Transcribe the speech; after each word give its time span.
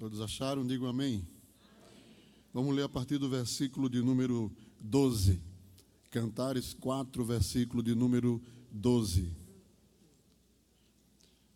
Todos 0.00 0.22
acharam? 0.22 0.66
Digam 0.66 0.88
amém. 0.88 1.28
Vamos 2.54 2.74
ler 2.74 2.84
a 2.84 2.88
partir 2.88 3.18
do 3.18 3.28
versículo 3.28 3.86
de 3.86 4.00
número 4.00 4.50
12. 4.80 5.38
Cantares 6.10 6.72
4, 6.72 7.22
versículo 7.22 7.82
de 7.82 7.94
número 7.94 8.40
12. 8.70 9.30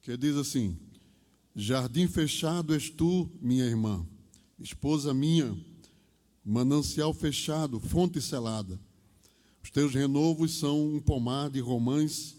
Que 0.03 0.15
diz 0.19 0.37
assim: 0.37 0.79
Jardim 1.57 2.07
fechado 2.07 2.75
és 2.75 2.91
tu, 2.91 3.31
minha 3.41 3.65
irmã, 3.65 4.07
esposa 4.59 5.15
minha, 5.15 5.57
manancial 6.45 7.15
fechado, 7.15 7.81
fonte 7.81 8.21
selada. 8.21 8.79
Os 9.63 9.71
teus 9.71 9.95
renovos 9.95 10.59
são 10.59 10.97
um 10.97 11.01
pomar 11.01 11.49
de 11.49 11.61
romãs 11.61 12.37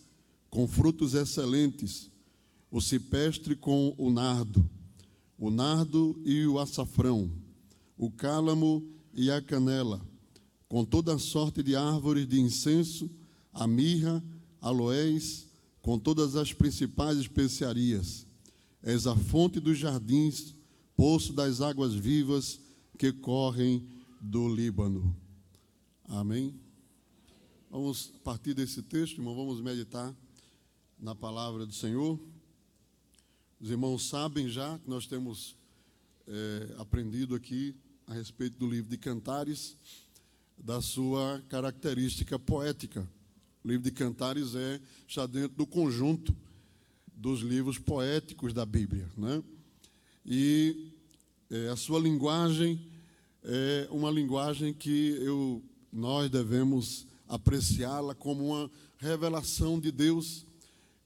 com 0.52 0.68
frutos 0.68 1.16
excelentes, 1.16 2.12
o 2.70 2.80
cipestre 2.80 3.56
com 3.56 3.96
o 3.98 4.12
nardo, 4.12 4.70
o 5.38 5.50
nardo 5.50 6.20
e 6.24 6.46
o 6.46 6.60
açafrão, 6.60 7.32
o 7.98 8.10
cálamo 8.10 8.86
e 9.14 9.30
a 9.30 9.42
canela, 9.42 10.02
com 10.68 10.84
toda 10.84 11.18
sorte 11.18 11.62
de 11.62 11.76
árvores 11.76 12.28
de 12.28 12.40
incenso, 12.40 13.10
a 13.54 13.68
mirra, 13.68 14.24
aloés, 14.62 15.48
com 15.82 16.00
todas 16.00 16.36
as 16.36 16.52
principais 16.52 17.18
especiarias. 17.18 18.26
És 18.82 19.08
a 19.08 19.16
fonte 19.16 19.60
dos 19.60 19.78
jardins, 19.78 20.56
poço 20.96 21.34
das 21.34 21.62
águas 21.62 21.94
vivas 21.94 22.60
que 22.98 23.12
correm 23.12 23.88
do 24.22 24.48
Líbano. 24.54 25.16
Amém? 26.06 26.54
Vamos 27.70 28.08
partir 28.24 28.54
desse 28.54 28.82
texto, 28.82 29.18
irmão, 29.18 29.36
vamos 29.36 29.60
meditar 29.60 30.16
na 31.00 31.14
palavra 31.14 31.66
do 31.66 31.74
Senhor. 31.74 32.20
Os 33.66 33.72
irmãos 33.72 34.08
sabem 34.10 34.48
já 34.48 34.78
que 34.78 34.88
nós 34.88 35.08
temos 35.08 35.56
é, 36.28 36.76
aprendido 36.78 37.34
aqui 37.34 37.76
a 38.06 38.14
respeito 38.14 38.60
do 38.60 38.70
livro 38.70 38.92
de 38.92 38.96
Cantares, 38.96 39.76
da 40.56 40.84
sua 40.84 41.44
característica 41.50 42.38
poética. 42.38 43.10
O 43.64 43.68
livro 43.68 43.84
de 43.84 43.90
Cantares 43.90 44.54
é, 44.54 44.80
está 45.08 45.26
dentro 45.26 45.58
do 45.58 45.66
conjunto 45.66 46.38
dos 47.12 47.40
livros 47.40 47.80
poéticos 47.80 48.54
da 48.54 48.68
Bíblia. 48.68 49.10
Né? 49.18 49.44
E 50.24 50.92
é, 51.50 51.70
a 51.70 51.76
sua 51.76 52.00
linguagem 52.00 52.80
é 53.42 53.88
uma 53.90 54.12
linguagem 54.12 54.76
que 54.76 55.18
eu, 55.24 55.60
nós 55.92 56.30
devemos 56.30 57.08
apreciá-la 57.28 58.14
como 58.14 58.46
uma 58.46 58.70
revelação 59.00 59.80
de 59.80 59.92
Deus 59.92 60.46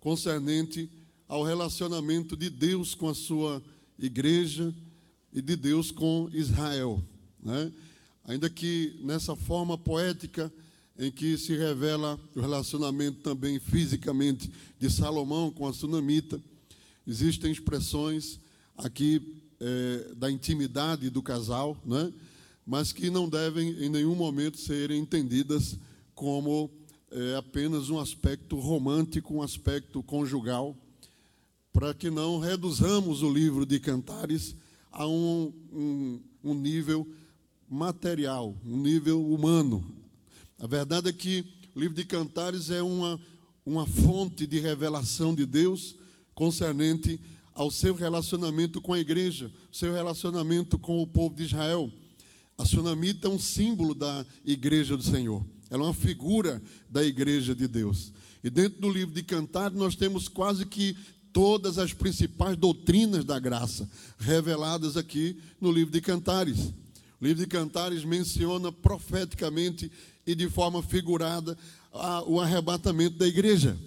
concernente 0.02 0.90
ao 1.30 1.44
relacionamento 1.44 2.36
de 2.36 2.50
Deus 2.50 2.96
com 2.96 3.08
a 3.08 3.14
sua 3.14 3.62
igreja 4.00 4.74
e 5.32 5.44
de 5.44 5.56
Deus 5.56 5.92
com 5.92 6.28
Israel. 6.34 7.04
Né? 7.42 7.72
Ainda 8.26 8.50
que 8.50 9.00
nessa 9.04 9.36
forma 9.36 9.78
poética 9.78 10.52
em 10.98 11.12
que 11.12 11.38
se 11.38 11.56
revela 11.56 12.20
o 12.36 12.42
relacionamento 12.42 13.20
também 13.20 13.60
fisicamente 13.60 14.52
de 14.80 14.90
Salomão 14.90 15.52
com 15.52 15.68
a 15.68 15.72
sunamita, 15.72 16.42
existem 17.06 17.52
expressões 17.52 18.40
aqui 18.76 19.40
é, 19.60 20.14
da 20.16 20.32
intimidade 20.32 21.12
do 21.12 21.22
casal, 21.22 21.78
né? 21.86 22.12
mas 22.66 22.92
que 22.92 23.12
não 23.12 23.30
devem 23.30 23.70
em 23.84 23.90
nenhum 23.90 24.16
momento 24.16 24.58
serem 24.58 25.00
entendidas 25.00 25.78
como 26.16 26.72
é, 27.12 27.36
apenas 27.36 27.92
um 27.92 28.00
aspecto 28.00 28.58
romântico, 28.58 29.36
um 29.36 29.44
aspecto 29.44 30.02
conjugal, 30.02 30.76
para 31.72 31.94
que 31.94 32.10
não 32.10 32.40
reduzamos 32.40 33.22
o 33.22 33.32
livro 33.32 33.66
de 33.66 33.80
Cantares 33.80 34.56
a 34.92 35.08
um, 35.08 35.54
um, 35.72 36.22
um 36.44 36.54
nível 36.54 37.08
material, 37.70 38.56
um 38.66 38.78
nível 38.78 39.24
humano. 39.26 39.86
A 40.58 40.68
verdade 40.68 41.10
é 41.10 41.14
que 41.14 41.46
o 41.76 41.80
livro 41.80 41.96
de 41.96 42.04
Cantares 42.04 42.70
é 42.70 42.82
uma, 42.82 43.20
uma 43.66 43.86
fonte 43.86 44.48
de 44.48 44.60
revelação 44.60 45.34
de 45.34 45.46
Deus 45.46 45.96
concernente 46.34 47.20
ao 47.54 47.70
seu 47.70 47.94
relacionamento 47.94 48.82
com 48.82 48.94
a 48.94 49.00
igreja, 49.00 49.52
seu 49.72 49.94
relacionamento 49.94 50.80
com 50.80 51.02
o 51.02 51.08
povo 51.08 51.36
de 51.36 51.44
Israel. 51.44 51.92
A 52.58 52.66
sunamita 52.66 53.28
é 53.28 53.32
um 53.32 53.40
símbolo 53.40 53.94
da 53.94 54.26
igreja 54.44 54.98
do 54.98 55.04
Senhor. 55.04 55.46
Ela 55.70 55.84
é 55.84 55.88
uma 55.88 55.94
figura 55.94 56.62
da 56.90 57.04
igreja 57.04 57.54
de 57.54 57.68
Deus. 57.68 58.12
E 58.44 58.50
dentro 58.50 58.82
do 58.82 58.90
livro 58.90 59.14
de 59.14 59.24
Cantar, 59.24 59.72
nós 59.72 59.96
temos 59.96 60.28
quase 60.28 60.66
que 60.66 60.98
todas 61.32 61.78
as 61.78 61.94
principais 61.94 62.58
doutrinas 62.58 63.24
da 63.24 63.40
graça 63.40 63.90
reveladas 64.18 64.98
aqui 64.98 65.38
no 65.60 65.72
livro 65.72 65.92
de 65.92 66.02
Cantares. 66.02 66.74
O 67.20 67.26
livro 67.26 67.44
de 67.44 67.48
Cantares 67.50 68.04
menciona 68.04 68.72
profeticamente 68.72 69.92
e 70.26 70.34
de 70.36 70.50
forma 70.50 70.82
figurada 70.82 71.58
a, 71.92 72.24
o 72.24 72.40
arrebatamento 72.40 73.18
da 73.18 73.28
igreja. 73.28 73.78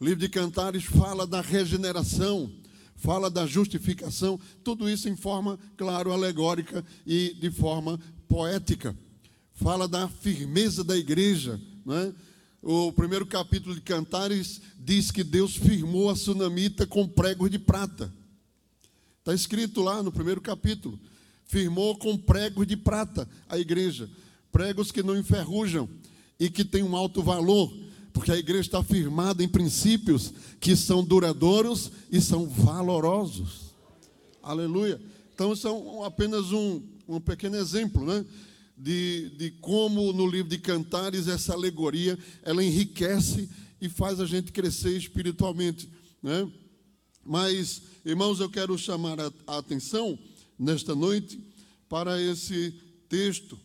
O 0.00 0.04
livro 0.04 0.20
de 0.20 0.28
Cantares 0.28 0.84
fala 0.84 1.26
da 1.26 1.40
regeneração, 1.40 2.50
fala 2.96 3.30
da 3.30 3.46
justificação, 3.46 4.38
tudo 4.62 4.88
isso 4.88 5.08
em 5.08 5.16
forma, 5.16 5.58
claro, 5.76 6.12
alegórica 6.12 6.84
e 7.06 7.34
de 7.34 7.50
forma 7.50 7.98
poética 8.28 8.96
fala 9.56 9.88
da 9.88 10.08
firmeza 10.08 10.84
da 10.84 10.96
igreja. 10.96 11.60
Né? 11.84 12.14
O 12.68 12.90
primeiro 12.90 13.24
capítulo 13.24 13.76
de 13.76 13.80
Cantares 13.80 14.60
diz 14.76 15.12
que 15.12 15.22
Deus 15.22 15.54
firmou 15.54 16.10
a 16.10 16.16
sunamita 16.16 16.84
com 16.84 17.06
pregos 17.06 17.48
de 17.48 17.60
prata. 17.60 18.12
Está 19.20 19.32
escrito 19.32 19.82
lá 19.82 20.02
no 20.02 20.10
primeiro 20.10 20.40
capítulo. 20.40 20.98
Firmou 21.44 21.96
com 21.96 22.18
pregos 22.18 22.66
de 22.66 22.76
prata 22.76 23.28
a 23.48 23.56
igreja. 23.56 24.10
Pregos 24.50 24.90
que 24.90 25.00
não 25.00 25.16
enferrujam 25.16 25.88
e 26.40 26.50
que 26.50 26.64
têm 26.64 26.82
um 26.82 26.96
alto 26.96 27.22
valor, 27.22 27.72
porque 28.12 28.32
a 28.32 28.36
igreja 28.36 28.62
está 28.62 28.82
firmada 28.82 29.44
em 29.44 29.48
princípios 29.48 30.34
que 30.58 30.74
são 30.74 31.04
duradouros 31.04 31.92
e 32.10 32.20
são 32.20 32.48
valorosos. 32.48 33.76
Aleluia. 34.42 35.00
Então, 35.32 35.52
isso 35.52 35.68
é 35.68 36.04
apenas 36.04 36.50
um, 36.50 36.82
um 37.06 37.20
pequeno 37.20 37.54
exemplo, 37.54 38.04
né? 38.04 38.24
De, 38.76 39.30
de 39.30 39.50
como 39.52 40.12
no 40.12 40.26
livro 40.26 40.50
de 40.50 40.58
Cantares 40.58 41.28
essa 41.28 41.54
alegoria 41.54 42.18
ela 42.42 42.62
enriquece 42.62 43.48
e 43.80 43.88
faz 43.88 44.20
a 44.20 44.26
gente 44.26 44.52
crescer 44.52 44.96
espiritualmente, 44.96 45.88
né? 46.22 46.50
Mas, 47.24 47.82
irmãos, 48.04 48.38
eu 48.38 48.48
quero 48.48 48.78
chamar 48.78 49.18
a, 49.18 49.32
a 49.46 49.58
atenção 49.58 50.18
nesta 50.58 50.94
noite 50.94 51.40
para 51.88 52.20
esse 52.20 52.72
texto. 53.08 53.58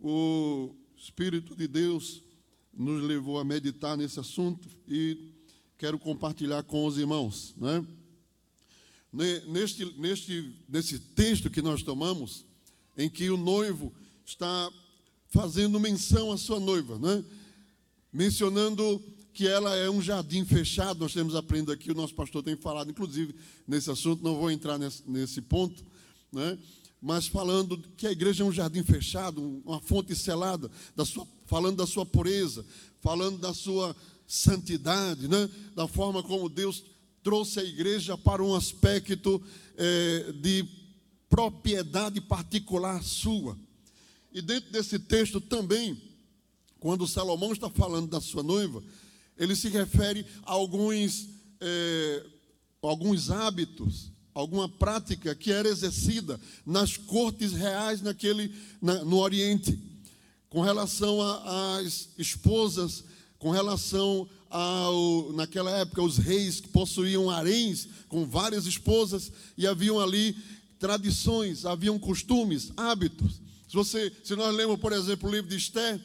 O 0.00 0.74
Espírito 0.96 1.54
de 1.54 1.68
Deus 1.68 2.22
nos 2.74 3.02
levou 3.02 3.38
a 3.38 3.44
meditar 3.44 3.96
nesse 3.96 4.18
assunto 4.18 4.68
e 4.88 5.30
quero 5.78 5.98
compartilhar 5.98 6.62
com 6.64 6.84
os 6.84 6.98
irmãos, 6.98 7.54
né? 7.56 7.84
Neste, 9.46 9.84
neste, 9.98 10.52
nesse 10.68 10.98
texto 10.98 11.48
que 11.48 11.62
nós 11.62 11.82
tomamos, 11.82 12.44
em 12.98 13.08
que 13.08 13.30
o 13.30 13.36
noivo 13.36 13.94
está 14.26 14.72
fazendo 15.28 15.78
menção 15.78 16.32
à 16.32 16.36
sua 16.36 16.58
noiva, 16.58 16.98
né? 16.98 17.24
mencionando 18.12 19.00
que 19.32 19.46
ela 19.46 19.74
é 19.76 19.88
um 19.88 20.02
jardim 20.02 20.44
fechado. 20.44 20.98
Nós 20.98 21.12
temos 21.12 21.36
aprendido 21.36 21.70
aqui, 21.70 21.92
o 21.92 21.94
nosso 21.94 22.14
pastor 22.14 22.42
tem 22.42 22.56
falado, 22.56 22.90
inclusive, 22.90 23.34
nesse 23.68 23.90
assunto, 23.90 24.24
não 24.24 24.34
vou 24.34 24.50
entrar 24.50 24.78
nesse, 24.78 25.08
nesse 25.08 25.40
ponto, 25.40 25.84
né? 26.32 26.58
mas 27.00 27.28
falando 27.28 27.78
que 27.96 28.06
a 28.06 28.10
igreja 28.10 28.42
é 28.42 28.46
um 28.46 28.52
jardim 28.52 28.82
fechado, 28.82 29.62
uma 29.64 29.80
fonte 29.80 30.14
selada, 30.16 30.68
da 30.96 31.04
sua, 31.04 31.26
falando 31.44 31.76
da 31.76 31.86
sua 31.86 32.04
pureza, 32.04 32.64
falando 33.00 33.38
da 33.38 33.54
sua 33.54 33.94
santidade, 34.26 35.28
né? 35.28 35.48
da 35.74 35.86
forma 35.86 36.20
como 36.22 36.48
Deus 36.48 36.82
trouxe 37.22 37.60
a 37.60 37.64
igreja 37.64 38.18
para 38.18 38.42
um 38.42 38.56
aspecto 38.56 39.40
é, 39.76 40.32
de 40.32 40.66
propriedade 41.28 42.20
particular 42.20 43.02
sua. 43.04 43.56
E 44.36 44.42
dentro 44.42 44.70
desse 44.70 44.98
texto 44.98 45.40
também, 45.40 45.98
quando 46.78 47.08
Salomão 47.08 47.54
está 47.54 47.70
falando 47.70 48.10
da 48.10 48.20
sua 48.20 48.42
noiva, 48.42 48.84
ele 49.38 49.56
se 49.56 49.70
refere 49.70 50.26
a 50.42 50.52
alguns, 50.52 51.26
é, 51.58 52.26
alguns 52.82 53.30
hábitos, 53.30 54.12
alguma 54.34 54.68
prática 54.68 55.34
que 55.34 55.50
era 55.50 55.70
exercida 55.70 56.38
nas 56.66 56.98
cortes 56.98 57.52
reais 57.52 58.02
naquele, 58.02 58.54
na, 58.78 59.02
no 59.06 59.16
Oriente, 59.20 59.82
com 60.50 60.60
relação 60.60 61.18
às 61.22 62.10
esposas, 62.18 63.04
com 63.38 63.50
relação 63.50 64.28
ao, 64.50 65.32
naquela 65.32 65.70
época, 65.78 66.02
os 66.02 66.18
reis 66.18 66.60
que 66.60 66.68
possuíam 66.68 67.30
haréns 67.30 67.88
com 68.06 68.26
várias 68.26 68.66
esposas, 68.66 69.32
e 69.56 69.66
haviam 69.66 69.98
ali 69.98 70.36
tradições, 70.78 71.64
haviam 71.64 71.98
costumes, 71.98 72.70
hábitos. 72.76 73.45
Se, 73.68 73.74
você, 73.74 74.12
se 74.22 74.36
nós 74.36 74.54
lemos, 74.54 74.78
por 74.78 74.92
exemplo, 74.92 75.28
o 75.28 75.32
livro 75.32 75.50
de 75.50 75.56
Esther, 75.56 76.00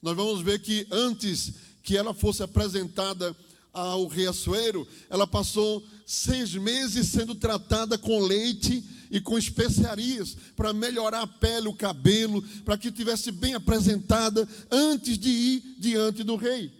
nós 0.00 0.16
vamos 0.16 0.42
ver 0.42 0.60
que 0.60 0.86
antes 0.90 1.52
que 1.82 1.96
ela 1.96 2.14
fosse 2.14 2.42
apresentada 2.42 3.36
ao 3.72 4.06
rei 4.06 4.26
Assuero, 4.26 4.86
ela 5.08 5.26
passou 5.26 5.82
seis 6.06 6.54
meses 6.54 7.08
sendo 7.08 7.34
tratada 7.34 7.96
com 7.96 8.20
leite 8.20 8.84
e 9.10 9.20
com 9.20 9.38
especiarias 9.38 10.36
para 10.56 10.72
melhorar 10.72 11.22
a 11.22 11.26
pele, 11.26 11.68
o 11.68 11.74
cabelo, 11.74 12.42
para 12.64 12.76
que 12.76 12.90
tivesse 12.90 13.30
bem 13.30 13.54
apresentada 13.54 14.48
antes 14.70 15.18
de 15.18 15.28
ir 15.28 15.76
diante 15.78 16.22
do 16.22 16.36
rei. 16.36 16.72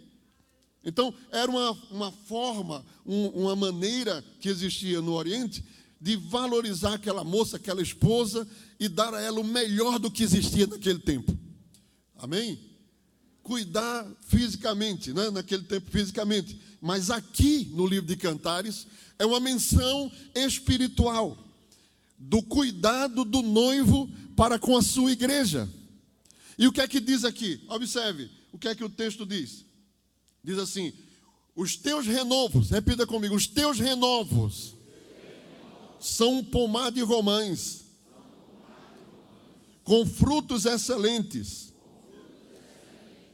Então, 0.83 1.13
era 1.31 1.49
uma, 1.49 1.71
uma 1.89 2.11
forma, 2.11 2.85
um, 3.05 3.27
uma 3.27 3.55
maneira 3.55 4.23
que 4.39 4.49
existia 4.49 5.01
no 5.01 5.13
Oriente 5.13 5.63
de 6.01 6.17
valorizar 6.17 6.95
aquela 6.95 7.23
moça, 7.23 7.55
aquela 7.55 7.81
esposa 7.81 8.45
e 8.83 8.89
dar 8.89 9.13
a 9.13 9.21
ela 9.21 9.39
o 9.39 9.45
melhor 9.45 9.97
do 9.97 10.11
que 10.11 10.23
existia 10.23 10.67
naquele 10.67 10.99
tempo. 10.99 11.37
Amém? 12.17 12.59
Cuidar 13.41 14.05
fisicamente, 14.27 15.13
né? 15.13 15.29
naquele 15.29 15.63
tempo 15.63 15.89
fisicamente. 15.89 16.59
Mas 16.81 17.09
aqui 17.09 17.71
no 17.73 17.87
livro 17.87 18.05
de 18.05 18.17
Cantares 18.17 18.85
é 19.17 19.25
uma 19.25 19.39
menção 19.39 20.11
espiritual 20.35 21.37
do 22.19 22.43
cuidado 22.43 23.23
do 23.23 23.41
noivo 23.41 24.09
para 24.35 24.59
com 24.59 24.75
a 24.75 24.81
sua 24.81 25.13
igreja. 25.13 25.69
E 26.57 26.67
o 26.67 26.71
que 26.73 26.81
é 26.81 26.87
que 26.87 26.99
diz 26.99 27.23
aqui? 27.23 27.63
Observe, 27.69 28.29
o 28.51 28.57
que 28.57 28.67
é 28.67 28.75
que 28.75 28.83
o 28.83 28.89
texto 28.89 29.25
diz? 29.25 29.63
Diz 30.43 30.57
assim: 30.57 30.91
os 31.55 31.77
teus 31.77 32.05
renovos, 32.05 32.69
repita 32.69 33.07
comigo, 33.07 33.33
os 33.33 33.47
teus 33.47 33.79
renovos 33.79 34.75
são 36.01 36.39
um 36.39 36.43
pomar 36.43 36.91
de 36.91 37.01
romães, 37.01 37.82
com 39.83 40.05
frutos 40.05 40.65
excelentes. 40.65 41.73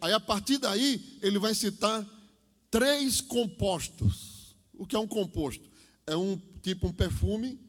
Aí 0.01 0.13
a 0.13 0.19
partir 0.19 0.57
daí 0.57 1.19
ele 1.21 1.37
vai 1.39 1.53
citar 1.53 2.07
três 2.71 3.21
compostos. 3.21 4.55
O 4.73 4.85
que 4.85 4.95
é 4.95 4.99
um 4.99 5.07
composto? 5.07 5.69
É 6.07 6.15
um 6.15 6.39
tipo 6.61 6.87
um 6.87 6.93
perfume 6.93 7.59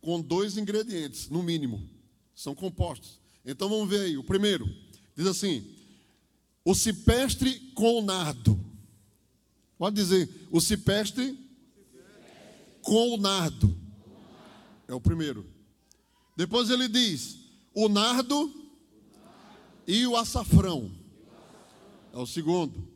com 0.00 0.20
dois 0.20 0.56
ingredientes, 0.58 1.28
no 1.28 1.42
mínimo. 1.42 1.88
São 2.34 2.54
compostos. 2.54 3.20
Então 3.44 3.68
vamos 3.68 3.88
ver 3.88 4.00
aí. 4.00 4.16
O 4.16 4.24
primeiro 4.24 4.68
diz 5.16 5.26
assim: 5.26 5.64
o 6.64 6.74
cipestre 6.74 7.58
com 7.74 8.02
nardo. 8.02 8.58
Pode 9.78 9.96
dizer, 9.96 10.28
o 10.50 10.60
cipestre 10.60 11.38
com 12.82 13.14
o 13.14 13.16
nardo. 13.16 13.76
É 14.88 14.94
o 14.94 15.00
primeiro. 15.00 15.46
Depois 16.36 16.70
ele 16.70 16.88
diz: 16.88 17.43
o 17.74 17.88
nardo 17.88 18.52
e 19.86 20.06
o 20.06 20.16
açafrão. 20.16 20.90
É 22.12 22.18
o 22.18 22.26
segundo. 22.26 22.88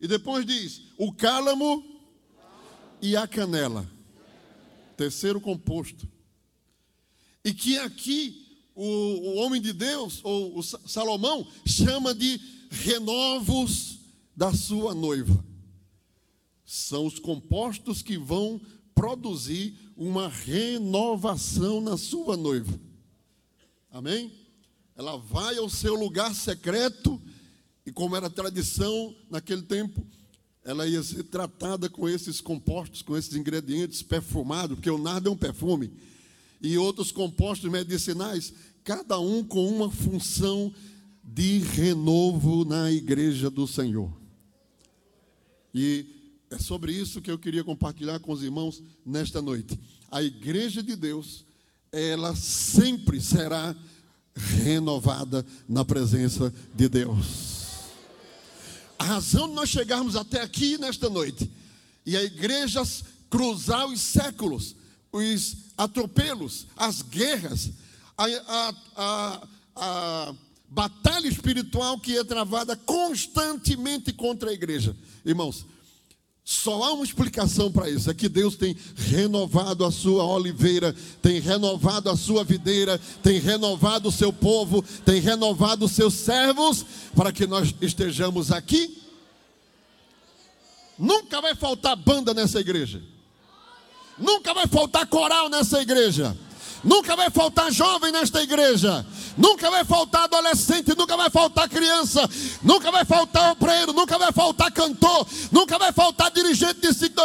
E 0.00 0.08
depois 0.08 0.46
diz: 0.46 0.82
o 0.96 1.12
cálamo 1.12 1.84
e 3.00 3.16
a 3.16 3.26
canela. 3.26 3.88
Terceiro 4.96 5.40
composto. 5.40 6.08
E 7.44 7.52
que 7.52 7.78
aqui 7.78 8.46
o, 8.74 8.84
o 8.84 9.34
homem 9.36 9.60
de 9.60 9.72
Deus, 9.72 10.20
ou 10.24 10.62
Salomão, 10.62 11.46
chama 11.64 12.14
de 12.14 12.40
renovos 12.70 13.98
da 14.34 14.52
sua 14.52 14.94
noiva. 14.94 15.44
São 16.64 17.06
os 17.06 17.18
compostos 17.18 18.02
que 18.02 18.18
vão 18.18 18.60
produzir 18.94 19.78
uma 19.96 20.28
renovação 20.28 21.80
na 21.80 21.96
sua 21.96 22.36
noiva. 22.36 22.85
Amém? 23.96 24.30
Ela 24.94 25.16
vai 25.16 25.56
ao 25.56 25.70
seu 25.70 25.94
lugar 25.94 26.34
secreto, 26.34 27.18
e 27.86 27.90
como 27.90 28.14
era 28.14 28.28
tradição 28.28 29.16
naquele 29.30 29.62
tempo, 29.62 30.06
ela 30.62 30.86
ia 30.86 31.02
ser 31.02 31.22
tratada 31.22 31.88
com 31.88 32.06
esses 32.06 32.38
compostos, 32.38 33.00
com 33.00 33.16
esses 33.16 33.34
ingredientes 33.34 34.02
perfumados, 34.02 34.76
porque 34.76 34.90
o 34.90 34.98
nardo 34.98 35.30
é 35.30 35.32
um 35.32 35.36
perfume 35.36 35.90
e 36.60 36.76
outros 36.76 37.10
compostos 37.10 37.70
medicinais, 37.70 38.52
cada 38.84 39.18
um 39.18 39.42
com 39.42 39.66
uma 39.66 39.90
função 39.90 40.70
de 41.24 41.60
renovo 41.60 42.66
na 42.66 42.92
igreja 42.92 43.48
do 43.48 43.66
Senhor. 43.66 44.14
E 45.72 46.04
é 46.50 46.58
sobre 46.58 46.92
isso 46.92 47.22
que 47.22 47.30
eu 47.30 47.38
queria 47.38 47.64
compartilhar 47.64 48.18
com 48.20 48.30
os 48.30 48.42
irmãos 48.42 48.82
nesta 49.06 49.40
noite. 49.40 49.80
A 50.10 50.22
igreja 50.22 50.82
de 50.82 50.94
Deus, 50.94 51.45
ela 51.98 52.34
sempre 52.36 53.20
será 53.20 53.74
renovada 54.34 55.44
na 55.68 55.84
presença 55.84 56.52
de 56.74 56.88
Deus. 56.88 57.56
A 58.98 59.04
razão 59.04 59.48
de 59.48 59.54
nós 59.54 59.68
chegarmos 59.68 60.16
até 60.16 60.42
aqui 60.42 60.78
nesta 60.78 61.08
noite 61.08 61.50
e 62.04 62.16
a 62.16 62.22
igreja 62.22 62.82
cruzar 63.30 63.86
os 63.86 64.00
séculos, 64.00 64.76
os 65.12 65.56
atropelos, 65.76 66.66
as 66.76 67.02
guerras, 67.02 67.70
a, 68.16 68.24
a, 68.26 68.74
a, 68.96 69.48
a 69.76 70.34
batalha 70.68 71.28
espiritual 71.28 71.98
que 71.98 72.16
é 72.16 72.24
travada 72.24 72.76
constantemente 72.76 74.12
contra 74.12 74.50
a 74.50 74.54
igreja. 74.54 74.96
Irmãos, 75.24 75.66
só 76.48 76.80
há 76.84 76.92
uma 76.92 77.04
explicação 77.04 77.72
para 77.72 77.90
isso: 77.90 78.08
é 78.08 78.14
que 78.14 78.28
Deus 78.28 78.54
tem 78.54 78.76
renovado 78.94 79.84
a 79.84 79.90
sua 79.90 80.24
oliveira, 80.24 80.94
tem 81.20 81.40
renovado 81.40 82.08
a 82.08 82.16
sua 82.16 82.44
videira, 82.44 83.00
tem 83.20 83.40
renovado 83.40 84.08
o 84.08 84.12
seu 84.12 84.32
povo, 84.32 84.80
tem 85.04 85.20
renovado 85.20 85.86
os 85.86 85.90
seus 85.90 86.14
servos, 86.14 86.86
para 87.16 87.32
que 87.32 87.48
nós 87.48 87.74
estejamos 87.80 88.52
aqui. 88.52 88.96
Nunca 90.96 91.40
vai 91.40 91.56
faltar 91.56 91.96
banda 91.96 92.32
nessa 92.32 92.60
igreja. 92.60 93.02
Nunca 94.16 94.54
vai 94.54 94.68
faltar 94.68 95.04
coral 95.08 95.48
nessa 95.48 95.82
igreja. 95.82 96.36
Nunca 96.84 97.16
vai 97.16 97.28
faltar 97.28 97.72
jovem 97.72 98.12
nesta 98.12 98.40
igreja. 98.40 99.04
Nunca 99.36 99.70
vai 99.70 99.84
faltar 99.84 100.24
adolescente, 100.24 100.96
nunca 100.96 101.16
vai 101.16 101.28
faltar 101.28 101.68
criança, 101.68 102.28
nunca 102.62 102.90
vai 102.90 103.04
faltar 103.04 103.52
obreiro, 103.52 103.92
nunca 103.92 104.18
vai 104.18 104.32
faltar 104.32 104.70
cantor, 104.72 105.26
nunca 105.52 105.78
vai 105.78 105.92
faltar 105.92 106.30
dirigente 106.30 106.80
de 106.80 106.92
ciclo 106.94 107.24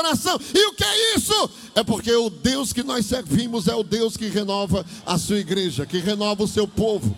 E 0.54 0.66
o 0.68 0.74
que 0.74 0.84
é 0.84 1.16
isso? 1.16 1.50
É 1.74 1.84
porque 1.84 2.14
o 2.14 2.30
Deus 2.30 2.74
que 2.74 2.84
nós 2.84 3.06
servimos 3.06 3.68
é 3.68 3.76
o 3.76 3.84
Deus 3.84 4.18
que 4.18 4.28
renova 4.28 4.86
a 5.06 5.18
sua 5.18 5.40
igreja, 5.40 5.86
que 5.86 6.00
renova 6.00 6.44
o 6.44 6.48
seu 6.48 6.68
povo. 6.68 7.16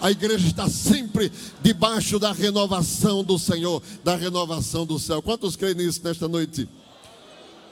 A 0.00 0.10
igreja 0.10 0.46
está 0.46 0.68
sempre 0.68 1.32
debaixo 1.62 2.18
da 2.18 2.30
renovação 2.30 3.24
do 3.24 3.38
Senhor, 3.38 3.82
da 4.02 4.14
renovação 4.14 4.84
do 4.84 4.98
céu. 4.98 5.22
Quantos 5.22 5.56
creem 5.56 5.74
nisso 5.74 6.00
nesta 6.04 6.28
noite? 6.28 6.68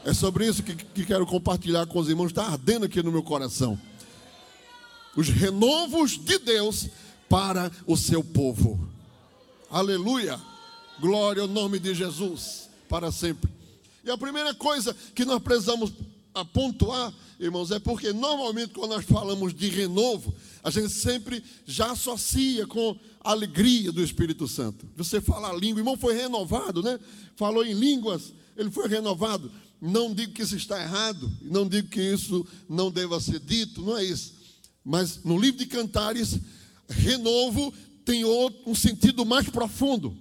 É 0.05 0.15
sobre 0.15 0.47
isso 0.47 0.63
que, 0.63 0.75
que 0.75 1.05
quero 1.05 1.27
compartilhar 1.27 1.87
com 1.87 1.99
os 1.99 2.09
irmãos. 2.09 2.29
Está 2.29 2.47
ardendo 2.47 2.87
aqui 2.87 3.03
no 3.03 3.13
meu 3.13 3.23
coração. 3.23 3.79
Os 5.17 5.29
renovos 5.29 6.19
de 6.19 6.39
Deus 6.39 6.89
para 7.29 7.71
o 7.87 7.97
seu 7.97 8.23
povo. 8.23 8.89
Aleluia. 9.71 10.41
Glória 11.01 11.43
ao 11.43 11.49
nome 11.49 11.79
de 11.79 11.95
Jesus 11.95 12.69
para 12.89 13.11
sempre. 13.11 13.51
E 14.05 14.11
a 14.11 14.19
primeira 14.19 14.53
coisa 14.53 14.95
que 15.15 15.25
nós 15.25 15.43
precisamos 15.43 15.93
pontuar, 16.53 17.13
irmãos, 17.39 17.71
é 17.71 17.79
porque 17.79 18.13
normalmente 18.13 18.73
quando 18.73 18.93
nós 18.93 19.05
falamos 19.05 19.55
de 19.55 19.69
renovo, 19.69 20.35
a 20.63 20.71
gente 20.71 20.91
sempre 20.91 21.43
já 21.67 21.93
associa 21.93 22.67
com 22.67 22.97
a 23.21 23.31
alegria 23.31 23.93
do 23.93 24.03
Espírito 24.03 24.49
Santo. 24.49 24.87
Você 24.97 25.21
fala 25.21 25.51
a 25.51 25.55
língua, 25.55 25.81
irmão 25.81 25.97
foi 25.97 26.15
renovado, 26.15 26.83
né? 26.83 26.99
Falou 27.37 27.65
em 27.65 27.75
línguas, 27.75 28.33
ele 28.57 28.71
foi 28.71 28.89
renovado. 28.89 29.51
Não 29.81 30.15
digo 30.15 30.33
que 30.33 30.43
isso 30.43 30.57
está 30.57 30.81
errado, 30.81 31.31
não 31.43 31.69
digo 31.69 31.89
que 31.89 32.01
isso 32.01 32.47
não 32.69 32.91
deva 32.91 33.21
ser 33.21 33.41
dito, 33.41 33.83
não 33.83 33.97
é 33.97 34.05
isso. 34.05 34.35
Mas 34.85 35.23
no 35.25 35.39
livro 35.39 35.59
de 35.59 35.67
Cantares, 35.67 36.39
renovo 36.89 37.73
tem 38.05 38.25
um 38.25 38.75
sentido 38.75 39.25
mais 39.25 39.49
profundo. 39.49 40.17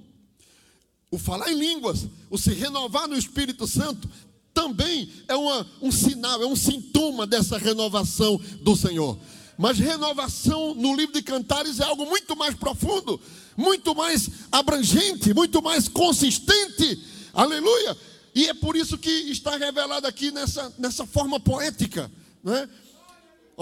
O 1.10 1.18
falar 1.18 1.52
em 1.52 1.58
línguas, 1.58 2.08
o 2.30 2.38
se 2.38 2.54
renovar 2.54 3.08
no 3.08 3.18
Espírito 3.18 3.68
Santo, 3.68 4.10
também 4.54 5.12
é 5.28 5.36
uma, 5.36 5.68
um 5.82 5.92
sinal, 5.92 6.42
é 6.42 6.46
um 6.46 6.56
sintoma 6.56 7.26
dessa 7.26 7.58
renovação 7.58 8.40
do 8.62 8.76
Senhor. 8.76 9.18
Mas 9.58 9.78
renovação 9.78 10.74
no 10.76 10.96
livro 10.96 11.14
de 11.14 11.22
Cantares 11.22 11.80
é 11.80 11.84
algo 11.84 12.06
muito 12.06 12.36
mais 12.36 12.56
profundo, 12.56 13.20
muito 13.58 13.94
mais 13.94 14.30
abrangente, 14.52 15.34
muito 15.34 15.62
mais 15.62 15.88
consistente. 15.88 17.00
Aleluia! 17.34 17.98
E 18.34 18.48
é 18.48 18.54
por 18.54 18.76
isso 18.76 18.98
que 18.98 19.10
está 19.10 19.58
revelado 19.58 20.08
aqui 20.08 20.32
nessa, 20.32 20.74
nessa 20.78 21.06
forma 21.06 21.40
poética. 21.40 22.10
Né? 22.44 22.68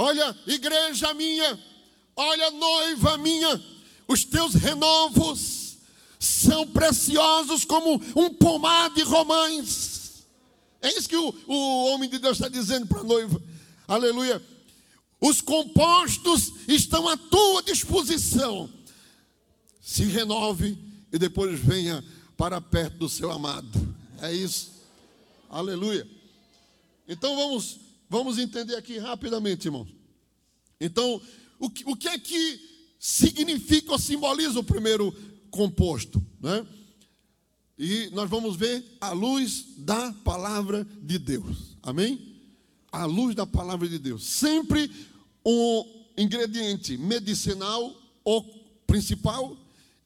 Olha, 0.01 0.33
igreja 0.47 1.13
minha, 1.13 1.59
olha, 2.15 2.51
noiva 2.51 3.17
minha, 3.17 3.61
os 4.07 4.23
teus 4.23 4.53
renovos 4.53 5.75
são 6.17 6.65
preciosos 6.65 7.65
como 7.65 8.01
um 8.15 8.33
pomar 8.33 8.91
de 8.91 9.01
romães. 9.03 10.25
É 10.81 10.97
isso 10.97 11.09
que 11.09 11.17
o, 11.17 11.35
o 11.47 11.85
homem 11.87 12.09
de 12.09 12.17
Deus 12.17 12.37
está 12.37 12.47
dizendo 12.47 12.87
para 12.87 13.01
a 13.01 13.03
noiva. 13.03 13.43
Aleluia. 13.89 14.41
Os 15.19 15.41
compostos 15.41 16.53
estão 16.65 17.05
à 17.05 17.17
tua 17.17 17.61
disposição. 17.61 18.69
Se 19.81 20.05
renove 20.05 20.77
e 21.11 21.19
depois 21.19 21.59
venha 21.59 22.01
para 22.37 22.61
perto 22.61 22.99
do 22.99 23.09
seu 23.09 23.29
amado. 23.29 23.97
É 24.21 24.31
isso. 24.31 24.71
Aleluia. 25.49 26.07
Então 27.05 27.35
vamos, 27.35 27.81
vamos 28.09 28.37
entender 28.37 28.75
aqui 28.75 28.97
rapidamente, 28.97 29.67
irmãos. 29.67 29.87
Então, 30.79 31.21
o 31.59 31.69
que, 31.69 31.83
o 31.85 31.95
que 31.95 32.07
é 32.07 32.17
que 32.17 32.59
significa 32.99 33.91
ou 33.91 33.99
simboliza 33.99 34.59
o 34.59 34.63
primeiro 34.63 35.13
composto? 35.51 36.21
Né? 36.41 36.65
E 37.77 38.09
nós 38.11 38.29
vamos 38.29 38.55
ver 38.55 38.83
a 38.99 39.11
luz 39.11 39.65
da 39.77 40.11
palavra 40.11 40.85
de 41.01 41.19
Deus. 41.19 41.77
Amém? 41.83 42.35
A 42.91 43.05
luz 43.05 43.35
da 43.35 43.45
palavra 43.45 43.87
de 43.87 43.99
Deus. 43.99 44.25
Sempre 44.25 44.89
um 45.45 45.85
ingrediente 46.17 46.97
medicinal 46.97 47.95
ou 48.23 48.43
principal 48.85 49.55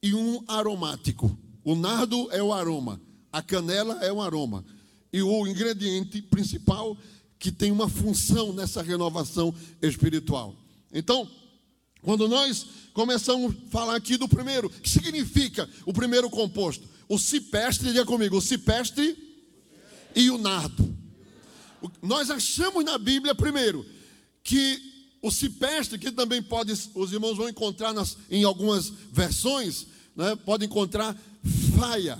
e 0.01 0.13
um 0.13 0.43
aromático. 0.47 1.37
O 1.63 1.75
nardo 1.75 2.29
é 2.31 2.43
o 2.43 2.51
aroma, 2.51 3.01
a 3.31 3.41
canela 3.41 4.03
é 4.03 4.11
o 4.11 4.21
aroma. 4.21 4.65
E 5.11 5.21
o 5.21 5.47
ingrediente 5.47 6.21
principal 6.21 6.97
que 7.43 7.51
tem 7.51 7.73
uma 7.73 7.89
função 7.89 8.53
nessa 8.53 8.81
renovação 8.81 9.53
espiritual. 9.81 10.55
Então, 10.93 11.29
quando 12.01 12.25
nós 12.25 12.65
começamos 12.93 13.53
a 13.53 13.69
falar 13.69 13.97
aqui 13.97 14.15
do 14.15 14.29
primeiro, 14.29 14.69
que 14.69 14.89
significa 14.89 15.69
o 15.85 15.91
primeiro 15.91 16.29
composto? 16.29 16.87
O 17.09 17.19
cipestre, 17.19 17.89
diga 17.89 18.05
comigo, 18.05 18.37
o 18.37 18.41
cipestre 18.41 19.17
e 20.15 20.29
o 20.29 20.37
nardo. 20.37 20.97
Nós 22.01 22.31
achamos 22.31 22.85
na 22.85 22.97
Bíblia, 22.97 23.35
primeiro, 23.35 23.85
que 24.41 24.79
o 25.21 25.29
cipestre, 25.29 25.99
que 25.99 26.13
também 26.13 26.41
pode, 26.41 26.71
os 26.95 27.11
irmãos 27.11 27.35
vão 27.35 27.49
encontrar 27.49 27.91
nas, 27.91 28.17
em 28.31 28.45
algumas 28.45 28.89
versões, 29.11 29.87
né, 30.15 30.33
pode 30.45 30.63
encontrar 30.63 31.13
faia. 31.77 32.17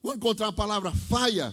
Vão 0.00 0.14
encontrar 0.14 0.46
a 0.46 0.52
palavra 0.52 0.92
faia, 0.92 1.52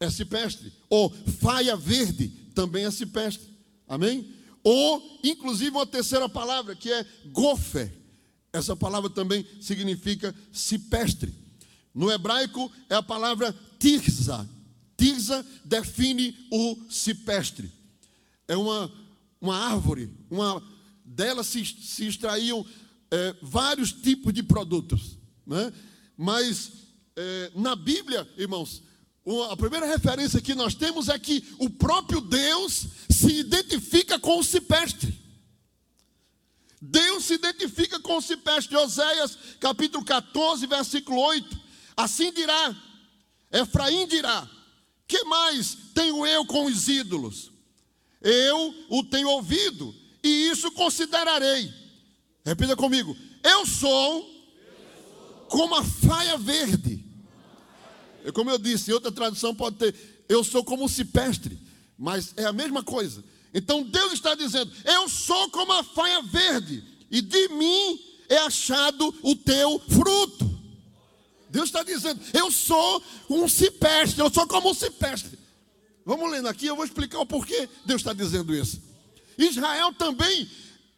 é 0.00 0.08
cipestre. 0.08 0.79
Ou 0.90 1.10
faia 1.40 1.76
verde, 1.76 2.28
também 2.54 2.84
é 2.84 2.90
cipestre. 2.90 3.48
Amém? 3.86 4.34
Ou, 4.62 5.20
inclusive, 5.24 5.70
uma 5.70 5.86
terceira 5.86 6.28
palavra, 6.28 6.74
que 6.74 6.92
é 6.92 7.06
gofer. 7.26 7.90
Essa 8.52 8.74
palavra 8.74 9.08
também 9.08 9.46
significa 9.60 10.34
cipestre. 10.52 11.32
No 11.94 12.10
hebraico 12.10 12.70
é 12.88 12.96
a 12.96 13.02
palavra 13.02 13.56
tirza. 13.78 14.48
Tirza 14.96 15.46
define 15.64 16.36
o 16.50 16.76
cipestre. 16.90 17.72
É 18.46 18.56
uma, 18.56 18.92
uma 19.40 19.56
árvore, 19.56 20.10
uma 20.28 20.62
dela 21.04 21.42
se, 21.44 21.64
se 21.64 22.06
extraíam 22.06 22.66
é, 23.10 23.36
vários 23.40 23.92
tipos 23.92 24.32
de 24.32 24.42
produtos. 24.42 25.16
Né? 25.46 25.72
Mas 26.16 26.72
é, 27.16 27.52
na 27.54 27.74
Bíblia, 27.74 28.28
irmãos, 28.36 28.82
a 29.50 29.56
primeira 29.56 29.86
referência 29.86 30.40
que 30.40 30.54
nós 30.54 30.74
temos 30.74 31.08
é 31.08 31.18
que 31.18 31.44
o 31.58 31.70
próprio 31.70 32.20
Deus 32.20 32.86
se 33.08 33.32
identifica 33.32 34.18
com 34.18 34.38
o 34.38 34.44
cipestre. 34.44 35.18
Deus 36.80 37.24
se 37.26 37.34
identifica 37.34 38.00
com 38.00 38.16
o 38.16 38.22
cipestre. 38.22 38.76
Oséias, 38.76 39.36
capítulo 39.60 40.04
14, 40.04 40.66
versículo 40.66 41.20
8. 41.20 41.60
Assim 41.96 42.32
dirá, 42.32 42.74
Efraim 43.52 44.06
dirá: 44.06 44.48
Que 45.06 45.22
mais 45.24 45.76
tenho 45.94 46.26
eu 46.26 46.46
com 46.46 46.64
os 46.66 46.88
ídolos? 46.88 47.50
Eu 48.22 48.74
o 48.88 49.02
tenho 49.04 49.28
ouvido, 49.28 49.94
e 50.22 50.48
isso 50.50 50.70
considerarei. 50.72 51.72
Repita 52.44 52.74
comigo: 52.74 53.16
Eu 53.42 53.66
sou 53.66 54.28
como 55.48 55.74
a 55.74 55.84
faia 55.84 56.38
verde. 56.38 57.09
Como 58.34 58.50
eu 58.50 58.58
disse, 58.58 58.92
outra 58.92 59.10
tradução 59.10 59.54
pode 59.54 59.76
ter: 59.76 59.94
Eu 60.28 60.44
sou 60.44 60.64
como 60.64 60.84
um 60.84 60.88
cipestre, 60.88 61.58
mas 61.98 62.32
é 62.36 62.44
a 62.44 62.52
mesma 62.52 62.82
coisa. 62.82 63.24
Então 63.52 63.82
Deus 63.82 64.12
está 64.12 64.34
dizendo: 64.34 64.70
Eu 64.84 65.08
sou 65.08 65.50
como 65.50 65.72
a 65.72 65.82
faia 65.82 66.22
verde, 66.22 66.84
e 67.10 67.20
de 67.20 67.48
mim 67.48 68.00
é 68.28 68.38
achado 68.38 69.14
o 69.22 69.34
teu 69.34 69.80
fruto. 69.88 70.48
Deus 71.48 71.66
está 71.66 71.82
dizendo: 71.82 72.20
Eu 72.32 72.50
sou 72.50 73.02
um 73.28 73.48
cipestre, 73.48 74.20
eu 74.20 74.32
sou 74.32 74.46
como 74.46 74.70
um 74.70 74.74
cipestre. 74.74 75.38
Vamos 76.04 76.30
lendo 76.30 76.48
aqui, 76.48 76.66
eu 76.66 76.76
vou 76.76 76.84
explicar 76.84 77.20
o 77.20 77.26
porquê 77.26 77.68
Deus 77.84 78.00
está 78.00 78.12
dizendo 78.12 78.54
isso. 78.54 78.80
Israel 79.36 79.92
também 79.94 80.48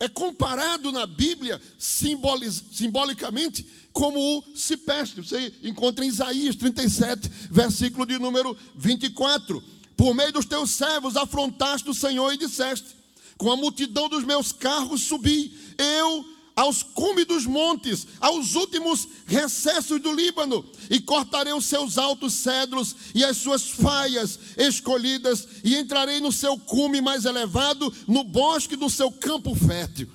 é 0.02 0.09
comparado 0.09 0.90
na 0.90 1.06
Bíblia 1.06 1.62
simbolicamente 1.78 3.64
como 3.92 4.18
o 4.18 4.42
cipestre. 4.56 5.23
Você 5.23 5.54
encontra 5.62 6.04
em 6.04 6.09
Isaías 6.09 6.56
37, 6.56 7.30
versículo 7.49 8.04
de 8.04 8.18
número 8.18 8.56
24. 8.75 9.62
Por 9.97 10.12
meio 10.12 10.32
dos 10.32 10.44
teus 10.44 10.73
servos 10.73 11.16
afrontaste 11.16 11.88
o 11.88 11.94
Senhor 11.94 12.32
e 12.32 12.37
disseste: 12.37 12.97
Com 13.37 13.52
a 13.52 13.56
multidão 13.56 14.09
dos 14.09 14.25
meus 14.25 14.50
carros 14.50 15.02
subi, 15.02 15.56
eu 15.78 16.32
aos 16.54 16.82
cumes 16.82 17.26
dos 17.26 17.47
montes, 17.47 18.06
aos 18.21 18.54
últimos 18.54 19.09
recessos 19.26 20.00
do 20.00 20.12
Líbano, 20.12 20.64
e 20.90 21.00
cortarei 21.00 21.52
os 21.52 21.66
seus 21.66 21.99
altos 21.99 22.35
cedros 22.35 22.94
e 23.14 23.25
as 23.25 23.37
suas 23.37 23.71
faias 23.71 24.38
escolhidas, 24.56 25.49
e 25.64 25.76
entrarei 25.76 26.21
no 26.21 26.32
seu 26.32 26.59
cume 26.59 27.00
mais 27.00 27.25
elevado, 27.25 27.92
no 28.06 28.25
bosque 28.25 28.76
do 28.76 28.90
seu 28.90 29.11
campo 29.11 29.54
fértil. 29.54 30.09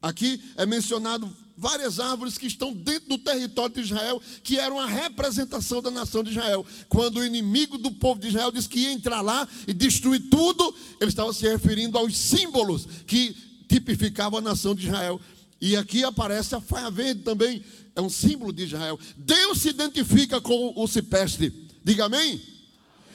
Aqui 0.00 0.40
é 0.56 0.64
mencionado 0.64 1.34
várias 1.58 1.98
árvores 1.98 2.38
que 2.38 2.46
estão 2.46 2.72
dentro 2.72 3.08
do 3.08 3.18
território 3.18 3.74
de 3.74 3.80
Israel, 3.80 4.22
que 4.44 4.58
eram 4.58 4.78
a 4.78 4.86
representação 4.86 5.82
da 5.82 5.90
nação 5.90 6.22
de 6.22 6.30
Israel. 6.30 6.64
Quando 6.88 7.18
o 7.18 7.24
inimigo 7.24 7.76
do 7.76 7.90
povo 7.90 8.20
de 8.20 8.28
Israel 8.28 8.52
disse 8.52 8.68
que 8.68 8.78
ia 8.78 8.92
entrar 8.92 9.20
lá 9.20 9.46
e 9.66 9.74
destruir 9.74 10.28
tudo, 10.30 10.72
ele 11.00 11.10
estava 11.10 11.32
se 11.32 11.48
referindo 11.48 11.98
aos 11.98 12.16
símbolos 12.16 12.86
que 13.06 13.36
tipificavam 13.68 14.38
a 14.38 14.42
nação 14.42 14.72
de 14.72 14.86
Israel. 14.86 15.20
E 15.60 15.76
aqui 15.76 16.04
aparece 16.04 16.54
a 16.54 16.60
faia 16.60 16.90
verde 16.90 17.22
também, 17.22 17.64
é 17.94 18.00
um 18.00 18.08
símbolo 18.08 18.52
de 18.52 18.64
Israel. 18.64 18.98
Deus 19.16 19.58
se 19.58 19.70
identifica 19.70 20.40
com 20.40 20.72
o 20.76 20.86
cipestre. 20.86 21.52
Diga 21.82 22.04
amém? 22.04 22.40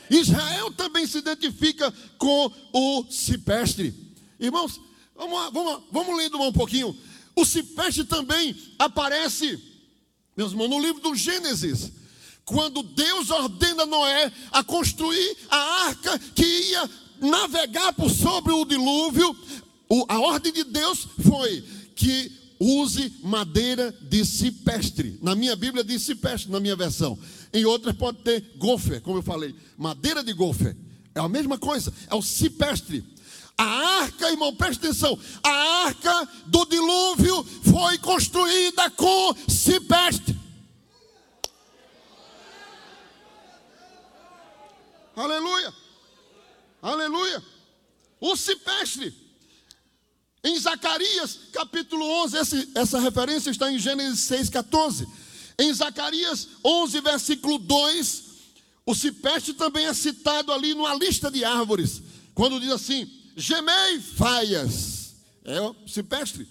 Israel 0.10 0.72
também 0.72 1.08
se 1.08 1.18
identifica 1.20 1.94
com 2.18 2.52
o 2.74 3.06
cipestre. 3.10 3.94
Irmãos, 4.40 4.80
vamos, 5.16 5.40
lá, 5.40 5.50
vamos, 5.50 5.84
vamos 5.92 6.18
lendo 6.18 6.42
um 6.42 6.52
pouquinho. 6.52 6.96
O 7.36 7.46
cipestre 7.46 8.04
também 8.04 8.56
aparece, 8.78 9.58
meus 10.36 10.52
irmãos, 10.52 10.70
no 10.70 10.80
livro 10.80 11.02
do 11.02 11.16
Gênesis. 11.16 11.92
Quando 12.46 12.84
Deus 12.84 13.30
ordena 13.30 13.86
Noé 13.86 14.32
a 14.52 14.64
construir 14.66 15.38
a 15.50 15.86
arca 15.86 16.20
que 16.20 16.44
ia 16.44 16.90
navegar 17.22 17.94
por 17.94 18.10
sobre 18.10 18.52
o 18.52 18.66
dilúvio, 18.66 19.34
a 20.10 20.20
ordem 20.20 20.52
de 20.52 20.66
Deus 20.66 21.08
foi 21.26 21.64
que 21.96 22.32
use 22.60 23.14
madeira 23.22 23.92
de 24.02 24.26
cipestre. 24.26 25.20
Na 25.22 25.36
minha 25.36 25.56
Bíblia 25.56 25.84
diz 25.84 26.04
cipestre, 26.04 26.52
na 26.52 26.60
minha 26.60 26.76
versão. 26.76 27.18
Em 27.54 27.66
outras 27.66 27.96
pode 27.96 28.20
ter 28.20 28.54
gofer, 28.58 29.02
como 29.02 29.18
eu 29.18 29.24
falei. 29.24 29.56
Madeira 29.78 30.24
de 30.24 30.34
gofer. 30.34 30.76
É 31.14 31.20
a 31.20 31.30
mesma 31.30 31.58
coisa, 31.58 31.94
é 32.10 32.16
o 32.16 32.22
cipestre. 32.22 33.06
A 33.58 33.64
arca, 34.02 34.32
irmão, 34.32 34.56
presta 34.56 34.88
atenção. 34.88 35.18
A 35.44 35.86
arca 35.86 36.30
do 36.48 36.66
dilúvio 36.66 37.44
foi 37.44 37.98
construída 38.00 38.90
com 38.92 39.36
cipestre. 39.48 40.36
Aleluia. 45.16 45.74
Aleluia. 46.82 47.44
O 48.20 48.36
cipestre. 48.36 49.23
Em 50.44 50.60
Zacarias, 50.60 51.40
capítulo 51.54 52.06
11, 52.24 52.38
esse, 52.38 52.70
essa 52.76 53.00
referência 53.00 53.50
está 53.50 53.72
em 53.72 53.80
Gênesis 53.80 54.20
6, 54.22 54.50
14. 54.50 55.08
Em 55.58 55.74
Zacarias 55.74 56.50
11, 56.66 57.00
versículo 57.00 57.58
2, 57.58 58.24
o 58.86 58.94
cipestre 58.94 59.54
também 59.54 59.86
é 59.86 59.94
citado 59.94 60.52
ali 60.52 60.74
numa 60.74 60.94
lista 60.96 61.32
de 61.32 61.46
árvores. 61.46 62.02
Quando 62.36 62.60
diz 62.60 62.72
assim: 62.72 63.10
gemei 63.38 64.02
faias, 64.02 65.16
é 65.46 65.62
o 65.62 65.76
cipestre, 65.88 66.46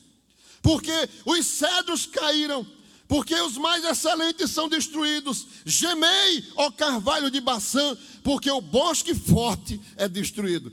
porque 0.62 0.92
os 1.26 1.44
cedros 1.44 2.06
caíram, 2.06 2.66
porque 3.06 3.34
os 3.34 3.58
mais 3.58 3.84
excelentes 3.84 4.50
são 4.50 4.70
destruídos. 4.70 5.46
Gemei, 5.66 6.44
ó 6.56 6.70
carvalho 6.70 7.30
de 7.30 7.42
Baçã, 7.42 7.94
porque 8.24 8.50
o 8.50 8.62
bosque 8.62 9.14
forte 9.14 9.78
é 9.96 10.08
destruído. 10.08 10.72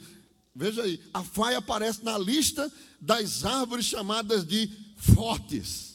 Veja 0.56 0.82
aí, 0.84 1.00
a 1.14 1.24
faia 1.24 1.60
aparece 1.60 2.04
na 2.04 2.18
lista 2.18 2.72
das 3.00 3.46
árvores 3.46 3.86
chamadas 3.86 4.46
de 4.46 4.70
fortes. 4.96 5.90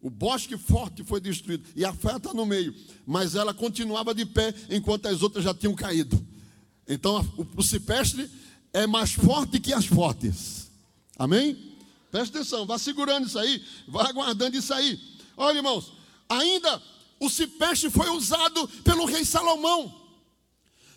O 0.00 0.08
bosque 0.08 0.56
forte 0.56 1.04
foi 1.04 1.20
destruído 1.20 1.68
e 1.76 1.84
a 1.84 1.92
fé 1.92 2.16
está 2.16 2.32
no 2.32 2.46
meio, 2.46 2.74
mas 3.06 3.34
ela 3.34 3.52
continuava 3.52 4.14
de 4.14 4.24
pé 4.24 4.54
enquanto 4.70 5.06
as 5.06 5.22
outras 5.22 5.44
já 5.44 5.52
tinham 5.52 5.74
caído. 5.74 6.26
Então 6.88 7.20
o, 7.56 7.62
cipestre 7.62 8.28
é 8.72 8.86
mais 8.86 9.12
forte 9.12 9.60
que 9.60 9.74
as 9.74 9.84
fortes. 9.84 10.70
Amém? 11.18 11.76
Presta 12.10 12.38
atenção, 12.38 12.64
vá 12.64 12.78
segurando 12.78 13.26
isso 13.26 13.38
aí, 13.38 13.62
vá 13.86 14.08
aguardando 14.08 14.56
isso 14.56 14.72
aí. 14.72 14.98
Olha, 15.36 15.58
irmãos, 15.58 15.92
ainda 16.28 16.82
o 17.20 17.28
cipestre 17.28 17.90
foi 17.90 18.08
usado 18.08 18.66
pelo 18.82 19.04
rei 19.04 19.24
Salomão. 19.24 19.99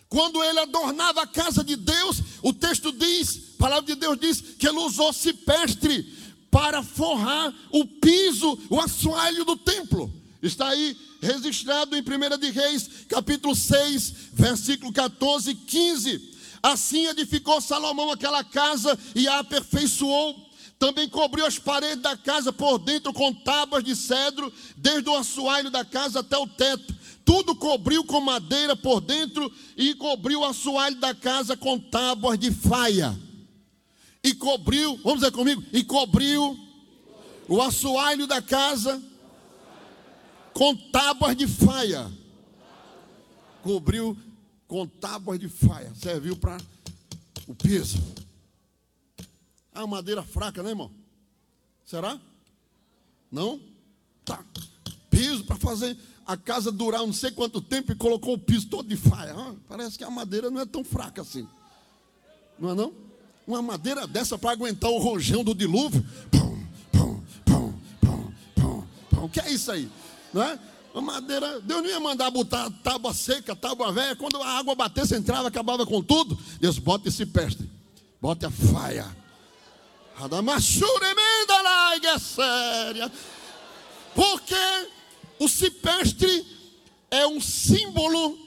Quando 0.08 0.42
ele 0.42 0.60
adornava 0.60 1.22
a 1.22 1.26
casa 1.26 1.64
de 1.64 1.76
Deus, 1.76 2.20
o 2.42 2.52
texto 2.52 2.92
diz, 2.92 3.54
a 3.54 3.58
palavra 3.58 3.86
de 3.86 3.94
Deus 3.94 4.18
diz 4.18 4.40
que 4.58 4.68
ele 4.68 4.78
usou 4.78 5.12
cipestre 5.12 6.02
para 6.50 6.82
forrar 6.82 7.52
o 7.72 7.84
piso, 7.84 8.58
o 8.70 8.80
assoalho 8.80 9.44
do 9.44 9.56
templo. 9.56 10.12
Está 10.40 10.68
aí 10.68 10.96
registrado 11.20 11.96
em 11.96 12.00
1 12.00 12.38
de 12.38 12.50
Reis, 12.50 12.88
capítulo 13.08 13.56
6, 13.56 14.12
versículo 14.32 14.92
14 14.92 15.50
e 15.50 15.54
15. 15.54 16.34
Assim 16.62 17.06
edificou 17.06 17.60
Salomão 17.60 18.10
aquela 18.10 18.44
casa 18.44 18.98
e 19.14 19.26
a 19.26 19.40
aperfeiçoou. 19.40 20.34
Também 20.78 21.08
cobriu 21.08 21.46
as 21.46 21.58
paredes 21.58 22.02
da 22.02 22.16
casa 22.16 22.52
por 22.52 22.78
dentro 22.78 23.12
com 23.12 23.32
tábuas 23.32 23.82
de 23.82 23.96
cedro, 23.96 24.52
desde 24.76 25.08
o 25.08 25.16
assoalho 25.16 25.70
da 25.70 25.84
casa 25.84 26.20
até 26.20 26.36
o 26.36 26.46
teto. 26.46 26.94
Tudo 27.24 27.56
cobriu 27.56 28.04
com 28.04 28.20
madeira 28.20 28.76
por 28.76 29.00
dentro 29.00 29.50
e 29.76 29.94
cobriu 29.94 30.40
o 30.40 30.44
assoalho 30.44 30.98
da 31.00 31.14
casa 31.14 31.56
com 31.56 31.78
tábuas 31.78 32.38
de 32.38 32.50
faia. 32.50 33.18
E 34.22 34.34
cobriu, 34.34 34.96
vamos 34.98 35.20
dizer 35.20 35.32
comigo, 35.32 35.62
e 35.72 35.82
cobriu 35.82 36.58
o 37.48 37.60
assoalho 37.62 38.26
da 38.26 38.40
casa 38.42 39.02
com 40.52 40.74
tábuas 40.74 41.36
de 41.36 41.46
faia. 41.46 42.10
Cobriu 43.62 44.16
com 44.68 44.86
tábuas 44.86 45.38
de 45.38 45.48
faia. 45.48 45.94
Serviu 45.94 46.36
para 46.36 46.58
o 47.46 47.54
piso. 47.54 47.98
É 49.74 49.78
uma 49.80 49.96
madeira 49.96 50.22
fraca, 50.22 50.62
né, 50.62 50.70
irmão? 50.70 50.90
Será? 51.84 52.20
Não? 53.30 53.60
Tá. 54.24 54.44
Piso 55.14 55.44
para 55.44 55.56
fazer 55.56 55.96
a 56.26 56.36
casa 56.36 56.72
durar 56.72 57.00
não 57.00 57.12
sei 57.12 57.30
quanto 57.30 57.60
tempo 57.60 57.92
e 57.92 57.94
colocou 57.94 58.34
o 58.34 58.38
piso 58.38 58.66
todo 58.68 58.88
de 58.88 58.96
faia. 58.96 59.34
Ah, 59.36 59.54
parece 59.68 59.98
que 59.98 60.04
a 60.04 60.10
madeira 60.10 60.50
não 60.50 60.60
é 60.60 60.66
tão 60.66 60.82
fraca 60.82 61.22
assim. 61.22 61.46
Não 62.58 62.70
é 62.70 62.74
não? 62.74 62.92
Uma 63.46 63.60
madeira 63.60 64.06
dessa 64.06 64.38
para 64.38 64.52
aguentar 64.52 64.90
o 64.90 64.98
rojão 64.98 65.44
do 65.44 65.54
dilúvio. 65.54 66.04
Pum, 66.30 66.66
pum, 66.92 67.22
pum, 67.44 67.74
pum, 68.00 68.32
pum, 68.54 68.84
pum. 69.10 69.28
Que 69.28 69.40
é 69.40 69.52
isso 69.52 69.70
aí? 69.70 69.90
Não 70.32 70.42
é? 70.42 70.58
Uma 70.94 71.02
madeira, 71.14 71.60
Deus 71.60 71.82
não 71.82 71.90
ia 71.90 72.00
mandar 72.00 72.30
botar 72.30 72.70
tábua 72.82 73.12
seca, 73.12 73.54
tábua 73.54 73.92
velha. 73.92 74.16
Quando 74.16 74.40
a 74.40 74.58
água 74.58 74.74
batesse, 74.74 75.14
entrava, 75.14 75.48
acabava 75.48 75.84
com 75.84 76.02
tudo. 76.02 76.38
Deus 76.60 76.78
bota 76.78 77.08
esse 77.08 77.26
peste, 77.26 77.68
bota 78.20 78.46
a 78.46 78.50
faia. 78.50 79.04
Porque 84.14 84.54
o 85.44 85.48
cipestre 85.48 86.46
é 87.10 87.26
um 87.26 87.40
símbolo 87.40 88.38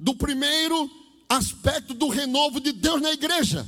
do 0.00 0.14
primeiro 0.14 0.90
aspecto 1.28 1.92
do 1.92 2.08
renovo 2.08 2.60
de 2.60 2.72
Deus 2.72 3.00
na 3.00 3.12
igreja. 3.12 3.66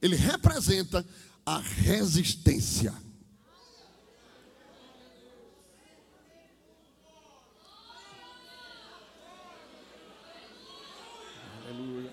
Ele 0.00 0.14
representa 0.14 1.04
a 1.44 1.58
resistência. 1.58 2.94
Aleluia. 11.64 12.12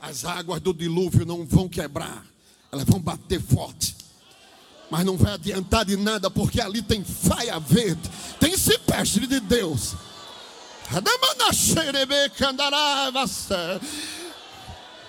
As 0.00 0.24
águas 0.24 0.60
do 0.60 0.74
dilúvio 0.74 1.24
não 1.24 1.46
vão 1.46 1.68
quebrar, 1.68 2.26
elas 2.70 2.84
vão 2.84 3.00
bater 3.00 3.40
forte 3.40 4.01
mas 4.92 5.06
não 5.06 5.16
vai 5.16 5.32
adiantar 5.32 5.86
de 5.86 5.96
nada, 5.96 6.30
porque 6.30 6.60
ali 6.60 6.82
tem 6.82 7.02
faia 7.02 7.58
verde, 7.58 8.10
tem 8.38 8.54
cipestre 8.58 9.26
de 9.26 9.40
Deus. 9.40 9.94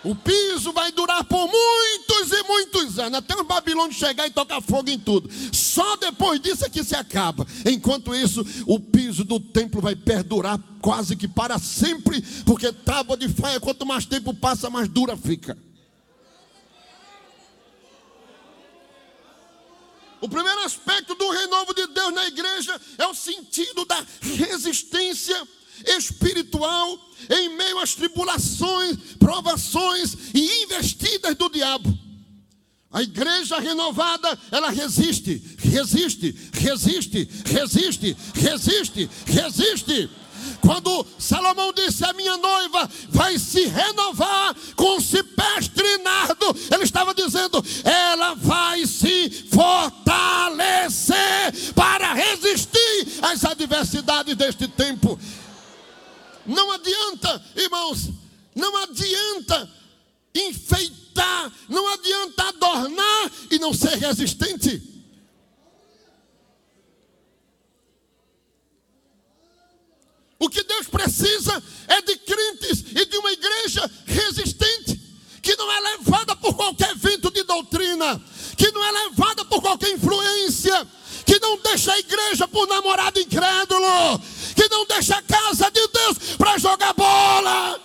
O 0.01 0.15
piso 0.15 0.71
vai 0.71 0.89
durar 0.93 1.25
por 1.25 1.49
muitos 1.49 2.31
e 2.31 2.43
muitos 2.43 2.97
anos, 2.97 3.19
até 3.19 3.35
os 3.35 3.45
babilônios 3.45 3.97
chegar 3.97 4.25
e 4.25 4.31
tocar 4.31 4.61
fogo 4.61 4.89
em 4.89 4.97
tudo. 4.97 5.29
Só 5.51 5.97
depois 5.97 6.39
disso 6.39 6.63
é 6.63 6.69
que 6.69 6.81
se 6.81 6.95
acaba. 6.95 7.45
Enquanto 7.65 8.15
isso, 8.15 8.45
o 8.65 8.79
piso 8.79 9.25
do 9.25 9.37
templo 9.37 9.81
vai 9.81 9.97
perdurar 9.97 10.57
quase 10.81 11.17
que 11.17 11.27
para 11.27 11.59
sempre, 11.59 12.21
porque 12.45 12.71
tábua 12.71 13.17
de 13.17 13.27
faia, 13.27 13.59
quanto 13.59 13.85
mais 13.85 14.05
tempo 14.05 14.33
passa, 14.33 14.69
mais 14.69 14.87
dura 14.87 15.17
fica. 15.17 15.57
O 20.23 20.29
primeiro 20.29 20.61
aspecto 20.61 21.15
do 21.15 21.29
renovo 21.31 21.73
de 21.73 21.85
Deus 21.87 22.13
na 22.13 22.25
igreja 22.25 22.79
é 22.97 23.05
o 23.05 23.13
sentido 23.13 23.83
da 23.83 24.05
resistência 24.21 25.35
espiritual 25.85 26.97
em 27.29 27.49
meio 27.57 27.77
às 27.79 27.93
tribulações, 27.93 28.95
provações 29.19 30.15
e 30.33 30.63
investidas 30.63 31.35
do 31.35 31.49
diabo. 31.49 31.99
A 32.89 33.03
igreja 33.03 33.59
renovada, 33.59 34.39
ela 34.49 34.69
resiste, 34.69 35.57
resiste, 35.57 36.33
resiste, 36.53 37.27
resiste, 37.43 38.15
resiste, 38.33 39.09
resiste. 39.25 40.09
Quando 40.61 41.05
Salomão 41.17 41.73
disse: 41.73 42.05
A 42.05 42.13
minha 42.13 42.37
noiva 42.37 42.89
vai 43.09 43.37
se 43.37 43.65
renovar 43.65 44.55
com 44.75 44.99
cipestre 44.99 45.97
nardo, 45.99 46.55
ele 46.73 46.83
estava 46.83 47.13
dizendo: 47.13 47.63
Ela 47.83 48.33
vai 48.35 48.85
se 48.85 49.29
fortalecer 49.51 51.13
para 51.75 52.13
resistir 52.13 53.19
às 53.21 53.43
adversidades 53.43 54.35
deste 54.35 54.67
tempo. 54.67 55.19
Não 56.45 56.71
adianta, 56.71 57.43
irmãos, 57.55 58.09
não 58.55 58.75
adianta 58.77 59.69
enfeitar, 60.35 61.51
não 61.69 61.87
adianta 61.93 62.43
adornar 62.49 63.31
e 63.51 63.59
não 63.59 63.73
ser 63.73 63.97
resistente. 63.97 64.92
O 70.43 70.49
que 70.49 70.61
Deus 70.61 70.87
precisa 70.87 71.63
é 71.87 72.01
de 72.01 72.17
crentes 72.17 72.83
e 72.93 73.05
de 73.05 73.17
uma 73.17 73.31
igreja 73.31 73.89
resistente, 74.05 74.99
que 75.41 75.55
não 75.55 75.71
é 75.71 75.79
levada 75.79 76.35
por 76.35 76.53
qualquer 76.53 76.93
vento 76.97 77.31
de 77.31 77.43
doutrina, 77.43 78.21
que 78.57 78.69
não 78.73 78.83
é 78.83 78.91
levada 78.91 79.45
por 79.45 79.61
qualquer 79.61 79.91
influência, 79.91 80.85
que 81.25 81.39
não 81.39 81.57
deixa 81.59 81.93
a 81.93 81.99
igreja 81.99 82.45
por 82.45 82.67
namorado 82.67 83.21
incrédulo, 83.21 84.19
que 84.53 84.67
não 84.67 84.85
deixa 84.85 85.15
a 85.15 85.21
casa 85.21 85.71
de 85.71 85.87
Deus 85.87 86.17
para 86.37 86.57
jogar 86.57 86.91
bola. 86.91 87.81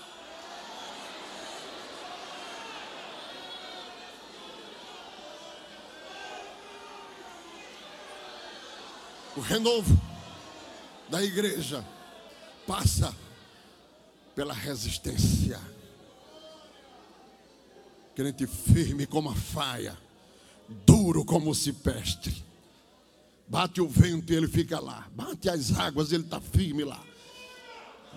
O 9.37 9.41
renovo 9.41 9.97
da 11.09 11.23
igreja 11.23 11.87
passa 12.69 13.17
pela 14.37 14.53
resistência. 14.53 15.59
Crente 18.15 18.47
firme 18.47 19.07
como 19.07 19.31
a 19.31 19.35
faia, 19.35 19.97
duro 20.85 21.25
como 21.25 21.51
o 21.51 21.55
cipestre. 21.55 22.45
Bate 23.49 23.81
o 23.81 23.89
vento 23.89 24.31
e 24.31 24.37
ele 24.37 24.47
fica 24.47 24.79
lá. 24.79 25.09
Bate 25.17 25.49
as 25.49 25.73
águas, 25.79 26.13
ele 26.13 26.25
está 26.25 26.39
firme 26.43 26.85
lá. 26.85 27.03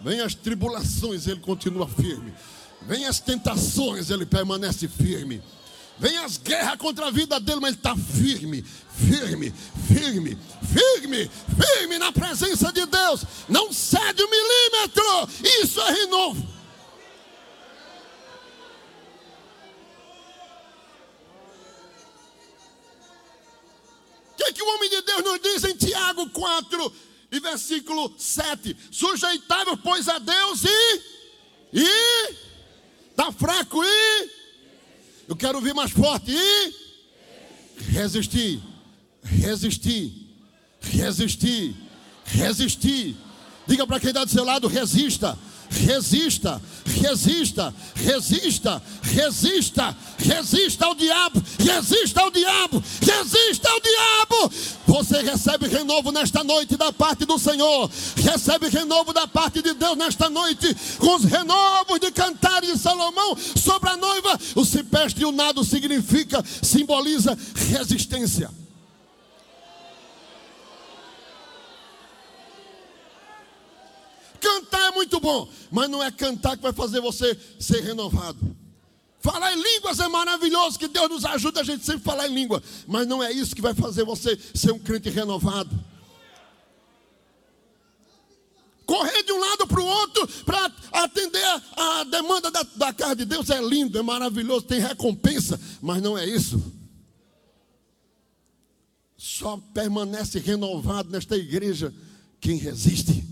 Vem 0.04 0.20
as 0.20 0.36
tribulações, 0.36 1.28
ele 1.28 1.40
continua 1.40 1.88
firme. 1.88 2.34
Vem 2.82 3.06
as 3.06 3.22
tentações, 3.22 4.10
ele 4.10 4.26
permanece 4.26 4.88
firme. 4.90 5.42
Vem 6.00 6.18
as 6.18 6.38
guerras 6.38 6.78
contra 6.78 7.08
a 7.08 7.12
vida 7.12 7.40
dele, 7.40 7.60
mas 7.60 7.74
ele 7.74 7.78
está 7.78 7.96
firme, 7.96 8.64
firme, 8.64 9.54
firme, 9.88 10.38
firme, 10.74 11.32
firme 11.62 12.00
na 12.00 12.12
presença 12.12 12.72
de 12.72 12.86
Deus. 12.88 13.24
Não 13.48 13.72
cede 13.72 14.24
um 14.24 14.30
milímetro. 14.30 15.30
Isso 15.64 15.80
é 15.80 15.92
renovo. 15.92 16.42
O 24.32 24.36
que, 24.38 24.44
é 24.44 24.54
que 24.54 24.64
o 24.64 24.76
homem 24.76 24.90
de 24.90 25.02
Deus 25.04 25.24
nos 25.24 25.40
diz 25.40 25.64
em 25.66 25.76
Tiago 25.76 26.28
4 26.32 26.94
e 27.32 27.40
versículo 27.40 28.12
7? 28.18 28.76
Sujeitai-vos, 28.90 29.80
pois, 29.84 30.08
a 30.10 30.18
Deus 30.18 30.64
e. 30.64 31.02
E. 31.74 32.36
Está 33.12 33.32
fraco 33.32 33.84
e 33.84 34.41
eu 35.32 35.36
quero 35.38 35.60
ouvir 35.60 35.74
mais 35.74 35.92
forte. 35.92 36.30
E 36.30 36.74
resistir, 37.94 38.62
resistir, 39.24 40.14
resistir, 40.82 41.74
resistir. 42.26 43.16
Diga 43.66 43.88
para 43.88 43.98
quem 44.02 44.10
está 44.10 44.26
do 44.26 44.30
seu 44.30 44.44
lado: 44.44 44.68
resista, 44.68 45.40
resista, 45.72 46.62
resista, 46.86 47.74
resista, 47.96 48.82
resista, 49.02 49.98
resista 50.18 50.86
ao 50.86 50.96
diabo, 50.96 51.42
resista 51.58 52.22
ao 52.22 52.32
diabo, 52.32 52.84
resista 53.02 53.70
ao 53.70 53.80
diabo. 53.80 54.54
Você 54.88 55.22
recebe 55.22 55.68
renovo 55.68 56.12
nesta 56.12 56.44
noite 56.44 56.76
da 56.76 56.92
parte 56.92 57.26
do 57.26 57.40
Senhor, 57.40 57.90
recebe 58.18 58.68
renovo 58.70 59.14
da 59.14 59.28
parte 59.28 59.62
de 59.62 59.74
Deus 59.74 59.98
nesta 59.98 60.30
noite, 60.30 60.76
com 61.00 61.16
os 61.16 61.24
renovos 61.24 62.00
de 62.00 62.12
cantares 62.12 62.74
de 62.74 62.78
Salomão 62.78 63.36
sobre 63.56 63.90
a 63.90 63.98
noiva. 63.98 64.38
O 64.56 64.66
cipestre 64.66 65.24
e 65.24 65.26
o 65.26 65.32
nado 65.32 65.64
significa, 65.64 66.44
simboliza 66.62 67.38
resistência. 67.56 68.50
Cantar 74.42 74.88
é 74.88 74.91
muito 75.02 75.20
bom, 75.20 75.50
mas 75.72 75.90
não 75.90 76.04
é 76.04 76.12
cantar 76.12 76.56
que 76.56 76.64
vai 76.64 76.74
fazer 76.74 77.02
você 77.02 77.38
ser 77.60 77.82
renovado. 77.82 78.56
Falar 79.20 79.54
em 79.54 79.62
línguas 79.62 80.00
é 80.00 80.08
maravilhoso, 80.08 80.78
que 80.78 80.88
Deus 80.88 81.10
nos 81.10 81.26
ajuda 81.26 81.62
a 81.62 81.64
gente 81.64 81.84
sempre 81.84 82.04
falar 82.04 82.28
em 82.28 82.34
língua, 82.34 82.62
mas 82.88 83.08
não 83.08 83.22
é 83.22 83.32
isso 83.32 83.56
que 83.56 83.62
vai 83.62 83.74
fazer 83.74 84.04
você 84.04 84.38
ser 84.54 84.72
um 84.72 84.80
crente 84.80 85.10
renovado. 85.10 85.70
Correr 88.86 89.24
de 89.24 89.32
um 89.32 89.40
lado 89.40 89.68
para 89.68 89.80
o 89.80 89.86
outro 89.86 90.28
para 90.44 90.72
atender 90.92 91.46
a, 91.78 92.04
demanda 92.04 92.52
da, 92.52 92.64
da 92.76 92.94
casa 92.94 93.16
de 93.16 93.26
Deus 93.26 93.50
é 93.50 93.62
lindo, 93.62 93.98
é 93.98 94.02
maravilhoso, 94.02 94.66
tem 94.66 94.80
recompensa, 94.80 95.60
mas 95.82 96.02
não 96.02 96.18
é 96.18 96.26
isso. 96.26 96.62
Só 99.18 99.58
permanece 99.74 100.40
renovado 100.40 101.10
nesta 101.10 101.38
igreja 101.38 101.94
quem 102.40 102.58
resiste. 102.58 103.32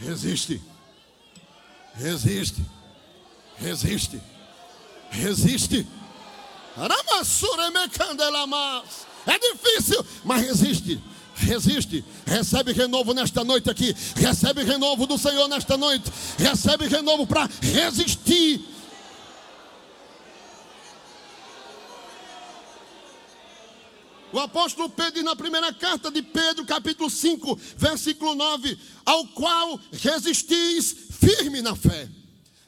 Resiste. 0.00 0.62
Resiste. 1.94 2.62
Resiste. 3.58 4.20
Resiste. 5.10 5.86
É 9.26 9.38
difícil, 9.38 10.04
mas 10.24 10.42
resiste. 10.42 11.00
Resiste, 11.38 12.02
recebe 12.24 12.72
renovo 12.72 13.12
nesta 13.12 13.44
noite 13.44 13.68
aqui, 13.68 13.94
recebe 14.16 14.64
renovo 14.64 15.06
do 15.06 15.18
Senhor 15.18 15.46
nesta 15.48 15.76
noite, 15.76 16.10
recebe 16.38 16.86
renovo 16.86 17.26
para 17.26 17.46
resistir 17.60 18.64
O 24.36 24.40
apóstolo 24.40 24.90
Pedro 24.90 25.12
diz 25.14 25.24
na 25.24 25.34
primeira 25.34 25.72
carta 25.72 26.10
de 26.10 26.20
Pedro, 26.20 26.66
capítulo 26.66 27.08
5, 27.08 27.58
versículo 27.78 28.34
9: 28.34 28.76
Ao 29.06 29.26
qual 29.28 29.80
resistis 29.90 30.94
firme 31.10 31.62
na 31.62 31.74
fé. 31.74 32.06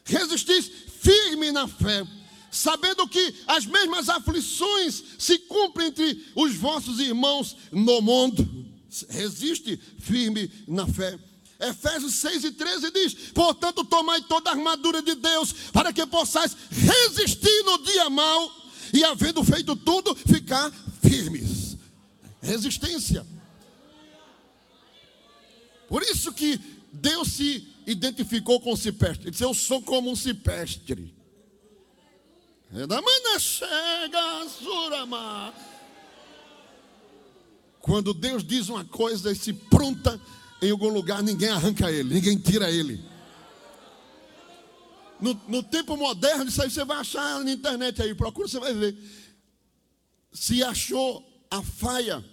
Resistis 0.02 0.70
firme 1.02 1.52
na 1.52 1.68
fé, 1.68 2.06
sabendo 2.50 3.06
que 3.06 3.34
as 3.46 3.66
mesmas 3.66 4.08
aflições 4.08 5.04
se 5.18 5.40
cumprem 5.40 5.88
entre 5.88 6.24
os 6.34 6.56
vossos 6.56 7.00
irmãos 7.00 7.54
no 7.70 8.00
mundo. 8.00 8.48
Resiste 9.10 9.78
firme 9.98 10.50
na 10.66 10.86
fé. 10.86 11.18
Efésios 11.60 12.14
6 12.14 12.44
e 12.44 12.52
13 12.52 12.90
diz: 12.92 13.14
Portanto, 13.34 13.84
tomai 13.84 14.22
toda 14.22 14.48
a 14.48 14.54
armadura 14.54 15.02
de 15.02 15.14
Deus, 15.14 15.52
para 15.70 15.92
que 15.92 16.06
possais 16.06 16.56
resistir 16.70 17.62
no 17.64 17.76
dia 17.84 18.08
mau, 18.08 18.50
e 18.90 19.04
havendo 19.04 19.44
feito 19.44 19.76
tudo, 19.76 20.14
ficar 20.14 20.72
firmes. 21.00 21.76
Resistência. 22.40 23.26
Por 25.88 26.02
isso 26.02 26.32
que 26.32 26.60
Deus 26.92 27.28
se 27.28 27.66
identificou 27.86 28.60
com 28.60 28.72
o 28.72 28.76
cipestre. 28.76 29.24
Ele 29.24 29.30
disse: 29.30 29.44
Eu 29.44 29.54
sou 29.54 29.82
como 29.82 30.10
um 30.10 30.16
cipestre. 30.16 31.14
Quando 37.80 38.12
Deus 38.12 38.44
diz 38.44 38.68
uma 38.68 38.84
coisa 38.84 39.32
e 39.32 39.34
se 39.34 39.54
pronta 39.54 40.20
em 40.60 40.70
algum 40.70 40.88
lugar, 40.88 41.22
ninguém 41.22 41.48
arranca 41.48 41.90
ele, 41.90 42.12
ninguém 42.12 42.36
tira 42.36 42.70
ele. 42.70 43.00
No, 45.20 45.40
no 45.48 45.62
tempo 45.62 45.96
moderno, 45.96 46.44
isso 46.48 46.62
aí 46.62 46.70
você 46.70 46.84
vai 46.84 46.98
achar 46.98 47.42
na 47.42 47.50
internet 47.50 48.02
aí, 48.02 48.14
procura, 48.14 48.46
você 48.46 48.60
vai 48.60 48.74
ver 48.74 48.96
se 50.32 50.62
achou 50.62 51.24
a 51.50 51.62
faia 51.62 52.24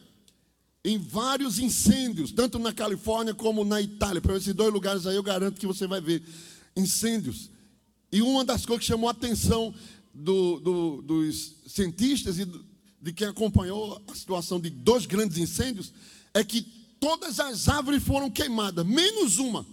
em 0.84 0.99
vários 0.99 1.58
incêndios, 1.58 2.31
tanto 2.31 2.60
na 2.60 2.71
Califórnia 2.71 3.34
como 3.34 3.65
na 3.65 3.81
Itália. 3.81 4.21
Para 4.21 4.38
esses 4.38 4.53
dois 4.53 4.71
lugares 4.71 5.08
aí 5.08 5.15
eu 5.15 5.23
garanto 5.23 5.60
que 5.60 5.65
você 5.65 5.88
vai 5.88 5.99
ver 5.99 6.23
incêndios. 6.75 7.49
E 8.12 8.21
uma 8.21 8.45
das 8.45 8.65
coisas 8.65 8.86
que 8.86 8.91
chamou 8.91 9.10
a 9.10 9.12
atenção 9.12 9.73
do, 10.13 10.60
do, 10.60 11.01
dos 11.01 11.55
cientistas 11.67 12.38
e 12.38 12.45
de 13.01 13.13
quem 13.13 13.27
acompanhou 13.27 14.01
a 14.08 14.15
situação 14.15 14.60
de 14.60 14.69
dois 14.69 15.05
grandes 15.05 15.38
incêndios 15.38 15.91
é 16.34 16.43
que 16.43 16.62
todas 16.99 17.39
as 17.39 17.67
árvores 17.67 18.03
foram 18.03 18.29
queimadas, 18.29 18.86
menos 18.86 19.38
uma. 19.38 19.65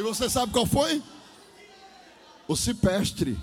E 0.00 0.02
você 0.02 0.30
sabe 0.30 0.50
qual 0.50 0.64
foi? 0.64 1.02
O 2.48 2.56
cipestre. 2.56 3.38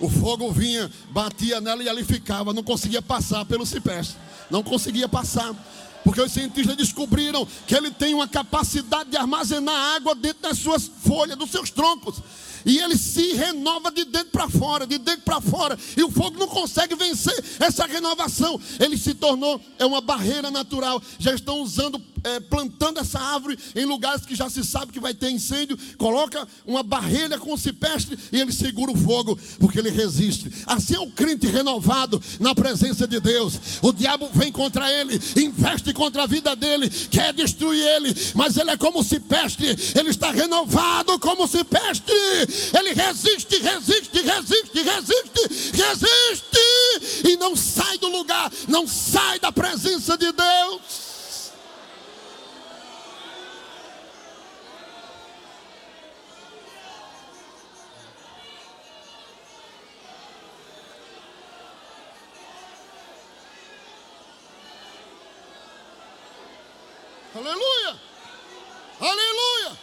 O 0.00 0.08
fogo 0.08 0.50
vinha, 0.50 0.90
batia 1.10 1.60
nela 1.60 1.82
e 1.82 1.88
ali 1.88 2.02
ficava, 2.02 2.54
não 2.54 2.62
conseguia 2.62 3.02
passar 3.02 3.44
pelo 3.44 3.66
cipestre. 3.66 4.16
Não 4.50 4.62
conseguia 4.62 5.06
passar. 5.06 5.54
Porque 6.02 6.20
os 6.20 6.32
cientistas 6.32 6.74
descobriram 6.76 7.46
que 7.66 7.76
ele 7.76 7.90
tem 7.90 8.14
uma 8.14 8.26
capacidade 8.26 9.10
de 9.10 9.18
armazenar 9.18 9.94
água 9.96 10.14
dentro 10.14 10.42
das 10.44 10.58
suas 10.58 10.90
folhas, 11.04 11.36
dos 11.36 11.50
seus 11.50 11.70
troncos. 11.70 12.16
E 12.64 12.78
ele 12.78 12.96
se 12.96 13.34
renova 13.34 13.90
de 13.90 14.06
dentro 14.06 14.30
para 14.30 14.48
fora, 14.48 14.86
de 14.86 14.96
dentro 14.96 15.22
para 15.22 15.42
fora. 15.42 15.78
E 15.94 16.02
o 16.02 16.10
fogo 16.10 16.38
não 16.38 16.48
consegue 16.48 16.94
vencer 16.94 17.38
essa 17.60 17.84
renovação. 17.84 18.58
Ele 18.80 18.96
se 18.96 19.12
tornou 19.12 19.60
é 19.78 19.84
uma 19.84 20.00
barreira 20.00 20.50
natural. 20.50 21.02
Já 21.18 21.34
estão 21.34 21.60
usando, 21.60 22.00
é, 22.24 22.40
plantando 22.40 23.00
essa 23.00 23.18
árvore 23.18 23.58
em 23.74 23.84
lugares 23.84 24.24
que 24.24 24.34
já 24.34 24.48
se 24.48 24.64
sabe 24.64 24.92
que 24.92 25.00
vai 25.00 25.14
ter 25.14 25.30
incêndio. 25.30 25.78
Coloca 25.96 26.46
uma 26.66 26.82
barreira 26.82 27.38
com 27.38 27.56
cipestre 27.56 28.18
e 28.30 28.40
ele 28.40 28.52
segura 28.52 28.92
o 28.92 28.96
fogo, 28.96 29.38
porque 29.58 29.78
ele 29.78 29.90
resiste. 29.90 30.50
Assim 30.66 30.94
é 30.94 31.00
o 31.00 31.10
crente 31.10 31.46
renovado 31.46 32.22
na 32.40 32.54
presença 32.54 33.06
de 33.06 33.20
Deus. 33.20 33.58
O 33.82 33.92
diabo 33.92 34.28
vem 34.32 34.52
contra 34.52 34.90
ele, 34.90 35.20
investe 35.36 35.92
contra 35.92 36.24
a 36.24 36.26
vida 36.26 36.54
dele, 36.54 36.88
quer 36.88 37.32
destruir 37.32 37.84
ele, 37.96 38.14
mas 38.34 38.56
ele 38.56 38.70
é 38.70 38.76
como 38.76 39.02
cipestre, 39.02 39.76
ele 39.98 40.10
está 40.10 40.30
renovado 40.30 41.18
como 41.18 41.46
cipestre. 41.46 42.14
Ele 42.78 42.92
resiste, 42.92 43.58
resiste, 43.58 44.20
resiste, 44.20 44.82
resiste, 44.82 45.72
resiste 45.72 46.62
e 47.24 47.36
não 47.36 47.56
sai 47.56 47.98
do 47.98 48.08
lugar, 48.08 48.50
não 48.68 48.86
sai 48.86 49.38
da 49.38 49.52
presença 49.52 50.16
de 50.16 50.30
Deus. 50.32 51.01
Aleluia! 67.44 68.00
Aleluia! 69.00 69.78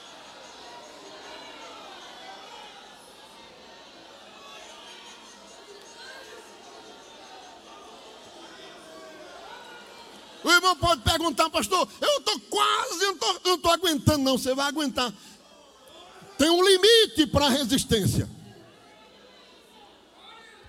O 10.41 10.49
irmão 10.49 10.75
pode 10.77 11.01
perguntar, 11.01 11.49
pastor, 11.49 11.85
eu 11.99 12.19
estou 12.19 12.39
quase, 12.49 13.03
eu 13.03 13.17
não 13.43 13.55
estou 13.55 13.71
aguentando, 13.71 14.19
não. 14.19 14.37
Você 14.37 14.55
vai 14.55 14.67
aguentar. 14.67 15.13
Tem 16.37 16.49
um 16.49 16.63
limite 16.63 17.27
para 17.27 17.47
a 17.47 17.49
resistência. 17.49 18.29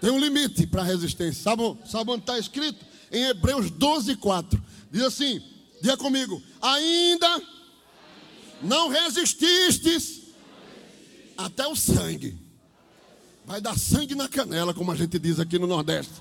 Tem 0.00 0.10
um 0.10 0.18
limite 0.18 0.66
para 0.66 0.82
a 0.82 0.84
resistência. 0.84 1.40
Sabe, 1.40 1.62
sabe 1.86 2.10
onde 2.10 2.22
está 2.22 2.36
escrito? 2.36 2.84
Em 3.12 3.26
Hebreus 3.26 3.70
12, 3.70 4.16
4. 4.16 4.60
Diz 4.90 5.02
assim: 5.02 5.40
diga 5.80 5.96
comigo, 5.96 6.42
ainda 6.60 7.42
não 8.62 8.88
resististes 8.88 10.22
até 11.36 11.66
o 11.66 11.74
sangue. 11.74 12.38
Vai 13.44 13.60
dar 13.60 13.78
sangue 13.78 14.14
na 14.14 14.28
canela, 14.28 14.74
como 14.74 14.92
a 14.92 14.96
gente 14.96 15.18
diz 15.18 15.40
aqui 15.40 15.58
no 15.58 15.66
Nordeste. 15.66 16.12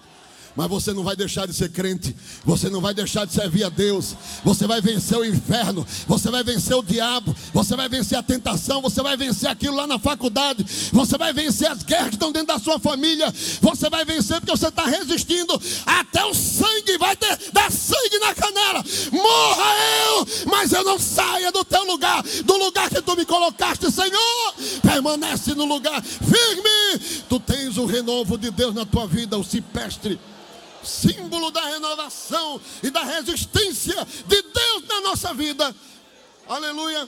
Mas 0.60 0.68
você 0.68 0.92
não 0.92 1.06
vai 1.06 1.16
deixar 1.16 1.48
de 1.48 1.54
ser 1.54 1.70
crente, 1.70 2.14
você 2.44 2.70
não 2.70 2.82
vai 2.82 2.94
deixar 2.94 3.24
de 3.24 3.32
servir 3.32 3.64
a 3.64 3.70
Deus, 3.70 4.14
você 4.44 4.68
vai 4.68 4.82
vencer 4.82 5.18
o 5.18 5.24
inferno, 5.24 5.88
você 6.06 6.30
vai 6.30 6.44
vencer 6.44 6.76
o 6.76 6.84
diabo, 6.84 7.34
você 7.54 7.78
vai 7.78 7.88
vencer 7.88 8.18
a 8.18 8.22
tentação, 8.22 8.82
você 8.82 9.02
vai 9.02 9.16
vencer 9.16 9.50
aquilo 9.50 9.78
lá 9.78 9.88
na 9.88 9.98
faculdade, 9.98 10.66
você 10.92 11.18
vai 11.18 11.32
vencer 11.32 11.72
as 11.72 11.82
guerras 11.82 12.10
que 12.10 12.16
estão 12.16 12.34
dentro 12.34 12.50
da 12.50 12.60
sua 12.60 12.78
família, 12.78 13.34
você 13.62 13.90
vai 13.90 14.04
vencer 14.04 14.42
porque 14.42 14.52
você 14.52 14.68
está 14.68 14.84
resistindo. 14.84 15.54
Até 15.86 16.26
o 16.26 16.34
sangue, 16.34 16.98
vai 16.98 17.16
ter, 17.16 17.40
dar 17.54 17.72
sangue 17.72 18.20
na 18.20 18.36
canela. 18.36 18.84
Morra 19.14 19.74
eu, 20.10 20.28
mas 20.46 20.74
eu 20.74 20.84
não 20.84 21.00
saia 21.00 21.54
do 21.54 21.64
teu 21.64 21.86
lugar, 21.86 22.22
do 22.44 22.58
lugar 22.58 22.90
que 22.90 23.02
tu 23.02 23.16
me 23.16 23.26
colocaste, 23.26 23.90
Senhor. 23.90 24.54
Permanece 24.82 25.56
no 25.56 25.64
lugar 25.64 26.04
firme. 26.04 27.24
Tu 27.30 27.40
tens 27.40 27.78
o 27.78 27.86
renovo 27.86 28.38
de 28.38 28.52
Deus 28.52 28.76
na 28.76 28.86
tua 28.86 29.08
vida, 29.08 29.38
o 29.38 29.44
cipestre 29.46 30.20
símbolo 30.84 31.52
da 31.52 31.66
renovação 31.66 32.60
e 32.82 32.90
da 32.90 33.04
resistência 33.04 34.06
de 34.26 34.42
Deus 34.42 34.88
na 34.88 35.02
nossa 35.02 35.34
vida. 35.34 35.76
Aleluia. 36.48 37.08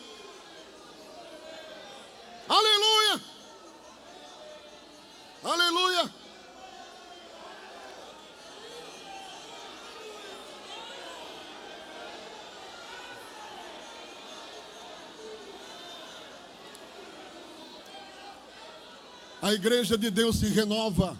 Aleluia. 2.47 3.21
Aleluia. 5.43 6.21
A 19.41 19.53
igreja 19.53 19.97
de 19.97 20.11
Deus 20.11 20.35
se 20.35 20.47
renova 20.49 21.17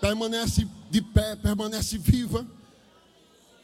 permanece 0.00 0.66
de 0.90 1.00
pé, 1.00 1.36
permanece 1.36 1.98
viva, 1.98 2.46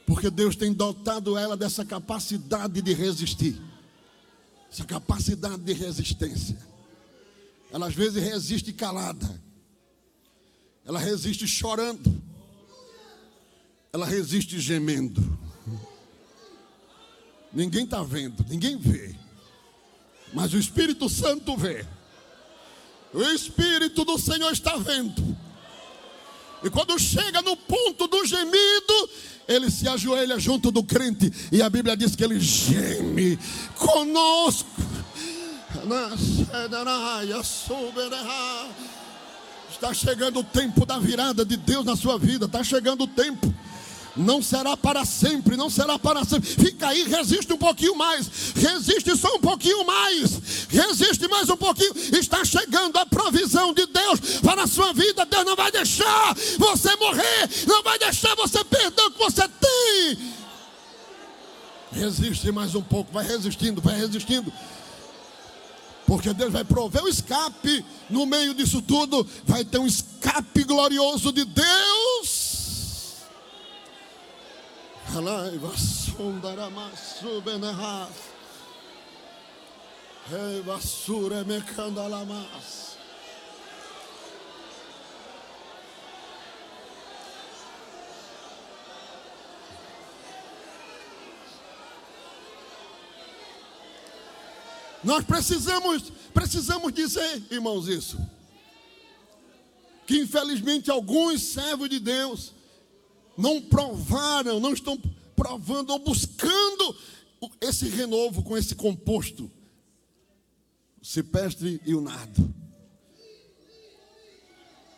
porque 0.05 0.29
Deus 0.29 0.55
tem 0.55 0.73
dotado 0.73 1.37
ela 1.37 1.55
dessa 1.55 1.85
capacidade 1.85 2.81
de 2.81 2.93
resistir, 2.93 3.59
essa 4.71 4.85
capacidade 4.85 5.63
de 5.63 5.73
resistência. 5.73 6.57
Ela 7.71 7.87
às 7.87 7.95
vezes 7.95 8.21
resiste 8.21 8.73
calada, 8.73 9.41
ela 10.85 10.99
resiste 10.99 11.47
chorando, 11.47 12.21
ela 13.91 14.05
resiste 14.05 14.59
gemendo. 14.59 15.39
Ninguém 17.51 17.83
está 17.85 18.03
vendo, 18.03 18.45
ninguém 18.49 18.77
vê, 18.77 19.15
mas 20.33 20.53
o 20.53 20.57
Espírito 20.57 21.07
Santo 21.07 21.55
vê. 21.55 21.85
O 23.13 23.21
Espírito 23.21 24.03
do 24.03 24.17
Senhor 24.17 24.51
está 24.51 24.75
vendo. 24.75 25.32
E 26.63 26.69
quando 26.69 26.97
chega 26.97 27.41
no 27.41 27.57
ponto 27.57 28.07
do 28.07 28.25
gemido, 28.25 29.09
ele 29.47 29.69
se 29.69 29.87
ajoelha 29.87 30.39
junto 30.39 30.71
do 30.71 30.83
crente. 30.83 31.31
E 31.51 31.61
a 31.61 31.69
Bíblia 31.69 31.97
diz 31.97 32.15
que 32.15 32.23
ele 32.23 32.39
geme 32.39 33.37
conosco. 33.75 34.69
Está 39.69 39.93
chegando 39.93 40.39
o 40.39 40.43
tempo 40.43 40.85
da 40.85 40.97
virada 40.97 41.43
de 41.43 41.57
Deus 41.57 41.83
na 41.83 41.95
sua 41.95 42.17
vida. 42.17 42.45
Está 42.45 42.63
chegando 42.63 43.03
o 43.03 43.07
tempo 43.07 43.53
não 44.15 44.41
será 44.41 44.77
para 44.77 45.05
sempre, 45.05 45.57
não 45.57 45.69
será 45.69 45.97
para 45.97 46.23
sempre. 46.23 46.47
Fica 46.47 46.87
aí, 46.87 47.03
resiste 47.03 47.51
um 47.51 47.57
pouquinho 47.57 47.95
mais, 47.95 48.29
resiste 48.55 49.15
só 49.17 49.35
um 49.35 49.39
pouquinho 49.39 49.85
mais, 49.85 50.39
resiste 50.69 51.27
mais 51.27 51.49
um 51.49 51.57
pouquinho. 51.57 51.93
Está 52.13 52.45
chegando 52.45 52.97
a 52.97 53.05
provisão 53.05 53.73
de 53.73 53.85
Deus 53.87 54.19
para 54.41 54.63
a 54.63 54.67
sua 54.67 54.93
vida. 54.93 55.25
Deus 55.25 55.45
não 55.45 55.55
vai 55.55 55.71
deixar 55.71 56.35
você 56.57 56.95
morrer, 56.97 57.49
não 57.67 57.83
vai 57.83 57.97
deixar 57.97 58.35
você 58.35 58.63
perder 58.63 59.01
o 59.01 59.11
que 59.11 59.19
você 59.19 59.47
tem. 59.47 60.33
Resiste 61.91 62.51
mais 62.51 62.75
um 62.75 62.81
pouco, 62.81 63.11
vai 63.11 63.25
resistindo, 63.25 63.81
vai 63.81 63.95
resistindo. 63.95 64.51
Porque 66.05 66.33
Deus 66.33 66.51
vai 66.51 66.63
prover 66.63 67.03
o 67.03 67.07
escape 67.07 67.83
no 68.09 68.25
meio 68.25 68.53
disso 68.53 68.81
tudo. 68.81 69.25
Vai 69.45 69.63
ter 69.63 69.79
um 69.79 69.87
escape 69.87 70.63
glorioso 70.63 71.31
de 71.31 71.45
Deus 71.45 72.42
Alaiva 75.11 75.77
sundaramasu 75.77 77.41
benahas. 77.41 78.09
Hey 80.31 80.61
basura 80.61 81.43
mekandalamas. 81.43 82.93
Nós 95.03 95.25
precisamos, 95.25 96.11
precisamos 96.33 96.93
dizer, 96.93 97.43
irmãos, 97.51 97.87
isso. 97.87 98.17
Que 100.07 100.21
infelizmente 100.21 100.89
alguns 100.89 101.41
servos 101.41 101.89
de 101.89 101.99
Deus 101.99 102.53
não 103.37 103.61
provaram, 103.61 104.59
não 104.59 104.73
estão 104.73 104.97
provando 105.35 105.91
ou 105.91 105.99
buscando 105.99 106.95
esse 107.59 107.87
renovo 107.87 108.43
com 108.43 108.57
esse 108.57 108.75
composto, 108.75 109.51
o 111.01 111.05
cipestre 111.05 111.81
e 111.85 111.93
o 111.93 112.01
nado. 112.01 112.53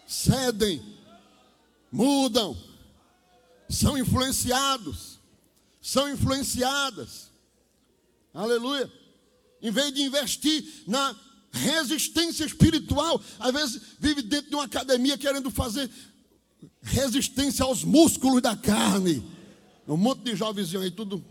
Cedem, 0.07 0.81
mudam, 1.91 2.55
são 3.67 3.97
influenciados, 3.97 5.19
são 5.81 6.09
influenciadas. 6.09 7.31
Aleluia. 8.33 8.91
Em 9.61 9.71
vez 9.71 9.91
de 9.93 10.01
investir 10.03 10.83
na 10.85 11.15
resistência 11.51 12.45
espiritual, 12.45 13.19
às 13.39 13.51
vezes 13.51 13.81
vive 13.99 14.21
dentro 14.21 14.49
de 14.49 14.55
uma 14.55 14.65
academia 14.65 15.17
querendo 15.17 15.49
fazer 15.49 15.89
resistência 16.85 17.65
aos 17.65 17.83
músculos 17.83 18.41
da 18.41 18.55
carne. 18.55 19.23
Um 19.87 19.97
monte 19.97 20.21
de 20.21 20.35
jovenzinho 20.35 20.81
aí, 20.81 20.91
tudo. 20.91 21.23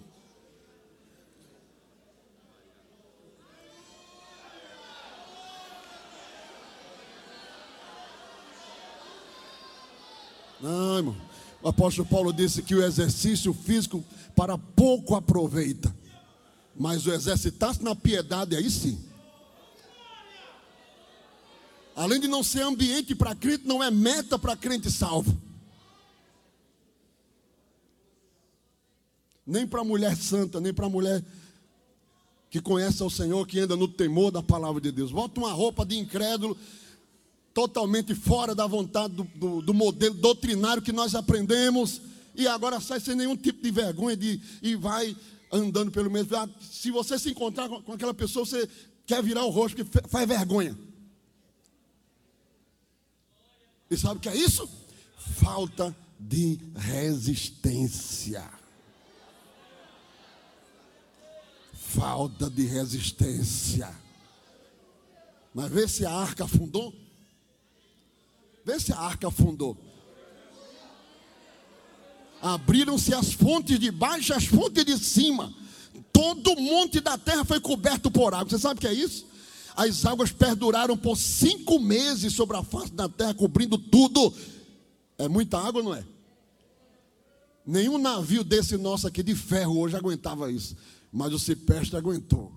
Não, 10.61 10.97
irmão. 10.97 11.17
O 11.63 11.69
apóstolo 11.69 12.07
Paulo 12.07 12.33
disse 12.33 12.63
que 12.63 12.75
o 12.75 12.83
exercício 12.83 13.55
físico 13.55 14.05
para 14.37 14.59
pouco 14.59 15.15
aproveita. 15.15 15.95
Mas 16.77 17.07
o 17.07 17.13
exercitar-se 17.13 17.83
na 17.83 17.95
piedade, 17.95 18.57
aí 18.57 18.69
sim. 18.69 18.99
Além 21.95 22.19
de 22.19 22.27
não 22.27 22.43
ser 22.43 22.63
ambiente 22.63 23.15
para 23.15 23.35
crente, 23.35 23.67
não 23.67 23.83
é 23.83 23.91
meta 23.91 24.39
para 24.39 24.57
crente 24.57 24.91
salvo. 24.91 25.44
Nem 29.47 29.67
para 29.67 29.85
mulher 29.85 30.17
santa, 30.17 30.61
nem 30.61 30.73
para 30.73 30.89
mulher 30.89 31.23
que 32.51 32.61
conhece 32.61 33.03
ao 33.03 33.11
Senhor, 33.11 33.47
que 33.47 33.59
anda 33.59 33.77
no 33.77 33.89
temor 33.89 34.31
da 34.31 34.43
palavra 34.43 34.81
de 34.81 34.93
Deus. 34.93 35.11
Bota 35.11 35.41
uma 35.41 35.53
roupa 35.53 35.85
de 35.85 35.99
incrédulo, 35.99 36.57
totalmente 37.53 38.15
fora 38.15 38.55
da 38.55 38.67
vontade 38.67 39.15
do, 39.15 39.25
do, 39.35 39.61
do 39.61 39.75
modelo 39.75 40.15
doutrinário 40.15 40.83
que 40.83 40.93
nós 40.93 41.15
aprendemos, 41.15 42.01
e 42.35 42.47
agora 42.47 42.81
sai 42.81 43.01
sem 43.01 43.15
nenhum 43.15 43.37
tipo 43.37 43.61
de 43.61 43.71
vergonha 43.71 44.17
de, 44.17 44.41
e 44.63 44.77
vai 44.77 45.17
andando 45.51 45.91
pelo 45.91 46.11
mesmo. 46.11 46.37
Ah, 46.37 46.49
se 46.61 46.91
você 46.91 47.19
se 47.19 47.31
encontrar 47.31 47.69
com, 47.69 47.83
com 47.83 47.93
aquela 47.93 48.15
pessoa, 48.15 48.47
você 48.47 48.69
quer 49.05 49.23
virar 49.23 49.45
o 49.45 49.51
rosto, 49.51 49.85
porque 49.85 50.09
faz 50.09 50.29
vergonha. 50.29 50.79
E 53.91 53.97
sabe 53.97 54.19
o 54.19 54.21
que 54.21 54.29
é 54.29 54.37
isso? 54.37 54.69
Falta 55.41 55.95
de 56.19 56.59
resistência. 56.77 58.49
Falta 61.95 62.51
de 62.51 62.65
resistência. 62.65 63.89
Mas 65.55 65.71
vê 65.71 65.87
se 65.87 66.05
a 66.05 66.13
arca 66.13 66.45
afundou. 66.45 66.93
Vê 68.65 68.81
se 68.81 68.93
a 68.93 68.99
arca 68.99 69.29
afundou. 69.29 69.77
Abriram-se 72.43 73.15
as 73.15 73.33
fontes 73.33 73.79
de 73.79 73.91
baixo 73.91 74.33
e 74.33 74.37
as 74.37 74.45
fontes 74.45 74.85
de 74.85 74.99
cima. 74.99 75.55
Todo 76.13 76.53
o 76.53 76.61
monte 76.61 77.01
da 77.01 77.17
terra 77.17 77.45
foi 77.45 77.61
coberto 77.61 78.11
por 78.11 78.35
água. 78.35 78.51
Você 78.51 78.59
sabe 78.59 78.79
o 78.79 78.81
que 78.81 78.89
é 78.89 78.93
isso? 78.93 79.27
As 79.77 80.05
águas 80.05 80.33
perduraram 80.33 80.97
por 80.97 81.17
cinco 81.17 81.79
meses 81.79 82.33
sobre 82.33 82.57
a 82.57 82.63
face 82.63 82.93
da 82.93 83.09
terra, 83.09 83.35
cobrindo 83.35 83.79
tudo. 83.79 84.33
É 85.17 85.29
muita 85.29 85.59
água, 85.59 85.83
não 85.83 85.95
é? 85.95 86.05
Nenhum 87.67 87.99
navio 87.99 88.45
desse 88.45 88.77
nosso 88.77 89.07
aqui 89.07 89.23
de 89.23 89.35
ferro 89.35 89.79
hoje 89.79 89.97
aguentava 89.97 90.51
isso. 90.53 90.77
Mas 91.15 91.33
o 91.33 91.39
cipestre 91.39 91.97
aguentou. 91.97 92.53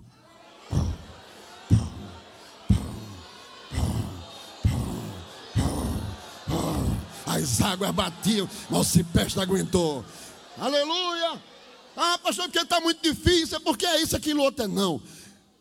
as 7.38 7.60
águas 7.60 7.90
batiam, 7.92 8.48
mas 8.68 8.80
o 8.80 8.84
cipeste 8.84 9.38
aguentou. 9.38 10.04
Aleluia! 10.58 11.40
Ah, 11.96 12.18
pastor, 12.18 12.46
porque 12.46 12.58
está 12.58 12.80
muito 12.80 13.00
difícil, 13.02 13.58
é 13.58 13.60
porque 13.60 13.86
é 13.86 14.02
isso, 14.02 14.16
aquilo, 14.16 14.42
outro 14.42 14.64
é 14.64 14.68
não. 14.68 15.00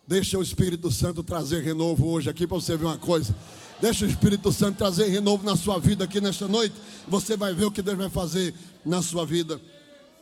Deixa 0.08 0.38
o 0.38 0.42
Espírito 0.42 0.90
Santo 0.92 1.24
trazer 1.24 1.62
renovo 1.64 2.08
hoje 2.08 2.30
aqui 2.30 2.48
para 2.48 2.58
você 2.58 2.76
ver 2.76 2.86
uma 2.86 2.98
coisa. 2.98 3.36
Deixa 3.80 4.06
o 4.06 4.08
Espírito 4.08 4.52
Santo 4.52 4.78
trazer 4.78 5.08
renovo 5.08 5.44
na 5.44 5.56
sua 5.56 5.78
vida 5.80 6.04
aqui 6.06 6.20
nesta 6.20 6.48
noite. 6.48 6.76
Você 7.08 7.38
vai 7.38 7.54
ver 7.54 7.66
o 7.66 7.72
que 7.72 7.82
Deus 7.82 7.98
vai 7.98 8.10
fazer 8.10 8.56
na 8.86 9.02
sua 9.02 9.26
vida. 9.26 9.62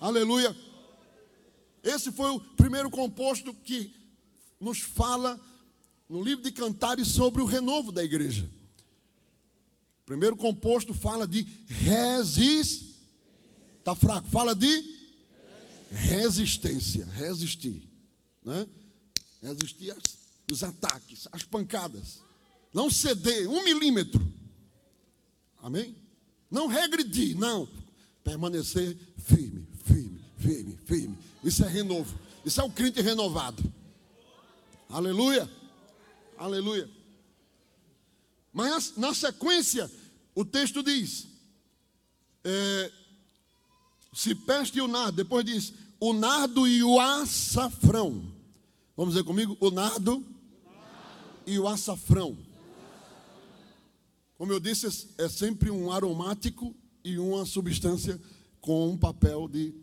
Aleluia. 0.02 0.54
Esse 1.86 2.12
foi 2.12 2.32
o 2.32 2.40
primeiro 2.40 2.90
composto 2.90 3.54
que 3.54 3.94
nos 4.60 4.80
fala 4.80 5.40
no 6.10 6.24
livro 6.24 6.44
de 6.44 6.52
Cantares 6.52 7.10
sobre 7.10 7.44
o 7.44 7.46
renovo 7.46 7.92
da 7.92 8.04
igreja. 8.04 8.50
O 10.02 10.06
primeiro 10.06 10.36
composto 10.36 10.96
fala 10.96 11.28
de 11.28 11.44
resistir. 11.68 12.96
Está 13.78 13.94
fraco. 13.94 14.28
Fala 14.30 14.56
de 14.56 14.84
resistência. 15.92 17.06
Resistir. 17.06 17.88
Né? 18.44 18.68
Resistir 19.44 19.96
os 20.52 20.64
ataques, 20.64 21.28
as 21.32 21.44
pancadas. 21.44 22.20
Não 22.74 22.90
ceder 22.90 23.48
um 23.48 23.64
milímetro. 23.64 24.26
Amém? 25.62 25.96
Não 26.50 26.66
regredir, 26.66 27.38
não. 27.38 27.70
Permanecer 28.24 28.98
firme, 29.18 29.68
firme, 29.84 30.20
firme, 30.40 30.78
firme. 30.86 31.18
Isso 31.46 31.64
é 31.64 31.68
renovo. 31.70 32.18
Isso 32.44 32.60
é 32.60 32.64
o 32.64 32.72
crente 32.72 33.00
renovado. 33.02 33.64
Aleluia. 34.90 35.48
Aleluia. 36.36 36.90
Mas 38.52 38.98
na 38.98 39.14
sequência, 39.14 39.90
o 40.34 40.44
texto 40.44 40.82
diz: 40.82 41.28
é, 42.44 42.92
peste 44.48 44.80
e 44.80 44.82
o 44.82 44.88
nardo. 44.88 45.18
Depois 45.18 45.46
diz: 45.46 45.72
o 46.00 46.14
nardo 46.14 46.68
e 46.68 46.84
o 46.84 47.00
açafrão. 47.00 48.26
Vamos 48.98 49.14
dizer 49.14 49.24
comigo? 49.24 49.56
O 49.60 49.70
nardo 49.70 50.26
e 51.46 51.60
o 51.60 51.68
açafrão. 51.68 52.36
Como 54.36 54.52
eu 54.52 54.60
disse, 54.60 55.10
é 55.20 55.30
sempre 55.30 55.70
um 55.70 55.92
aromático 55.92 56.76
e 57.04 57.20
uma 57.20 57.46
substância 57.46 58.20
com 58.60 58.90
um 58.90 58.98
papel 58.98 59.48
de, 59.48 59.76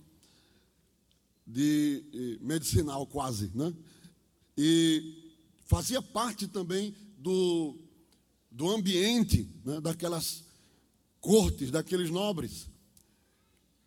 de 1.53 2.39
medicinal 2.41 3.07
quase, 3.07 3.51
né? 3.55 3.73
E 4.57 5.37
fazia 5.67 6.01
parte 6.01 6.47
também 6.49 6.95
do, 7.19 7.79
do 8.51 8.71
ambiente 8.71 9.49
né, 9.65 9.81
daquelas 9.81 10.45
cortes, 11.21 11.71
daqueles 11.71 12.11
nobres. 12.11 12.69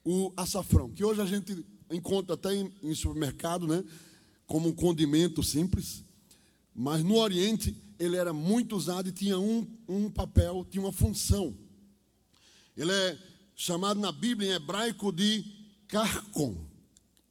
O 0.04 0.32
açafrão, 0.38 0.92
que 0.92 1.04
hoje 1.04 1.22
a 1.22 1.26
gente 1.26 1.66
encontra 1.92 2.36
até 2.36 2.54
em, 2.54 2.72
em 2.84 2.94
supermercado, 2.94 3.68
né, 3.68 3.84
como 4.46 4.70
um 4.70 4.74
condimento 4.74 5.42
simples, 5.42 6.04
mas 6.74 7.04
no 7.04 7.16
Oriente 7.16 7.76
ele 7.98 8.16
era 8.16 8.34
muito 8.34 8.76
usado 8.76 9.10
e 9.10 9.12
tinha 9.12 9.40
um, 9.40 9.68
um 9.88 10.10
papel, 10.10 10.66
tinha 10.70 10.84
uma 10.84 10.92
função. 10.92 11.58
Ele 12.78 12.92
é 12.92 13.18
chamado 13.56 14.00
na 14.00 14.12
Bíblia 14.12 14.50
em 14.50 14.54
hebraico 14.54 15.12
de 15.12 15.44
carcom, 15.88 16.75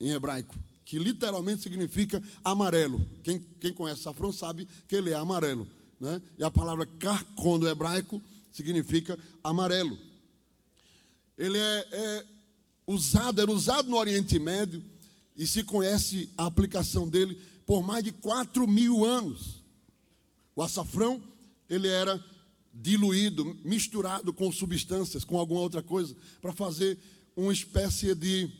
em 0.05 0.11
hebraico 0.11 0.55
que 0.85 0.99
literalmente 0.99 1.63
significa 1.63 2.23
amarelo. 2.45 3.05
Quem, 3.23 3.41
quem 3.61 3.73
conhece 3.73 4.03
safrão 4.03 4.33
sabe 4.33 4.69
que 4.87 4.95
ele 4.95 5.11
é 5.11 5.15
amarelo. 5.15 5.67
Né? 5.99 6.21
E 6.39 6.45
a 6.45 6.51
palavra 6.51 6.87
carcon 6.87 7.59
do 7.59 7.69
hebraico 7.69 8.23
significa 8.53 9.19
amarelo. 9.43 9.99
Ele 11.37 11.59
é, 11.59 11.89
é 11.91 12.27
usado, 12.87 13.41
era 13.41 13.51
usado 13.51 13.89
no 13.89 13.97
Oriente 13.97 14.39
Médio 14.39 14.85
e 15.37 15.47
se 15.47 15.65
conhece 15.65 16.29
a 16.37 16.47
aplicação 16.47 17.09
dele 17.09 17.41
por 17.67 17.83
mais 17.83 18.05
de 18.05 18.13
4 18.13 18.69
mil 18.69 19.05
anos. 19.05 19.63
O 20.55 20.63
açafrão, 20.63 21.21
ele 21.69 21.89
era 21.89 22.23
diluído, 22.73 23.57
misturado 23.65 24.33
com 24.33 24.53
substâncias, 24.53 25.25
com 25.25 25.39
alguma 25.39 25.61
outra 25.61 25.83
coisa, 25.83 26.15
para 26.43 26.53
fazer 26.53 26.99
uma 27.37 27.53
espécie 27.53 28.15
de 28.15 28.51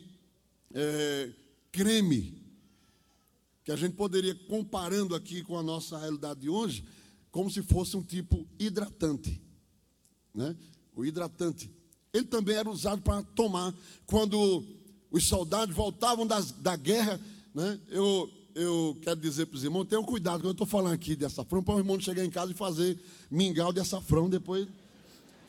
é, 0.75 1.31
creme, 1.71 2.43
que 3.63 3.71
a 3.71 3.75
gente 3.77 3.95
poderia, 3.95 4.35
comparando 4.35 5.15
aqui 5.15 5.41
com 5.41 5.57
a 5.57 5.63
nossa 5.63 5.97
realidade 5.97 6.41
de 6.41 6.49
hoje, 6.49 6.85
como 7.31 7.49
se 7.49 7.63
fosse 7.63 7.95
um 7.97 8.03
tipo 8.03 8.45
hidratante. 8.59 9.41
Né? 10.33 10.55
O 10.93 11.05
hidratante. 11.05 11.71
Ele 12.13 12.25
também 12.25 12.55
era 12.55 12.69
usado 12.69 13.01
para 13.01 13.23
tomar. 13.23 13.73
Quando 14.05 14.63
os 15.09 15.27
soldados 15.27 15.73
voltavam 15.73 16.27
das, 16.27 16.51
da 16.51 16.75
guerra, 16.75 17.19
né? 17.53 17.79
eu, 17.89 18.29
eu 18.53 18.97
quero 19.01 19.19
dizer 19.19 19.45
para 19.47 19.55
os 19.55 19.63
irmãos, 19.63 19.85
tenham 19.85 20.03
cuidado 20.03 20.41
quando 20.41 20.47
eu 20.47 20.51
estou 20.51 20.67
falando 20.67 20.93
aqui 20.93 21.15
de 21.15 21.25
açafrão, 21.25 21.63
para 21.63 21.75
o 21.75 21.79
irmão 21.79 21.99
chegar 21.99 22.23
em 22.23 22.29
casa 22.29 22.51
e 22.51 22.55
fazer 22.55 22.99
mingau 23.31 23.71
de 23.73 23.79
açafrão 23.79 24.29
depois. 24.29 24.67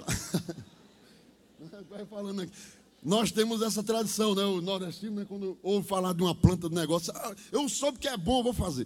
Vai 1.91 2.07
falando 2.07 2.43
aqui. 2.43 2.53
Nós 3.07 3.31
temos 3.31 3.63
essa 3.63 3.85
tradição, 3.85 4.35
né? 4.35 4.43
O 4.43 4.61
nordestino, 4.61 5.21
né? 5.21 5.25
quando 5.25 5.57
ouve 5.63 5.87
falar 5.87 6.13
de 6.13 6.25
uma 6.25 6.35
planta, 6.35 6.69
de 6.69 6.75
negócio, 6.75 7.13
ah, 7.15 7.37
eu 7.53 7.69
soube 7.69 8.01
que 8.01 8.09
é 8.09 8.17
bom, 8.17 8.43
vou 8.43 8.53
fazer. 8.53 8.85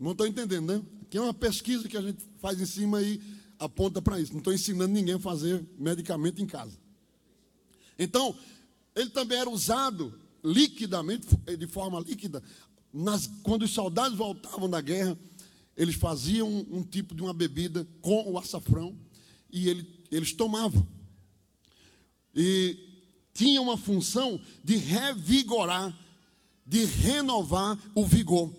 Não 0.00 0.12
estou 0.12 0.26
entendendo, 0.26 0.72
né? 0.72 0.82
Que 1.10 1.18
é 1.18 1.20
uma 1.20 1.34
pesquisa 1.34 1.86
que 1.86 1.98
a 1.98 2.00
gente 2.00 2.24
faz 2.38 2.58
em 2.58 2.64
cima 2.64 3.02
e 3.02 3.20
aponta 3.58 4.00
para 4.00 4.18
isso. 4.18 4.32
Não 4.32 4.38
estou 4.38 4.54
ensinando 4.54 4.94
ninguém 4.94 5.16
a 5.16 5.18
fazer 5.18 5.62
medicamento 5.78 6.40
em 6.40 6.46
casa. 6.46 6.78
Então, 7.98 8.34
ele 8.96 9.10
também 9.10 9.36
era 9.36 9.50
usado 9.50 10.18
liquidamente, 10.42 11.26
de 11.58 11.66
forma 11.66 12.00
líquida, 12.00 12.42
nas, 12.90 13.26
quando 13.42 13.64
os 13.64 13.70
soldados 13.70 14.16
voltavam 14.16 14.70
da 14.70 14.80
guerra, 14.80 15.18
eles 15.76 15.94
faziam 15.94 16.48
um, 16.48 16.78
um 16.78 16.82
tipo 16.82 17.14
de 17.14 17.20
uma 17.20 17.34
bebida 17.34 17.86
com 18.00 18.32
o 18.32 18.38
açafrão 18.38 18.96
e 19.52 19.68
ele, 19.68 19.86
eles 20.10 20.32
tomavam 20.32 20.88
e 22.34 22.76
tinha 23.32 23.62
uma 23.62 23.76
função 23.76 24.40
de 24.64 24.76
revigorar, 24.76 25.96
de 26.66 26.84
renovar 26.84 27.78
o 27.94 28.04
vigor. 28.04 28.52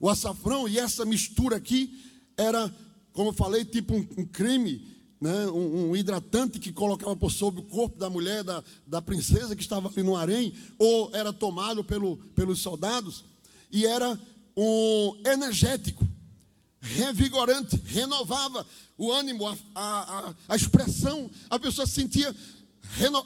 O 0.00 0.08
açafrão 0.08 0.68
e 0.68 0.78
essa 0.78 1.04
mistura 1.04 1.56
aqui 1.56 2.00
era, 2.36 2.72
como 3.12 3.30
eu 3.30 3.34
falei, 3.34 3.64
tipo 3.64 3.94
um, 3.94 4.08
um 4.18 4.24
creme, 4.24 4.86
né, 5.20 5.48
um, 5.48 5.90
um, 5.90 5.96
hidratante 5.96 6.60
que 6.60 6.72
colocava 6.72 7.16
por 7.16 7.32
sobre 7.32 7.60
o 7.60 7.64
corpo 7.64 7.98
da 7.98 8.08
mulher, 8.08 8.44
da, 8.44 8.62
da 8.86 9.02
princesa 9.02 9.56
que 9.56 9.62
estava 9.62 9.88
ali 9.88 10.02
no 10.02 10.16
harém, 10.16 10.54
ou 10.78 11.10
era 11.12 11.32
tomado 11.32 11.82
pelo, 11.82 12.16
pelos 12.36 12.60
soldados, 12.60 13.24
e 13.70 13.84
era 13.84 14.18
um 14.56 15.20
energético, 15.26 16.06
revigorante, 16.80 17.80
renovava 17.84 18.64
o 18.96 19.10
ânimo, 19.10 19.46
a, 19.48 19.56
a, 19.74 20.34
a 20.48 20.56
expressão, 20.56 21.28
a 21.50 21.58
pessoa 21.58 21.86
sentia 21.86 22.34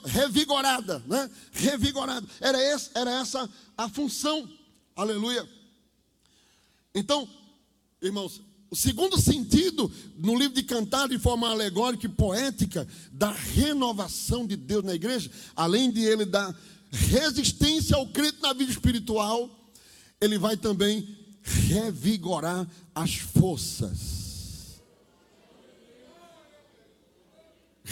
revigorada, 0.05 1.03
né? 1.07 1.29
Revigorada. 1.51 2.27
Era, 2.39 2.61
esse, 2.61 2.89
era 2.93 3.11
essa 3.11 3.49
a 3.77 3.89
função. 3.89 4.47
Aleluia. 4.95 5.47
Então, 6.93 7.27
irmãos, 8.01 8.41
o 8.69 8.75
segundo 8.75 9.19
sentido 9.19 9.91
no 10.17 10.35
livro 10.35 10.55
de 10.55 10.63
Cantar, 10.63 11.07
de 11.07 11.19
forma 11.19 11.49
alegórica 11.49 12.05
e 12.05 12.09
poética, 12.09 12.87
da 13.11 13.31
renovação 13.31 14.47
de 14.47 14.55
Deus 14.55 14.83
na 14.83 14.95
igreja, 14.95 15.29
além 15.55 15.91
de 15.91 16.01
ele 16.01 16.25
dar 16.25 16.55
resistência 16.91 17.95
ao 17.95 18.07
crente 18.07 18.41
na 18.41 18.53
vida 18.53 18.71
espiritual, 18.71 19.71
ele 20.19 20.37
vai 20.37 20.55
também 20.57 21.07
revigorar 21.41 22.67
as 22.95 23.15
forças. 23.15 24.22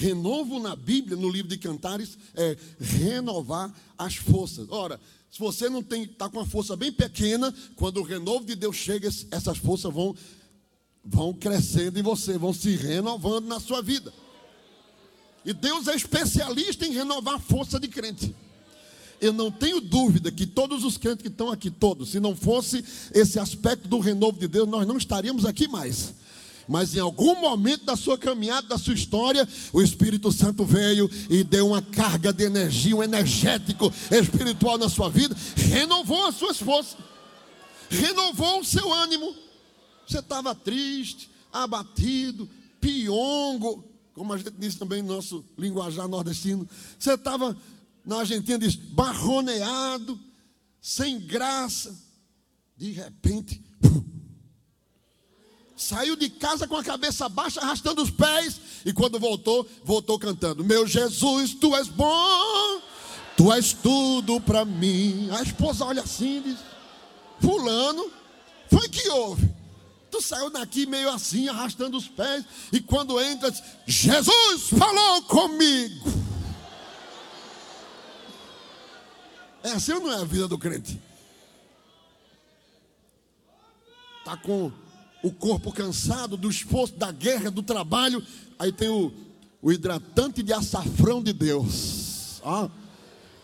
Renovo 0.02 0.60
na 0.60 0.76
Bíblia, 0.76 1.16
no 1.16 1.30
livro 1.30 1.48
de 1.48 1.60
Cantares, 1.60 2.18
é 2.34 2.58
renovar 2.80 3.72
as 3.96 4.16
forças. 4.16 4.68
Ora, 4.72 5.00
se 5.30 5.38
você 5.38 5.70
não 5.70 5.84
tem, 5.84 6.04
está 6.04 6.28
com 6.28 6.40
uma 6.40 6.46
força 6.46 6.76
bem 6.76 6.92
pequena, 6.92 7.54
quando 7.76 7.98
o 7.98 8.04
renovo 8.04 8.44
de 8.44 8.56
Deus 8.56 8.76
chega, 8.76 9.08
essas 9.30 9.60
forças 9.60 9.94
vão, 9.94 10.16
vão 11.06 11.32
crescendo 11.34 12.00
em 12.00 12.02
você, 12.02 12.36
vão 12.36 12.52
se 12.52 12.76
renovando 12.76 13.46
na 13.46 13.60
sua 13.60 13.80
vida. 13.84 14.12
E 15.46 15.54
Deus 15.54 15.88
é 15.88 15.96
especialista 15.96 16.84
em 16.84 16.94
renovar 16.94 17.36
a 17.36 17.40
força 17.40 17.80
de 17.80 17.88
crente. 17.88 18.36
Eu 19.22 19.32
não 19.32 19.52
tenho 19.52 19.80
dúvida 19.80 20.32
que 20.32 20.48
todos 20.48 20.84
os 20.84 20.98
crentes 20.98 21.22
que 21.22 21.28
estão 21.28 21.52
aqui, 21.52 21.70
todos, 21.70 22.10
se 22.10 22.20
não 22.20 22.36
fosse 22.36 22.84
esse 23.14 23.38
aspecto 23.38 23.88
do 23.88 24.00
renovo 24.00 24.40
de 24.40 24.48
Deus, 24.48 24.68
nós 24.68 24.88
não 24.88 24.98
estaríamos 24.98 25.46
aqui 25.46 25.68
mais. 25.68 26.16
Mas 26.68 26.96
em 26.96 27.00
algum 27.00 27.40
momento 27.40 27.86
da 27.86 27.96
sua 27.96 28.18
caminhada, 28.18 28.68
da 28.68 28.78
sua 28.78 28.94
história, 28.94 29.48
o 29.74 29.82
Espírito 29.82 30.32
Santo 30.32 30.66
veio 30.66 31.10
e 31.30 31.44
deu 31.44 31.68
uma 31.68 31.82
carga 31.82 32.32
de 32.32 32.44
energia, 32.44 32.96
um 32.96 33.04
energético 33.04 33.92
espiritual 34.10 34.78
na 34.78 34.90
sua 34.90 35.10
vida, 35.10 35.36
renovou 35.56 36.26
as 36.28 36.36
suas 36.36 36.58
forças, 36.58 36.98
renovou 37.90 38.60
o 38.60 38.66
seu 38.66 38.92
ânimo. 38.94 39.36
Você 40.08 40.20
estava 40.20 40.54
triste, 40.54 41.30
abatido, 41.52 42.50
piongo, 42.80 43.92
como 44.14 44.34
a 44.34 44.38
gente 44.38 44.54
diz 44.58 44.76
também 44.76 45.02
no 45.02 45.16
nosso 45.16 45.46
linguajar 45.58 46.08
nordestino, 46.08 46.68
você 47.00 47.14
estava 47.14 47.56
na 48.06 48.18
Argentina, 48.18 48.58
diz, 48.58 48.76
barroneado, 48.76 50.20
sem 50.82 51.20
graça, 51.20 51.96
de 52.76 52.92
repente, 52.92 53.64
saiu 55.82 56.16
de 56.16 56.30
casa 56.30 56.68
com 56.68 56.76
a 56.76 56.84
cabeça 56.84 57.28
baixa, 57.28 57.60
arrastando 57.60 58.04
os 58.04 58.12
pés, 58.12 58.62
e 58.86 58.94
quando 58.94 59.20
voltou, 59.20 59.68
voltou 59.84 60.20
cantando: 60.20 60.64
Meu 60.64 60.86
Jesus, 60.86 61.56
tu 61.56 61.76
és 61.76 61.88
bom, 61.88 62.82
tu 63.36 63.52
és 63.52 63.74
tudo 63.74 64.40
para 64.40 64.64
mim. 64.64 65.30
A 65.32 65.42
esposa 65.42 65.86
olha 65.86 66.04
assim 66.04 66.38
e 66.38 66.42
diz: 66.42 66.60
Fulano, 67.42 68.12
foi 68.70 68.88
que 68.88 69.10
houve? 69.10 69.50
Tu 70.12 70.22
saiu 70.22 70.50
daqui 70.50 70.86
meio 70.86 71.10
assim, 71.10 71.48
arrastando 71.48 71.98
os 71.98 72.08
pés, 72.08 72.46
e 72.72 72.80
quando 72.80 73.20
entra, 73.20 73.50
diz, 73.50 73.64
Jesus 73.88 74.70
falou 74.78 75.24
comigo. 75.24 76.22
É 79.64 79.72
assim 79.72 79.94
ou 79.94 80.02
não 80.02 80.12
é 80.12 80.22
a 80.22 80.26
vida 80.26 80.48
do 80.48 80.58
crente? 80.58 81.00
Está 84.20 84.38
com 84.38 84.72
o 85.24 85.32
corpo 85.32 85.72
cansado 85.72 86.36
do 86.36 86.50
esforço, 86.50 86.96
da 86.96 87.12
guerra, 87.12 87.52
do 87.52 87.62
trabalho. 87.62 88.24
Aí 88.58 88.72
tem 88.72 88.90
o, 88.90 89.12
o 89.62 89.72
hidratante 89.72 90.42
de 90.42 90.54
açafrão 90.54 91.22
de 91.22 91.34
Deus. 91.34 92.42
Ah, 92.44 92.70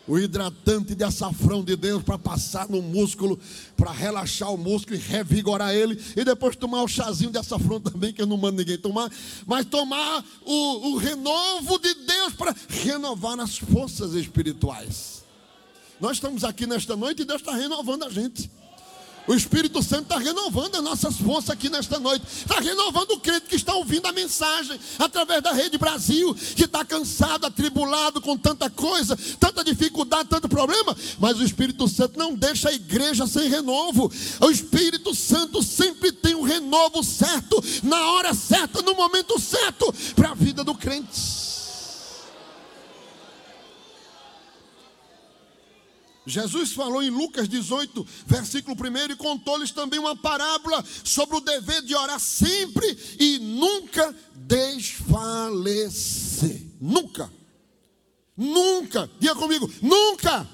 o 0.08 0.18
hidratante 0.18 0.96
de 0.96 1.04
açafrão 1.04 1.64
de 1.64 1.76
Deus 1.76 2.02
para 2.02 2.18
passar 2.18 2.70
no 2.70 2.82
músculo, 2.82 3.38
para 3.76 3.92
relaxar 3.92 4.52
o 4.54 4.58
músculo 4.58 4.96
e 4.96 5.00
revigorar 5.00 5.74
ele. 5.74 6.02
E 6.16 6.24
depois 6.24 6.56
tomar 6.56 6.82
o 6.82 6.88
chazinho 6.88 7.30
de 7.30 7.38
açafrão 7.38 7.80
também, 7.82 8.14
que 8.14 8.22
eu 8.22 8.26
não 8.26 8.38
mando 8.38 8.58
ninguém 8.58 8.78
tomar. 8.78 9.12
Mas 9.46 9.66
tomar 9.66 10.24
o, 10.46 10.92
o 10.92 10.98
renovo 10.98 11.78
de 11.80 11.94
Deus 11.94 12.34
para 12.34 12.56
renovar 12.70 13.38
as 13.40 13.58
forças 13.58 14.14
espirituais. 14.14 15.26
Nós 16.00 16.14
estamos 16.14 16.44
aqui 16.44 16.66
nesta 16.66 16.96
noite 16.96 17.24
e 17.24 17.26
Deus 17.26 17.42
está 17.42 17.54
renovando 17.54 18.04
a 18.04 18.10
gente. 18.10 18.50
O 19.28 19.36
Espírito 19.36 19.84
Santo 19.84 20.04
está 20.04 20.18
renovando 20.18 20.76
as 20.76 20.84
nossas 20.84 21.18
forças 21.18 21.50
aqui 21.50 21.70
nesta 21.70 22.00
noite. 22.00 22.26
Está 22.26 22.62
renovando 22.62 23.12
o 23.12 23.20
crente 23.20 23.48
que 23.48 23.58
está 23.58 23.76
ouvindo 23.76 24.06
a 24.06 24.14
mensagem 24.14 24.80
através 24.98 25.44
da 25.44 25.52
Rede 25.52 25.78
Brasil, 25.78 26.34
que 26.56 26.64
está 26.64 26.86
cansado, 26.86 27.46
atribulado 27.46 28.22
com 28.22 28.38
tanta 28.38 28.70
coisa, 28.70 29.18
tanta 29.38 29.66
dificuldade, 29.66 30.30
tanto 30.30 30.48
problema. 30.48 30.96
Mas 31.20 31.38
o 31.38 31.44
Espírito 31.44 31.88
Santo 31.90 32.18
não 32.18 32.34
deixa 32.36 32.70
a 32.70 32.74
igreja 32.74 33.28
sem 33.28 33.50
renovo. 33.50 34.10
O 34.40 34.50
Espírito 34.50 35.14
Santo 35.14 35.62
sempre 35.62 36.14
tem 36.14 36.34
um 36.34 36.44
renovo 36.44 37.04
certo, 37.04 37.62
na 37.84 38.12
hora 38.12 38.34
certa, 38.34 38.82
no 38.82 38.96
momento 38.96 39.38
certo, 39.40 39.94
para 40.16 40.30
a 40.30 40.36
vida 40.36 40.64
do 40.64 40.74
crente. 40.74 41.57
Jesus 46.28 46.74
falou 46.74 47.02
em 47.02 47.10
Lucas 47.10 47.48
18, 47.48 48.06
versículo 48.26 48.76
1, 48.76 49.14
e 49.14 49.16
contou-lhes 49.16 49.72
também 49.72 49.98
uma 49.98 50.14
parábola 50.14 50.84
sobre 51.02 51.38
o 51.38 51.42
dever 51.42 51.82
de 51.84 51.96
orar 51.96 52.20
sempre 52.20 52.86
e 53.18 53.40
nunca 53.40 54.14
desfalecer. 54.36 55.88
Nunca. 56.82 57.32
Nunca. 58.36 59.10
Diga 59.18 59.36
comigo, 59.36 59.72
nunca. 59.82 60.46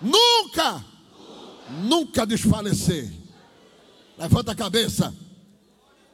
Nunca. 0.00 0.82
Nunca, 1.84 2.24
desfalecer. 2.26 3.12
Levanta 4.16 4.52
a 4.52 4.56
cabeça. 4.56 5.14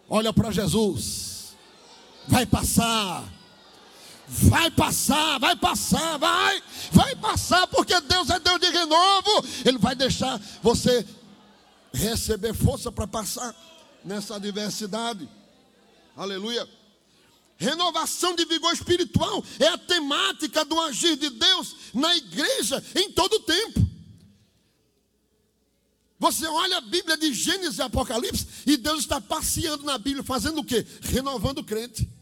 Olha 0.09 0.33
para 0.33 0.51
Jesus. 0.51 1.57
Vai 2.27 2.45
passar 2.45 3.38
Vai 4.29 4.71
passar, 4.71 5.39
vai 5.39 5.57
passar, 5.57 6.19
vai, 6.19 6.63
vai 6.93 7.17
passar, 7.17 7.67
porque 7.69 7.99
Deus 8.03 8.29
é 8.29 8.39
Deus 8.39 8.61
de 8.61 8.69
renovo. 8.69 9.45
Ele 9.65 9.79
vai 9.79 9.95
deixar 9.95 10.39
você 10.63 11.07
receber 11.93 12.53
força 12.53 12.93
para 12.93 13.07
passar 13.07 13.55
nessa 14.05 14.37
adversidade. 14.37 15.27
Aleluia. 16.15 16.69
Renovação 17.57 18.37
de 18.37 18.45
vigor 18.45 18.73
espiritual 18.73 19.43
é 19.59 19.69
a 19.69 19.79
temática 19.79 20.65
do 20.65 20.79
agir 20.83 21.17
de 21.17 21.31
Deus 21.31 21.75
na 21.95 22.15
igreja 22.15 22.85
em 22.95 23.11
todo 23.11 23.33
o 23.35 23.41
tempo. 23.41 23.89
Você 26.19 26.47
olha 26.47 26.79
a 26.79 26.83
Bíblia 26.83 27.17
de 27.17 27.33
Gênesis 27.33 27.79
e 27.79 27.83
Apocalipse 27.83 28.47
e 28.67 28.77
Deus 28.77 29.01
está 29.01 29.21
passeando 29.21 29.85
na 29.85 29.97
Bíblia, 29.97 30.23
fazendo 30.23 30.61
o 30.61 30.65
quê? 30.65 30.85
Renovando 31.01 31.59
o 31.59 31.65
crente 31.65 32.18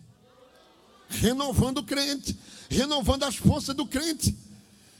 renovando 1.08 1.78
o 1.78 1.82
crente, 1.82 2.36
renovando 2.68 3.24
as 3.24 3.36
forças 3.36 3.74
do 3.74 3.86
crente. 3.86 4.36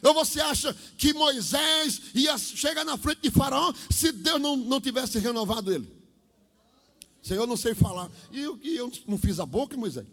Ou 0.03 0.15
você 0.15 0.41
acha 0.41 0.75
que 0.97 1.13
Moisés 1.13 2.01
ia 2.15 2.39
chegar 2.39 2.85
na 2.85 2.97
frente 2.97 3.23
de 3.23 3.31
Faraó 3.31 3.73
se 3.91 4.13
Deus 4.13 4.41
não, 4.41 4.57
não 4.57 4.81
tivesse 4.81 5.19
renovado 5.19 5.73
ele? 5.73 5.91
Senhor, 7.23 7.43
eu 7.43 7.47
não 7.47 7.57
sei 7.57 7.75
falar. 7.75 8.09
E 8.31 8.41
eu, 8.41 8.59
e 8.63 8.77
eu 8.77 8.93
não 9.09 9.19
fiz 9.19 9.41
a 9.41 9.47
boca, 9.47 9.77
Moisés? 9.77 10.07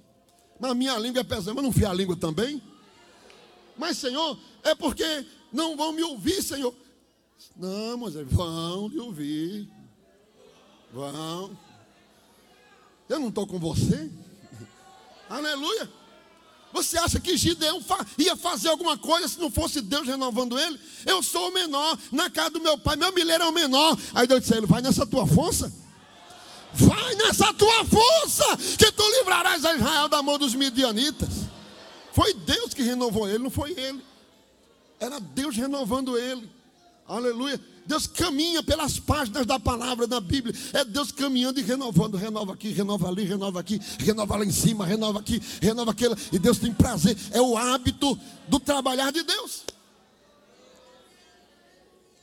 Mas 0.59 0.75
minha 0.75 0.97
língua 0.97 1.21
é 1.21 1.23
pesada, 1.23 1.53
mas 1.53 1.63
não 1.63 1.71
fiz 1.71 1.83
a 1.83 1.93
língua 1.93 2.15
também? 2.15 2.61
Mas, 3.77 3.97
Senhor, 3.97 4.37
é 4.63 4.73
porque 4.73 5.25
não 5.51 5.77
vão 5.77 5.91
me 5.91 6.01
ouvir, 6.01 6.41
Senhor. 6.41 6.73
Não, 7.55 7.97
Moisés, 7.97 8.27
vão 8.31 8.87
lhe 8.87 8.99
ouvir. 8.99 9.69
Vão. 10.91 11.55
Eu 13.09 13.19
não 13.19 13.29
estou 13.29 13.45
com 13.45 13.59
você. 13.59 14.09
Aleluia. 15.33 15.89
Você 16.71 16.95
acha 16.97 17.19
que 17.19 17.35
Gideão 17.35 17.83
ia 18.19 18.35
fazer 18.35 18.69
alguma 18.69 18.95
coisa 18.97 19.27
se 19.27 19.39
não 19.39 19.49
fosse 19.49 19.81
Deus 19.81 20.07
renovando 20.07 20.59
ele? 20.59 20.79
Eu 21.07 21.23
sou 21.23 21.49
o 21.49 21.53
menor, 21.53 21.97
na 22.11 22.29
casa 22.29 22.51
do 22.51 22.61
meu 22.61 22.77
pai, 22.77 22.95
meu 22.95 23.11
milheiro 23.11 23.43
é 23.43 23.47
o 23.47 23.51
menor. 23.51 23.97
Aí 24.13 24.27
Deus 24.27 24.41
disse 24.41 24.53
a 24.53 24.57
ele: 24.57 24.67
Vai 24.67 24.81
nessa 24.81 25.07
tua 25.07 25.25
força. 25.25 25.73
Vai 26.73 27.15
nessa 27.15 27.51
tua 27.53 27.85
força, 27.85 28.57
que 28.77 28.91
tu 28.91 29.03
livrarás 29.17 29.65
a 29.65 29.75
Israel 29.75 30.07
da 30.07 30.21
mão 30.21 30.37
dos 30.37 30.53
midianitas. 30.53 31.29
Foi 32.11 32.33
Deus 32.33 32.73
que 32.73 32.83
renovou 32.83 33.27
ele, 33.27 33.39
não 33.39 33.51
foi 33.51 33.71
ele. 33.71 34.03
Era 34.99 35.19
Deus 35.19 35.55
renovando 35.55 36.17
ele. 36.17 36.49
Aleluia. 37.07 37.59
Deus 37.85 38.07
caminha 38.07 38.63
pelas 38.63 38.99
páginas 38.99 39.45
da 39.45 39.59
palavra 39.59 40.07
da 40.07 40.19
Bíblia. 40.19 40.55
É 40.73 40.85
Deus 40.85 41.11
caminhando 41.11 41.59
e 41.59 41.63
renovando. 41.63 42.17
Renova 42.17 42.53
aqui, 42.53 42.69
renova 42.69 43.07
ali, 43.07 43.23
renova 43.23 43.59
aqui, 43.59 43.79
renova 43.99 44.37
lá 44.37 44.45
em 44.45 44.51
cima, 44.51 44.85
renova 44.85 45.19
aqui, 45.19 45.41
renova 45.61 45.91
aquela. 45.91 46.17
E 46.31 46.39
Deus 46.39 46.57
tem 46.57 46.73
prazer. 46.73 47.17
É 47.31 47.41
o 47.41 47.57
hábito 47.57 48.17
do 48.47 48.59
trabalhar 48.59 49.11
de 49.11 49.23
Deus. 49.23 49.63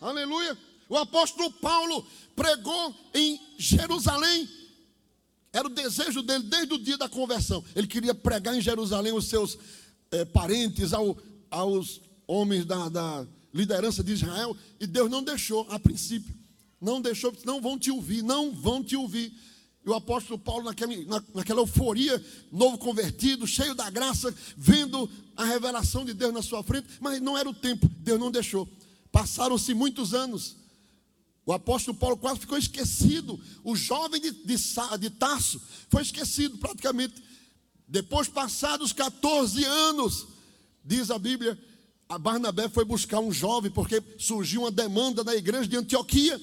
Aleluia. 0.01 0.57
O 0.89 0.97
apóstolo 0.97 1.53
Paulo 1.53 2.05
pregou 2.35 2.95
em 3.15 3.41
Jerusalém. 3.59 4.49
Era 5.53 5.67
o 5.67 5.71
desejo 5.71 6.23
dele 6.23 6.45
desde 6.45 6.75
o 6.75 6.79
dia 6.79 6.97
da 6.97 7.09
conversão. 7.09 7.63
Ele 7.75 7.87
queria 7.87 8.15
pregar 8.15 8.57
em 8.57 8.61
Jerusalém 8.61 9.13
os 9.13 9.27
seus 9.27 9.59
é, 10.11 10.25
parentes, 10.25 10.93
ao, 10.93 11.17
aos 11.51 12.01
homens 12.27 12.65
da, 12.65 12.89
da 12.89 13.27
liderança 13.53 14.03
de 14.03 14.13
Israel, 14.13 14.57
e 14.79 14.87
Deus 14.87 15.11
não 15.11 15.23
deixou 15.23 15.67
a 15.71 15.79
princípio. 15.79 16.35
Não 16.81 17.01
deixou, 17.01 17.35
não 17.45 17.61
vão 17.61 17.79
te 17.79 17.91
ouvir, 17.91 18.23
não 18.23 18.55
vão 18.55 18.83
te 18.83 18.97
ouvir. 18.97 19.33
E 19.85 19.89
o 19.89 19.95
apóstolo 19.95 20.39
Paulo, 20.39 20.65
naquela, 20.65 21.61
euforia, 21.61 22.23
novo 22.53 22.79
convertido, 22.79 23.47
cheio 23.47 23.75
da 23.75 23.89
graça, 23.91 24.35
vendo 24.57 25.11
a 25.37 25.45
revelação 25.45 26.05
de 26.05 26.13
Deus 26.13 26.33
na 26.33 26.43
sua 26.43 26.63
frente, 26.63 26.89
mas 27.01 27.21
não 27.21 27.37
era 27.37 27.49
o 27.49 27.55
tempo, 27.55 27.89
Deus 27.99 28.21
não 28.21 28.31
deixou. 28.31 28.69
Passaram-se 29.11 29.75
muitos 29.75 30.15
anos. 30.15 30.57
O 31.45 31.53
apóstolo 31.53 31.97
Paulo 31.97 32.17
quase 32.17 32.41
ficou 32.41 32.59
esquecido. 32.59 33.41
O 33.65 33.75
jovem 33.75 34.21
de, 34.21 34.31
de, 34.31 34.57
de 34.99 35.11
Tarso 35.11 35.61
foi 35.89 36.03
esquecido 36.03 36.59
praticamente. 36.59 37.15
Depois, 37.89 38.29
passados 38.29 38.93
14 38.93 39.65
anos, 39.65 40.29
diz 40.85 41.11
a 41.11 41.19
Bíblia, 41.19 41.59
a 42.11 42.19
Barnabé 42.19 42.69
foi 42.69 42.85
buscar 42.85 43.21
um 43.21 43.31
jovem, 43.31 43.71
porque 43.71 44.03
surgiu 44.19 44.63
uma 44.63 44.71
demanda 44.73 45.23
na 45.23 45.33
igreja 45.33 45.69
de 45.69 45.77
Antioquia, 45.77 46.41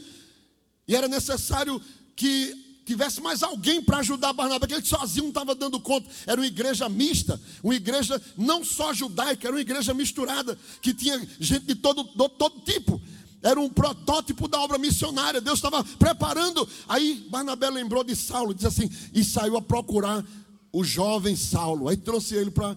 e 0.88 0.96
era 0.96 1.10
necessário 1.10 1.82
que 2.16 2.82
tivesse 2.86 3.20
mais 3.20 3.44
alguém 3.44 3.84
para 3.84 3.98
ajudar 3.98 4.32
Barnabé, 4.32 4.60
porque 4.60 4.76
ele 4.76 4.86
sozinho 4.86 5.24
não 5.24 5.30
estava 5.30 5.54
dando 5.54 5.78
conta. 5.78 6.10
Era 6.26 6.40
uma 6.40 6.48
igreja 6.48 6.88
mista, 6.88 7.38
uma 7.62 7.76
igreja 7.76 8.20
não 8.38 8.64
só 8.64 8.94
judaica, 8.94 9.46
era 9.46 9.58
uma 9.58 9.62
igreja 9.62 9.94
misturada, 9.94 10.58
que 10.82 10.94
tinha 10.94 11.20
gente 11.38 11.66
de 11.66 11.76
todo, 11.76 12.06
de 12.06 12.30
todo 12.30 12.62
tipo. 12.62 13.02
Era 13.44 13.60
um 13.60 13.68
protótipo 13.68 14.48
da 14.48 14.62
obra 14.62 14.78
missionária. 14.78 15.42
Deus 15.42 15.60
estava 15.60 15.84
preparando. 15.84 16.68
Aí 16.88 17.28
Barnabé 17.30 17.70
lembrou 17.70 18.06
de 18.06 18.16
Saulo, 18.16 18.54
disse 18.54 18.68
assim, 18.68 18.90
e 19.14 19.22
saiu 19.22 19.58
a 19.58 19.62
procurar 19.62 20.26
o 20.72 20.82
jovem 20.82 21.36
Saulo. 21.36 21.90
Aí 21.90 21.98
trouxe 21.98 22.36
ele 22.36 22.52
para 22.52 22.76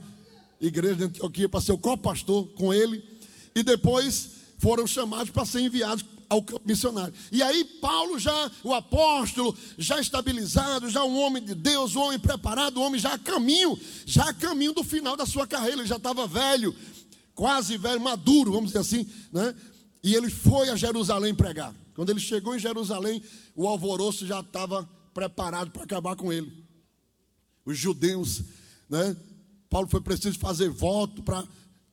igreja 0.61 0.96
de 0.96 1.04
Antioquia 1.04 1.48
para 1.48 1.61
ser 1.61 1.72
o 1.72 1.78
co-pastor 1.78 2.46
com 2.54 2.72
ele. 2.72 3.02
E 3.54 3.62
depois 3.62 4.30
foram 4.58 4.86
chamados 4.86 5.30
para 5.30 5.44
ser 5.44 5.61
enviados 5.61 6.04
ao 6.28 6.42
campo 6.42 6.62
missionário. 6.64 7.12
E 7.32 7.42
aí 7.42 7.64
Paulo 7.64 8.18
já, 8.18 8.50
o 8.62 8.72
apóstolo, 8.72 9.56
já 9.76 10.00
estabilizado, 10.00 10.88
já 10.88 11.02
um 11.04 11.18
homem 11.18 11.42
de 11.42 11.56
Deus, 11.56 11.96
um 11.96 12.00
homem 12.00 12.18
preparado, 12.20 12.78
um 12.78 12.84
homem 12.84 13.00
já 13.00 13.14
a 13.14 13.18
caminho, 13.18 13.76
já 14.06 14.28
a 14.28 14.34
caminho 14.34 14.72
do 14.72 14.84
final 14.84 15.16
da 15.16 15.26
sua 15.26 15.46
carreira, 15.46 15.78
ele 15.78 15.88
já 15.88 15.96
estava 15.96 16.28
velho, 16.28 16.74
quase 17.34 17.76
velho, 17.76 18.00
maduro, 18.00 18.52
vamos 18.52 18.68
dizer 18.68 18.78
assim, 18.78 19.11
né? 19.32 19.52
E 20.04 20.14
ele 20.14 20.30
foi 20.30 20.70
a 20.70 20.76
Jerusalém 20.76 21.34
pregar. 21.34 21.74
Quando 21.94 22.11
ele 22.11 22.20
chegou 22.20 22.54
em 22.54 22.58
Jerusalém, 22.61 23.22
o 23.56 23.66
alvoroço 23.66 24.24
já 24.24 24.40
estava 24.40 24.88
preparado 25.12 25.72
para 25.72 25.82
acabar 25.82 26.14
com 26.14 26.32
ele. 26.32 26.64
Os 27.64 27.76
judeus, 27.76 28.42
né? 28.88 29.16
Paulo 29.70 29.88
foi 29.88 30.00
preciso 30.00 30.36
fazer 30.36 30.68
voto 30.68 31.22
para 31.22 31.44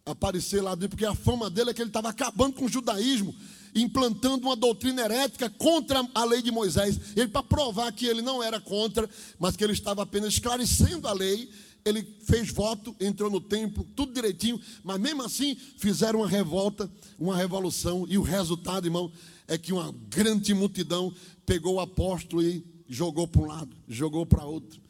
aparecer 0.04 0.62
lá 0.62 0.74
dentro, 0.74 0.90
porque 0.90 1.06
a 1.06 1.14
fama 1.14 1.48
dele 1.48 1.70
é 1.70 1.74
que 1.74 1.82
ele 1.82 1.90
estava 1.90 2.10
acabando 2.10 2.56
com 2.56 2.66
o 2.66 2.70
judaísmo, 2.70 3.36
implantando 3.76 4.48
uma 4.48 4.56
doutrina 4.56 5.04
herética 5.04 5.48
contra 5.48 6.04
a 6.16 6.24
lei 6.26 6.42
de 6.42 6.50
Moisés. 6.50 7.00
Ele, 7.16 7.28
para 7.28 7.44
provar 7.44 7.92
que 7.92 8.08
ele 8.08 8.24
não 8.24 8.42
era 8.42 8.60
contra, 8.60 9.08
mas 9.38 9.56
que 9.56 9.64
ele 9.64 9.74
estava 9.74 10.02
apenas 10.02 10.34
esclarecendo 10.34 11.08
a 11.08 11.14
lei, 11.14 11.52
ele 11.86 12.04
fez 12.24 12.50
voto, 12.52 12.96
entrou 13.00 13.30
no 13.30 13.40
templo, 13.40 13.86
tudo 13.96 14.12
direitinho, 14.12 14.60
mas 14.84 15.00
mesmo 15.00 15.22
assim 15.22 15.56
fizeram 15.78 16.20
uma 16.20 16.28
revolta, 16.28 16.90
uma 17.20 17.38
revolução, 17.38 18.08
e 18.10 18.18
o 18.18 18.24
resultado, 18.24 18.88
irmão, 18.88 19.12
é 19.48 19.56
que 19.56 19.72
uma 19.72 19.94
grande 20.10 20.52
multidão 20.54 21.14
pegou 21.46 21.76
o 21.76 21.80
apóstolo 21.80 22.42
e 22.42 22.66
jogou 22.90 23.28
para 23.28 23.42
um 23.42 23.46
lado, 23.46 23.78
jogou 23.88 24.26
para 24.26 24.44
outro. 24.44 24.87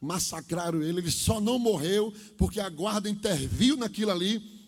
Massacraram 0.00 0.80
ele, 0.82 1.00
ele 1.00 1.10
só 1.10 1.40
não 1.40 1.58
morreu 1.58 2.12
porque 2.36 2.60
a 2.60 2.68
guarda 2.68 3.10
interviu 3.10 3.76
naquilo 3.76 4.12
ali 4.12 4.58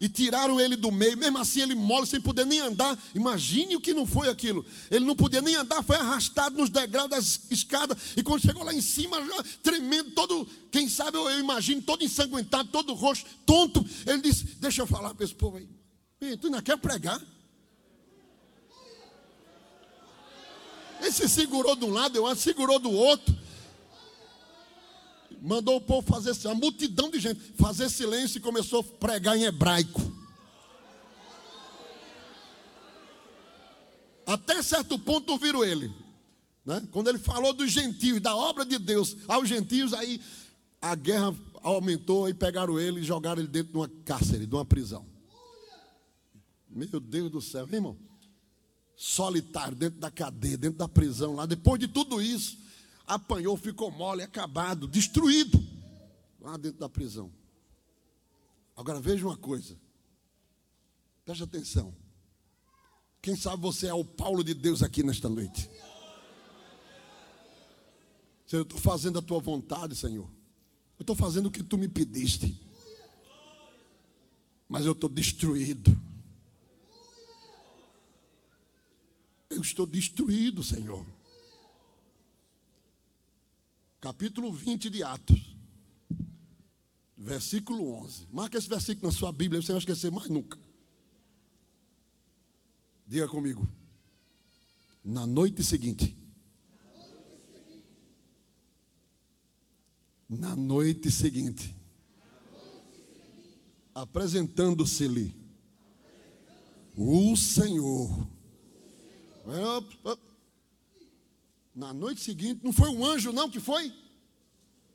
e 0.00 0.08
tiraram 0.08 0.60
ele 0.60 0.76
do 0.76 0.92
meio, 0.92 1.16
mesmo 1.16 1.38
assim 1.38 1.60
ele 1.60 1.74
mole 1.74 2.06
sem 2.06 2.20
poder 2.20 2.46
nem 2.46 2.60
andar. 2.60 2.98
Imagine 3.14 3.76
o 3.76 3.80
que 3.80 3.92
não 3.92 4.06
foi 4.06 4.28
aquilo. 4.28 4.64
Ele 4.90 5.04
não 5.04 5.16
podia 5.16 5.42
nem 5.42 5.56
andar, 5.56 5.82
foi 5.82 5.96
arrastado 5.96 6.56
nos 6.56 6.70
degraus 6.70 7.10
das 7.10 7.40
escadas 7.50 7.98
e 8.16 8.22
quando 8.22 8.42
chegou 8.42 8.62
lá 8.62 8.72
em 8.72 8.80
cima, 8.80 9.22
já 9.24 9.42
tremendo, 9.62 10.12
todo, 10.12 10.48
quem 10.70 10.88
sabe 10.88 11.16
eu, 11.16 11.28
eu 11.28 11.40
imagino, 11.40 11.82
todo 11.82 12.04
ensanguentado, 12.04 12.68
todo 12.70 12.94
roxo, 12.94 13.24
tonto. 13.44 13.84
Ele 14.06 14.22
disse: 14.22 14.44
Deixa 14.60 14.82
eu 14.82 14.86
falar 14.86 15.14
para 15.14 15.24
esse 15.24 15.34
povo 15.34 15.56
aí. 15.56 15.68
Tu 16.36 16.46
ainda 16.46 16.62
quer 16.62 16.76
pregar? 16.78 17.20
Ele 21.00 21.12
se 21.12 21.28
segurou 21.28 21.76
de 21.76 21.84
um 21.84 21.90
lado, 21.90 22.16
eu 22.16 22.26
acho, 22.26 22.42
segurou 22.42 22.78
do 22.78 22.90
outro. 22.90 23.36
Mandou 25.40 25.76
o 25.76 25.80
povo 25.80 26.06
fazer, 26.06 26.34
a 26.48 26.54
multidão 26.54 27.10
de 27.10 27.20
gente, 27.20 27.40
fazer 27.54 27.88
silêncio 27.88 28.38
e 28.38 28.40
começou 28.40 28.80
a 28.80 28.84
pregar 28.84 29.36
em 29.36 29.44
hebraico. 29.44 30.00
Até 34.26 34.62
certo 34.62 34.98
ponto 34.98 35.32
ouviram 35.32 35.64
ele. 35.64 35.92
Né? 36.64 36.86
Quando 36.90 37.08
ele 37.08 37.18
falou 37.18 37.52
dos 37.52 37.70
gentios, 37.70 38.20
da 38.20 38.36
obra 38.36 38.64
de 38.64 38.78
Deus 38.78 39.16
aos 39.26 39.48
gentios, 39.48 39.94
aí 39.94 40.20
a 40.82 40.94
guerra 40.94 41.34
aumentou 41.62 42.28
e 42.28 42.34
pegaram 42.34 42.78
ele 42.78 43.00
e 43.00 43.04
jogaram 43.04 43.40
ele 43.40 43.48
dentro 43.48 43.72
de 43.72 43.78
uma 43.78 43.88
cárcere, 44.04 44.46
de 44.46 44.54
uma 44.54 44.64
prisão. 44.64 45.06
Meu 46.68 47.00
Deus 47.00 47.30
do 47.30 47.40
céu, 47.40 47.66
irmão 47.72 47.96
solitário, 48.98 49.76
dentro 49.76 50.00
da 50.00 50.10
cadeia, 50.10 50.58
dentro 50.58 50.76
da 50.76 50.88
prisão 50.88 51.32
lá. 51.36 51.46
Depois 51.46 51.78
de 51.78 51.86
tudo 51.86 52.20
isso, 52.20 52.58
apanhou, 53.08 53.56
ficou 53.56 53.90
mole, 53.90 54.22
acabado, 54.22 54.86
destruído, 54.86 55.58
lá 56.40 56.56
dentro 56.58 56.78
da 56.78 56.88
prisão. 56.88 57.32
Agora 58.76 59.00
veja 59.00 59.26
uma 59.26 59.36
coisa, 59.36 59.76
preste 61.24 61.42
atenção. 61.42 61.96
Quem 63.20 63.34
sabe 63.34 63.62
você 63.62 63.88
é 63.88 63.94
o 63.94 64.04
Paulo 64.04 64.44
de 64.44 64.54
Deus 64.54 64.82
aqui 64.82 65.02
nesta 65.02 65.28
noite. 65.28 65.68
Senhor, 68.46 68.60
eu 68.60 68.62
estou 68.62 68.78
fazendo 68.78 69.18
a 69.18 69.22
tua 69.22 69.40
vontade, 69.40 69.96
Senhor. 69.96 70.28
Eu 70.98 71.02
estou 71.02 71.16
fazendo 71.16 71.46
o 71.46 71.50
que 71.50 71.62
tu 71.62 71.76
me 71.76 71.88
pediste. 71.88 72.60
Mas 74.68 74.86
eu 74.86 74.92
estou 74.92 75.08
destruído. 75.08 76.00
Eu 79.50 79.60
estou 79.60 79.86
destruído, 79.86 80.62
Senhor. 80.62 81.04
Capítulo 84.08 84.50
20 84.50 84.88
de 84.88 85.02
Atos, 85.02 85.54
versículo 87.14 87.92
11. 87.92 88.26
Marca 88.32 88.56
esse 88.56 88.66
versículo 88.66 89.08
na 89.08 89.12
sua 89.12 89.30
Bíblia, 89.30 89.60
você 89.60 89.70
não 89.70 89.78
vai 89.78 89.80
esquecer 89.80 90.10
mais 90.10 90.30
nunca. 90.30 90.58
Diga 93.06 93.28
comigo. 93.28 93.68
Na 95.04 95.26
noite 95.26 95.62
seguinte. 95.62 96.16
Na 100.26 100.56
noite 100.56 101.10
seguinte. 101.10 101.76
Apresentando-se-lhe 103.94 105.36
o 106.96 107.36
Senhor 107.36 108.26
na 111.78 111.92
noite 111.92 112.20
seguinte, 112.20 112.60
não 112.64 112.72
foi 112.72 112.88
um 112.88 113.06
anjo, 113.06 113.32
não, 113.32 113.48
que 113.48 113.60
foi? 113.60 113.92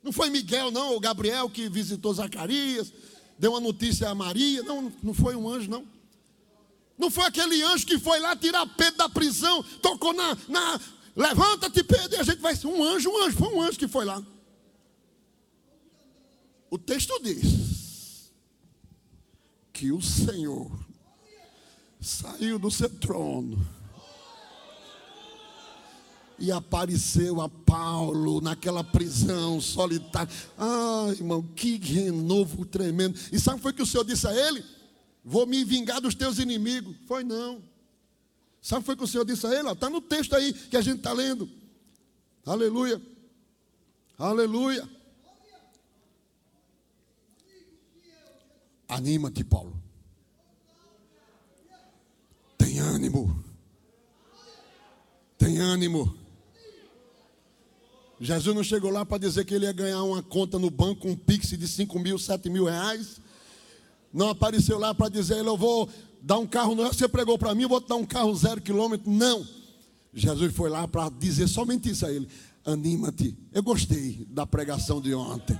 Não 0.04 0.12
foi 0.12 0.30
Miguel, 0.30 0.70
não, 0.70 0.92
ou 0.92 1.00
Gabriel 1.00 1.50
que 1.50 1.70
visitou 1.70 2.14
Zacarias, 2.14 2.92
deu 3.40 3.52
uma 3.52 3.62
notícia 3.62 4.10
a 4.10 4.14
Maria. 4.14 4.62
Não, 4.64 4.92
não 5.02 5.14
foi 5.14 5.34
um 5.34 5.48
anjo, 5.48 5.70
não. 5.70 5.88
Não 6.98 7.10
foi 7.10 7.24
aquele 7.24 7.64
anjo 7.64 7.86
que 7.86 7.98
foi 7.98 8.20
lá 8.20 8.36
tirar 8.36 8.68
Pedro 8.76 8.98
da 8.98 9.08
prisão, 9.08 9.64
tocou 9.82 10.12
na. 10.12 10.38
na 10.50 10.80
Levanta-te, 11.16 11.84
Pedro, 11.84 12.18
e 12.18 12.20
a 12.20 12.24
gente 12.24 12.40
vai 12.40 12.54
um 12.66 12.84
anjo, 12.84 13.10
um 13.10 13.24
anjo, 13.24 13.38
foi 13.38 13.54
um 13.54 13.62
anjo 13.62 13.80
que 13.80 13.88
foi 13.88 14.04
lá. 14.04 14.22
O 16.70 16.78
texto 16.78 17.18
diz 17.24 18.30
que 19.72 19.92
o 19.92 20.02
Senhor 20.02 20.70
saiu 22.02 22.60
do 22.60 22.70
seu 22.70 22.90
trono 22.90 23.83
e 26.40 26.52
apareceu 26.52 27.42
a 27.42 27.48
Paulo 27.48 28.42
naquela 28.42 28.84
prisão 28.84 29.62
solitária. 29.62 30.34
Ai, 30.58 31.12
irmão, 31.12 31.42
que 31.56 31.78
renovo 31.78 32.66
tremendo. 32.66 33.18
E 33.32 33.40
sabe 33.40 33.56
o 33.56 33.58
que 33.58 33.64
foi 33.64 33.74
que 33.74 33.82
o 33.82 33.86
Senhor 33.86 34.04
disse 34.04 34.28
a 34.28 34.34
ele? 34.34 34.64
Vou 35.24 35.46
me 35.46 35.64
vingar 35.64 36.02
dos 36.02 36.16
teus 36.16 36.40
inimigos. 36.40 36.96
Foi 37.08 37.24
não. 37.24 37.62
Sabe 38.62 38.80
o 38.80 38.82
que 38.82 38.86
foi 38.86 38.96
que 38.96 39.04
o 39.04 39.08
Senhor 39.08 39.26
disse 39.26 39.46
a 39.46 39.58
ele? 39.58 39.70
Está 39.70 39.90
no 39.90 40.02
texto 40.02 40.36
aí 40.36 40.54
que 40.54 40.78
a 40.78 40.82
gente 40.82 40.98
está 40.98 41.14
lendo. 41.14 41.50
Aleluia. 42.46 43.02
Aleluia. 44.18 44.90
Anima-te, 48.88 49.44
Paulo. 49.44 49.82
Tem 52.58 52.80
ânimo. 52.80 53.44
Tem 55.38 55.58
ânimo. 55.58 56.23
Jesus 58.24 58.56
não 58.56 58.64
chegou 58.64 58.90
lá 58.90 59.06
para 59.06 59.18
dizer 59.18 59.44
que 59.44 59.54
ele 59.54 59.66
ia 59.66 59.74
ganhar 59.74 60.02
uma 60.02 60.24
conta 60.24 60.58
no 60.58 60.70
banco, 60.70 61.10
um 61.10 61.16
pix 61.16 61.50
de 61.50 61.68
5 61.68 62.00
mil, 62.00 62.18
7 62.18 62.50
mil 62.50 62.64
reais. 62.64 63.20
Não 64.14 64.30
apareceu 64.30 64.80
lá 64.80 64.96
para 64.96 65.10
dizer, 65.10 65.40
eu 65.40 65.58
vou 65.58 65.90
dar 66.22 66.40
um 66.40 66.48
carro, 66.48 66.74
você 66.74 67.06
pregou 67.06 67.38
para 67.38 67.54
mim, 67.54 67.64
eu 67.64 67.70
vou 67.70 67.82
te 67.82 67.90
dar 67.90 67.96
um 67.96 68.06
carro 68.06 68.34
zero 68.34 68.62
quilômetro. 68.62 69.12
Não. 69.12 69.46
Jesus 70.14 70.56
foi 70.56 70.70
lá 70.70 70.88
para 70.88 71.10
dizer 71.10 71.50
somente 71.50 71.90
isso 71.90 72.06
a 72.06 72.12
ele. 72.14 72.26
Anima-te. 72.64 73.38
Eu 73.52 73.62
gostei 73.62 74.26
da 74.30 74.48
pregação 74.48 75.02
de 75.02 75.14
ontem. 75.14 75.60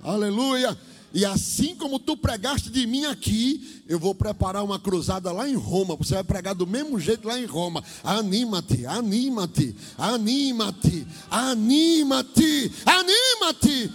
Aleluia. 0.00 0.74
E 1.14 1.24
assim 1.24 1.74
como 1.74 1.98
tu 1.98 2.16
pregaste 2.16 2.68
de 2.68 2.86
mim 2.86 3.04
aqui, 3.04 3.82
eu 3.88 3.98
vou 3.98 4.14
preparar 4.14 4.62
uma 4.62 4.78
cruzada 4.78 5.32
lá 5.32 5.48
em 5.48 5.54
Roma. 5.54 5.96
Você 5.96 6.14
vai 6.14 6.24
pregar 6.24 6.54
do 6.54 6.66
mesmo 6.66 7.00
jeito 7.00 7.26
lá 7.26 7.38
em 7.38 7.46
Roma. 7.46 7.82
Anima-te, 8.02 8.84
anima-te, 8.86 9.74
anima-te, 9.96 11.06
anima-te, 11.30 12.72
anima-te. 12.84 13.92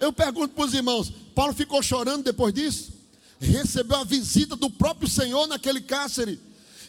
Eu 0.00 0.12
pergunto 0.12 0.54
para 0.54 0.64
os 0.64 0.74
irmãos: 0.74 1.12
Paulo 1.34 1.52
ficou 1.52 1.82
chorando 1.82 2.24
depois 2.24 2.54
disso? 2.54 2.92
Recebeu 3.38 3.98
a 3.98 4.04
visita 4.04 4.56
do 4.56 4.70
próprio 4.70 5.08
Senhor 5.08 5.46
naquele 5.46 5.80
cárcere. 5.80 6.40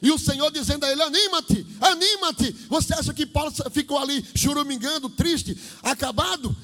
E 0.01 0.11
o 0.11 0.17
Senhor 0.17 0.49
dizendo 0.49 0.85
a 0.85 0.91
ele: 0.91 1.01
anima-te, 1.01 1.65
anima-te. 1.79 2.51
Você 2.69 2.93
acha 2.93 3.13
que 3.13 3.25
Paulo 3.25 3.51
ficou 3.71 3.97
ali 3.97 4.25
churumingando, 4.35 5.09
triste, 5.09 5.57
acabado? 5.83 6.55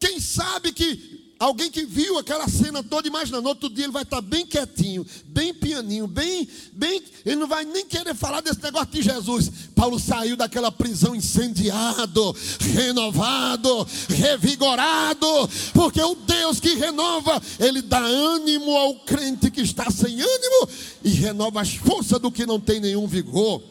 Quem 0.00 0.18
sabe 0.18 0.72
que 0.72 1.20
Alguém 1.40 1.70
que 1.70 1.86
viu 1.86 2.18
aquela 2.18 2.46
cena 2.50 2.82
toda, 2.82 3.08
imagina, 3.08 3.40
no 3.40 3.48
outro 3.48 3.70
dia 3.70 3.86
ele 3.86 3.92
vai 3.94 4.02
estar 4.02 4.20
bem 4.20 4.44
quietinho, 4.44 5.06
bem 5.24 5.54
pianinho, 5.54 6.06
bem, 6.06 6.46
bem, 6.70 7.02
ele 7.24 7.36
não 7.36 7.48
vai 7.48 7.64
nem 7.64 7.86
querer 7.86 8.14
falar 8.14 8.42
desse 8.42 8.62
negócio 8.62 8.88
de 8.88 9.00
Jesus. 9.00 9.50
Paulo 9.74 9.98
saiu 9.98 10.36
daquela 10.36 10.70
prisão 10.70 11.16
incendiado, 11.16 12.36
renovado, 12.74 13.88
revigorado, 14.10 15.26
porque 15.72 16.02
o 16.02 16.14
Deus 16.14 16.60
que 16.60 16.74
renova, 16.74 17.40
ele 17.58 17.80
dá 17.80 18.00
ânimo 18.00 18.76
ao 18.76 18.96
crente 18.96 19.50
que 19.50 19.62
está 19.62 19.90
sem 19.90 20.20
ânimo 20.20 20.68
e 21.02 21.08
renova 21.08 21.62
as 21.62 21.74
forças 21.74 22.20
do 22.20 22.30
que 22.30 22.44
não 22.44 22.60
tem 22.60 22.80
nenhum 22.80 23.06
vigor. 23.06 23.62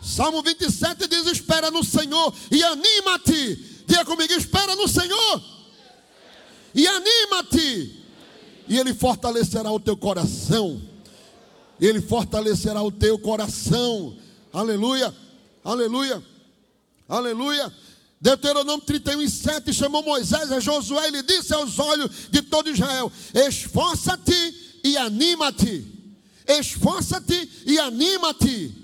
Salmo 0.00 0.40
27 0.40 1.08
diz: 1.08 1.26
Espera 1.26 1.68
no 1.68 1.82
Senhor 1.82 2.32
e 2.48 2.62
anima-te. 2.62 3.77
Diga 3.88 4.04
comigo: 4.04 4.32
Espera 4.34 4.76
no 4.76 4.86
Senhor 4.86 5.42
e 6.74 6.86
anima-te, 6.86 8.04
e 8.68 8.78
Ele 8.78 8.92
fortalecerá 8.94 9.72
o 9.72 9.80
teu 9.80 9.96
coração. 9.96 10.80
Ele 11.80 12.00
fortalecerá 12.00 12.82
o 12.82 12.92
teu 12.92 13.18
coração. 13.18 14.16
Aleluia, 14.52 15.14
aleluia, 15.64 16.22
aleluia. 17.08 17.72
Deuteronômio 18.20 18.84
31, 18.84 19.28
7 19.28 19.72
chamou 19.72 20.02
Moisés 20.02 20.52
a 20.52 20.60
Josué 20.60 21.08
e 21.08 21.12
lhe 21.12 21.22
disse 21.22 21.54
aos 21.54 21.78
olhos 21.78 22.10
de 22.30 22.42
todo 22.42 22.68
Israel: 22.68 23.10
Esforça-te 23.32 24.80
e 24.84 24.96
anima-te. 24.96 25.84
Esforça-te 26.46 27.50
e 27.64 27.78
anima-te. 27.78 28.77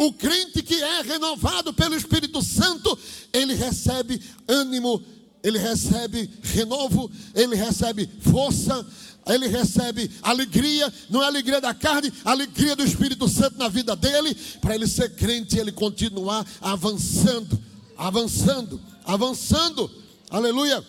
O 0.00 0.12
crente 0.14 0.62
que 0.62 0.82
é 0.82 1.02
renovado 1.02 1.74
pelo 1.74 1.94
Espírito 1.94 2.42
Santo, 2.42 2.98
ele 3.32 3.54
recebe 3.54 4.20
ânimo 4.48 5.04
ele 5.42 5.58
recebe 5.58 6.30
renovo, 6.42 7.10
ele 7.34 7.56
recebe 7.56 8.08
força, 8.20 8.86
ele 9.26 9.48
recebe 9.48 10.10
alegria, 10.22 10.92
não 11.08 11.22
é 11.22 11.26
alegria 11.26 11.60
da 11.60 11.72
carne, 11.72 12.12
alegria 12.24 12.76
do 12.76 12.84
Espírito 12.84 13.28
Santo 13.28 13.58
na 13.58 13.68
vida 13.68 13.96
dele, 13.96 14.34
para 14.60 14.74
ele 14.74 14.86
ser 14.86 15.14
crente 15.14 15.56
e 15.56 15.60
ele 15.60 15.72
continuar 15.72 16.46
avançando, 16.60 17.58
avançando, 17.96 18.80
avançando. 19.04 19.90
Aleluia, 20.28 20.84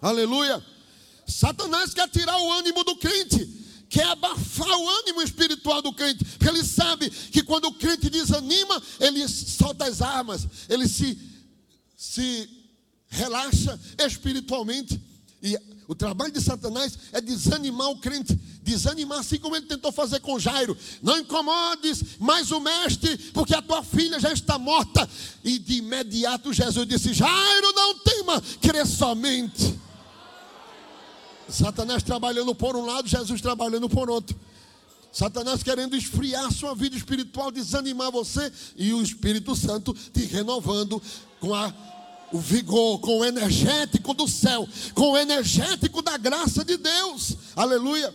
aleluia. 0.00 0.62
Satanás 1.26 1.94
quer 1.94 2.08
tirar 2.08 2.38
o 2.38 2.52
ânimo 2.52 2.84
do 2.84 2.96
crente, 2.96 3.48
quer 3.92 4.06
abafar 4.06 4.70
o 4.70 4.88
ânimo 5.00 5.20
espiritual 5.20 5.82
do 5.82 5.92
crente, 5.92 6.24
porque 6.24 6.48
ele 6.48 6.64
sabe 6.64 7.10
que 7.10 7.42
quando 7.42 7.66
o 7.66 7.74
crente 7.74 8.08
desanima, 8.08 8.82
ele 8.98 9.28
solta 9.28 9.84
as 9.84 10.00
armas, 10.00 10.48
ele 10.66 10.88
se, 10.88 11.18
se 11.94 12.48
relaxa 13.06 13.78
espiritualmente. 13.98 14.98
E 15.42 15.58
o 15.86 15.94
trabalho 15.94 16.32
de 16.32 16.40
Satanás 16.40 16.98
é 17.12 17.20
desanimar 17.20 17.90
o 17.90 17.98
crente, 17.98 18.34
desanimar 18.62 19.18
assim 19.18 19.38
como 19.38 19.56
ele 19.56 19.66
tentou 19.66 19.92
fazer 19.92 20.20
com 20.20 20.38
Jairo. 20.38 20.74
Não 21.02 21.18
incomodes 21.18 22.18
mais 22.18 22.50
o 22.50 22.60
mestre, 22.60 23.18
porque 23.34 23.54
a 23.54 23.60
tua 23.60 23.82
filha 23.82 24.18
já 24.18 24.32
está 24.32 24.58
morta. 24.58 25.06
E 25.44 25.58
de 25.58 25.74
imediato 25.74 26.50
Jesus 26.50 26.88
disse: 26.88 27.12
Jairo, 27.12 27.72
não 27.74 27.98
tema, 27.98 28.42
crê 28.62 28.86
somente. 28.86 29.81
Satanás 31.52 32.02
trabalhando 32.02 32.54
por 32.54 32.74
um 32.74 32.84
lado, 32.84 33.08
Jesus 33.08 33.40
trabalhando 33.40 33.88
por 33.88 34.10
outro. 34.10 34.36
Satanás 35.12 35.62
querendo 35.62 35.94
esfriar 35.94 36.50
sua 36.50 36.74
vida 36.74 36.96
espiritual, 36.96 37.50
desanimar 37.50 38.10
você, 38.10 38.50
e 38.76 38.94
o 38.94 39.02
Espírito 39.02 39.54
Santo 39.54 39.92
te 39.92 40.24
renovando 40.24 41.00
com 41.38 41.54
a 41.54 41.72
o 42.32 42.38
vigor, 42.38 42.98
com 43.00 43.18
o 43.18 43.24
energético 43.24 44.14
do 44.14 44.26
céu, 44.26 44.66
com 44.94 45.12
o 45.12 45.18
energético 45.18 46.00
da 46.00 46.16
graça 46.16 46.64
de 46.64 46.78
Deus. 46.78 47.36
Aleluia. 47.54 48.12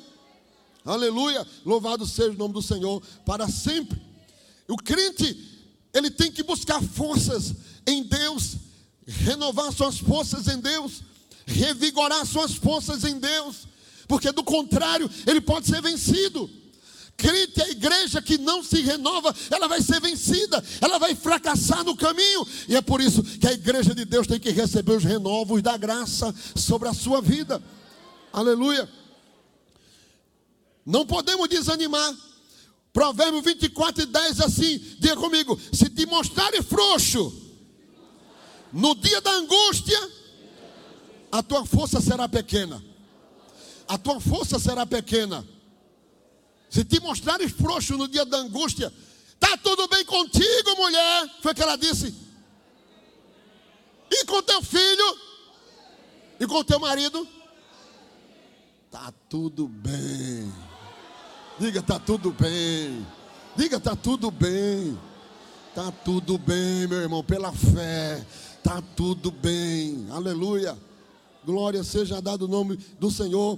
Aleluia. 0.83 1.45
Louvado 1.63 2.05
seja 2.05 2.31
o 2.31 2.37
nome 2.37 2.55
do 2.55 2.61
Senhor 2.61 3.01
para 3.23 3.47
sempre. 3.47 4.01
O 4.67 4.75
crente, 4.75 5.37
ele 5.93 6.09
tem 6.09 6.31
que 6.31 6.41
buscar 6.41 6.81
forças 6.81 7.53
em 7.85 8.01
Deus, 8.03 8.55
renovar 9.05 9.71
suas 9.71 9.99
forças 9.99 10.47
em 10.47 10.59
Deus, 10.59 11.03
revigorar 11.47 12.25
suas 12.25 12.53
forças 12.53 13.05
em 13.05 13.17
Deus, 13.17 13.67
porque 14.07 14.31
do 14.31 14.43
contrário, 14.43 15.09
ele 15.25 15.41
pode 15.41 15.65
ser 15.65 15.81
vencido. 15.81 16.49
Crente, 17.15 17.59
a 17.63 17.69
igreja 17.69 18.21
que 18.21 18.37
não 18.37 18.63
se 18.63 18.79
renova, 18.81 19.35
ela 19.49 19.67
vai 19.67 19.81
ser 19.81 19.99
vencida, 19.99 20.63
ela 20.79 20.99
vai 20.99 21.15
fracassar 21.15 21.83
no 21.83 21.95
caminho, 21.95 22.45
e 22.67 22.75
é 22.75 22.81
por 22.81 23.01
isso 23.01 23.23
que 23.23 23.47
a 23.47 23.53
igreja 23.53 23.95
de 23.95 24.05
Deus 24.05 24.27
tem 24.27 24.39
que 24.39 24.51
receber 24.51 24.91
os 24.91 25.03
renovos 25.03 25.63
da 25.63 25.75
graça 25.77 26.33
sobre 26.55 26.87
a 26.87 26.93
sua 26.93 27.19
vida. 27.19 27.59
Aleluia. 28.31 28.87
Não 30.85 31.07
podemos 31.07 31.49
desanimar. 31.49 32.15
Provérbio 32.93 33.41
24 33.41 34.03
e 34.03 34.05
10 34.05 34.41
assim, 34.41 34.77
diga 34.99 35.15
comigo: 35.15 35.59
se 35.71 35.89
te 35.89 36.05
mostrares 36.05 36.65
frouxo 36.65 37.31
no 38.71 38.95
dia 38.95 39.21
da 39.21 39.31
angústia, 39.31 39.99
a 41.37 41.43
tua 41.43 41.63
força 41.67 42.01
será 42.01 42.27
pequena. 42.27 42.83
A 43.87 43.95
tua 43.95 44.19
força 44.19 44.57
será 44.57 44.87
pequena. 44.87 45.47
Se 46.67 46.83
te 46.83 46.99
mostrares 46.99 47.51
frouxo 47.51 47.95
no 47.95 48.07
dia 48.07 48.25
da 48.25 48.37
angústia, 48.37 48.91
está 49.35 49.55
tudo 49.57 49.87
bem 49.87 50.03
contigo, 50.03 50.75
mulher. 50.75 51.29
Foi 51.43 51.51
o 51.51 51.55
que 51.55 51.61
ela 51.61 51.77
disse. 51.77 52.13
E 54.09 54.25
com 54.25 54.41
teu 54.41 54.63
filho? 54.63 55.17
E 56.39 56.47
com 56.47 56.63
teu 56.63 56.79
marido? 56.79 57.27
Está 58.87 59.13
tudo 59.29 59.67
bem. 59.67 60.51
Diga, 61.59 61.81
está 61.81 61.99
tudo 61.99 62.31
bem. 62.31 63.05
Diga, 63.55 63.77
está 63.77 63.95
tudo 63.95 64.31
bem. 64.31 64.97
Está 65.69 65.91
tudo 65.91 66.39
bem, 66.39 66.87
meu 66.87 66.99
irmão, 66.99 67.23
pela 67.23 67.51
fé. 67.51 68.25
Está 68.57 68.81
tudo 68.95 69.29
bem. 69.29 70.07
Aleluia. 70.09 70.86
Glória 71.47 71.81
seja 71.81 72.21
dado 72.21 72.41
o 72.41 72.47
nome 72.49 72.75
do 72.99 73.09
Senhor 73.09 73.57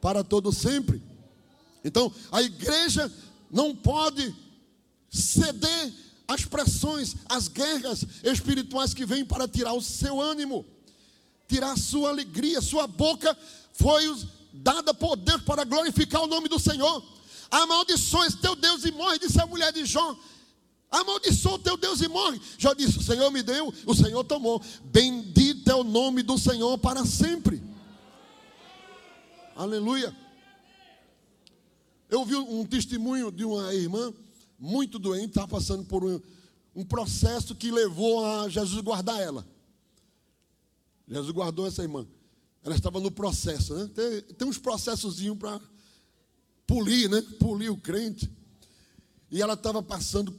para 0.00 0.24
todo 0.24 0.50
sempre. 0.50 1.02
Então, 1.84 2.10
a 2.32 2.40
igreja 2.40 3.12
não 3.50 3.76
pode 3.76 4.34
ceder 5.10 5.92
às 6.26 6.46
pressões, 6.46 7.14
às 7.28 7.46
guerras 7.46 8.06
espirituais 8.24 8.94
que 8.94 9.04
vêm 9.04 9.22
para 9.22 9.46
tirar 9.46 9.74
o 9.74 9.82
seu 9.82 10.18
ânimo, 10.18 10.64
tirar 11.46 11.72
a 11.72 11.76
sua 11.76 12.08
alegria. 12.08 12.62
Sua 12.62 12.86
boca 12.86 13.36
foi 13.74 14.02
dada 14.50 14.94
por 14.94 15.14
Deus 15.16 15.42
para 15.42 15.64
glorificar 15.64 16.22
o 16.22 16.26
nome 16.26 16.48
do 16.48 16.58
Senhor. 16.58 17.04
Amaldiçoes 17.50 18.34
teu 18.36 18.56
Deus 18.56 18.82
e 18.86 18.92
morre, 18.92 19.18
disse 19.18 19.38
a 19.38 19.46
mulher 19.46 19.74
de 19.74 19.84
Jó. 19.84 20.18
Amaldiçoa 20.90 21.56
o 21.56 21.58
teu 21.58 21.76
Deus 21.76 22.00
e 22.00 22.08
morre. 22.08 22.40
Já 22.56 22.72
disse: 22.72 22.98
O 22.98 23.02
Senhor 23.02 23.30
me 23.30 23.42
deu, 23.42 23.74
o 23.84 23.94
Senhor 23.94 24.24
tomou. 24.24 24.62
Bendito 24.84 25.35
é 25.70 25.74
o 25.74 25.84
nome 25.84 26.22
do 26.22 26.38
Senhor 26.38 26.78
para 26.78 27.04
sempre. 27.04 27.62
Aleluia. 29.54 30.14
Eu 32.08 32.24
vi 32.24 32.36
um 32.36 32.64
testemunho 32.64 33.32
de 33.32 33.44
uma 33.44 33.74
irmã 33.74 34.12
muito 34.58 34.98
doente, 34.98 35.28
estava 35.28 35.48
passando 35.48 35.84
por 35.84 36.04
um, 36.04 36.20
um 36.74 36.84
processo 36.84 37.54
que 37.54 37.70
levou 37.70 38.24
a 38.24 38.48
Jesus 38.48 38.80
guardar 38.80 39.20
ela. 39.20 39.46
Jesus 41.08 41.30
guardou 41.30 41.66
essa 41.66 41.82
irmã. 41.82 42.06
Ela 42.62 42.74
estava 42.74 42.98
no 43.00 43.10
processo, 43.10 43.74
né? 43.74 43.90
Tem, 43.94 44.22
tem 44.34 44.48
uns 44.48 44.58
processozinhos 44.58 45.38
para 45.38 45.60
polir, 46.66 47.08
né? 47.08 47.22
Polir 47.38 47.72
o 47.72 47.76
crente. 47.76 48.30
E 49.30 49.40
ela 49.40 49.54
estava 49.54 49.82
passando, 49.82 50.34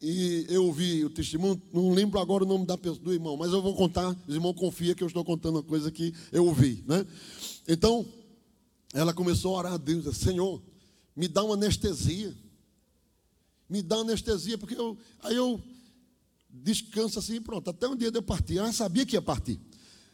e 0.00 0.46
eu 0.48 0.64
ouvi 0.64 1.04
o 1.04 1.10
testemunho, 1.10 1.60
não 1.72 1.92
lembro 1.92 2.20
agora 2.20 2.44
o 2.44 2.46
nome 2.46 2.64
da 2.64 2.78
pessoa, 2.78 3.02
do 3.02 3.12
irmão, 3.12 3.36
mas 3.36 3.52
eu 3.52 3.60
vou 3.60 3.74
contar, 3.74 4.16
os 4.26 4.34
irmãos 4.34 4.54
confia 4.54 4.94
que 4.94 5.02
eu 5.02 5.08
estou 5.08 5.24
contando 5.24 5.56
uma 5.56 5.62
coisa 5.62 5.90
que 5.90 6.14
eu 6.30 6.46
ouvi, 6.46 6.84
né? 6.86 7.04
Então, 7.66 8.06
ela 8.94 9.12
começou 9.12 9.54
a 9.54 9.58
orar 9.58 9.72
a 9.74 9.76
Deus, 9.76 10.16
Senhor, 10.16 10.62
me 11.14 11.26
dá 11.26 11.42
uma 11.42 11.54
anestesia. 11.54 12.32
Me 13.68 13.82
dá 13.82 13.96
uma 13.96 14.04
anestesia, 14.04 14.56
porque 14.56 14.74
eu, 14.74 14.96
aí 15.20 15.34
eu 15.34 15.60
descanso 16.48 17.18
assim, 17.18 17.40
pronto, 17.40 17.68
até 17.68 17.88
um 17.88 17.96
dia 17.96 18.10
eu 18.14 18.22
partir. 18.22 18.58
Ela 18.58 18.72
sabia 18.72 19.04
que 19.04 19.16
ia 19.16 19.20
partir. 19.20 19.60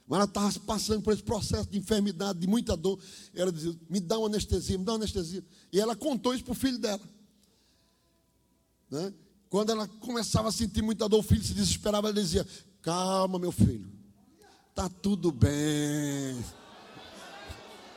Mas 0.07 0.17
ela 0.17 0.25
estava 0.25 0.61
passando 0.61 1.03
por 1.03 1.13
esse 1.13 1.23
processo 1.23 1.69
de 1.71 1.79
enfermidade, 1.79 2.39
de 2.39 2.47
muita 2.47 2.77
dor. 2.77 2.99
Ela 3.35 3.53
dizia: 3.53 3.75
Me 3.89 4.01
dá 4.01 4.19
uma 4.19 4.29
anestesia, 4.29 4.77
me 4.77 4.85
dá 4.85 4.93
uma 4.93 4.99
anestesia. 4.99 5.45
E 5.73 5.81
ela 5.81 5.95
contou 5.95 6.35
isso 6.35 6.45
para 6.45 6.53
o 6.53 6.57
filho 6.57 6.79
dela. 6.79 7.01
Né? 8.91 9.13
Quando 9.55 9.71
ela 9.71 9.87
começava 9.87 10.49
a 10.49 10.51
sentir 10.51 10.83
muita 10.83 11.09
dor, 11.09 11.21
o 11.21 11.23
filho 11.23 11.45
se 11.45 11.55
desesperava. 11.55 12.09
Ela 12.09 12.21
dizia: 12.21 12.45
Calma, 12.83 13.39
meu 13.39 13.53
filho, 13.53 13.87
está 14.71 14.89
tudo 14.89 15.31
bem. 15.31 16.45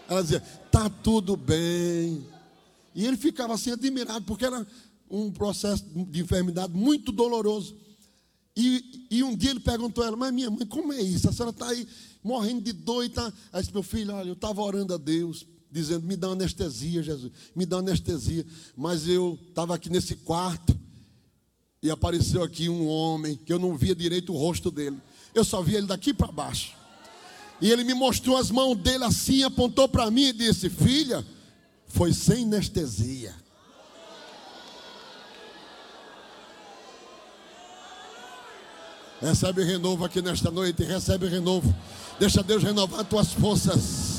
Ela 0.07 0.21
dizia: 0.21 0.43
Está 0.67 0.87
tudo 0.87 1.35
bem. 1.35 2.23
E 2.93 3.03
ele 3.03 3.17
ficava 3.17 3.55
assim 3.55 3.71
admirado, 3.71 4.23
porque 4.23 4.45
era 4.45 4.67
um 5.09 5.31
processo 5.31 5.83
de 5.83 6.21
enfermidade 6.21 6.71
muito 6.71 7.11
doloroso. 7.11 7.75
E, 8.55 9.07
e 9.09 9.23
um 9.23 9.35
dia 9.35 9.49
ele 9.49 9.59
perguntou 9.59 10.03
a 10.03 10.07
ela, 10.07 10.15
mas 10.15 10.31
minha 10.31 10.51
mãe, 10.51 10.63
como 10.63 10.93
é 10.93 11.01
isso? 11.01 11.27
A 11.27 11.33
senhora 11.33 11.49
está 11.49 11.69
aí 11.69 11.87
morrendo 12.23 12.61
de 12.61 12.71
dor 12.71 13.03
e 13.03 13.09
tá. 13.09 13.33
Aí 13.51 13.61
disse, 13.61 13.73
meu 13.73 13.81
filho, 13.81 14.13
olha, 14.13 14.29
eu 14.29 14.33
estava 14.33 14.61
orando 14.61 14.93
a 14.93 14.97
Deus, 14.97 15.43
dizendo, 15.71 16.05
me 16.05 16.15
dá 16.15 16.27
anestesia, 16.27 17.01
Jesus, 17.01 17.31
me 17.55 17.65
dá 17.65 17.77
anestesia. 17.77 18.45
Mas 18.75 19.07
eu 19.07 19.39
estava 19.49 19.73
aqui 19.73 19.89
nesse 19.89 20.17
quarto 20.17 20.76
e 21.82 21.91
apareceu 21.91 22.43
aqui 22.43 22.69
um 22.69 22.88
homem 22.88 23.36
que 23.36 23.53
eu 23.53 23.59
não 23.59 23.78
via 23.78 23.95
direito 23.95 24.34
o 24.34 24.38
rosto 24.38 24.71
dele. 24.71 24.97
Eu 25.34 25.43
só 25.43 25.61
via 25.61 25.78
ele 25.78 25.88
daqui 25.88 26.13
para 26.13 26.32
baixo. 26.32 26.73
E 27.61 27.71
ele 27.71 27.84
me 27.84 27.93
mostrou 27.93 28.38
as 28.38 28.51
mãos 28.51 28.75
dele 28.75 29.03
assim, 29.03 29.43
apontou 29.43 29.88
para 29.88 30.09
mim 30.11 30.25
e 30.25 30.34
disse: 30.34 30.69
Filha, 30.69 31.25
foi 31.88 32.13
sem 32.13 32.45
anestesia. 32.45 33.34
Recebe 39.19 39.63
renovo 39.63 40.05
aqui 40.05 40.21
nesta 40.21 40.51
noite, 40.51 40.84
recebe 40.84 41.28
renovo. 41.28 41.75
Deixa 42.19 42.43
Deus 42.43 42.63
renovar 42.63 43.03
tuas 43.03 43.34
forças. 43.34 44.16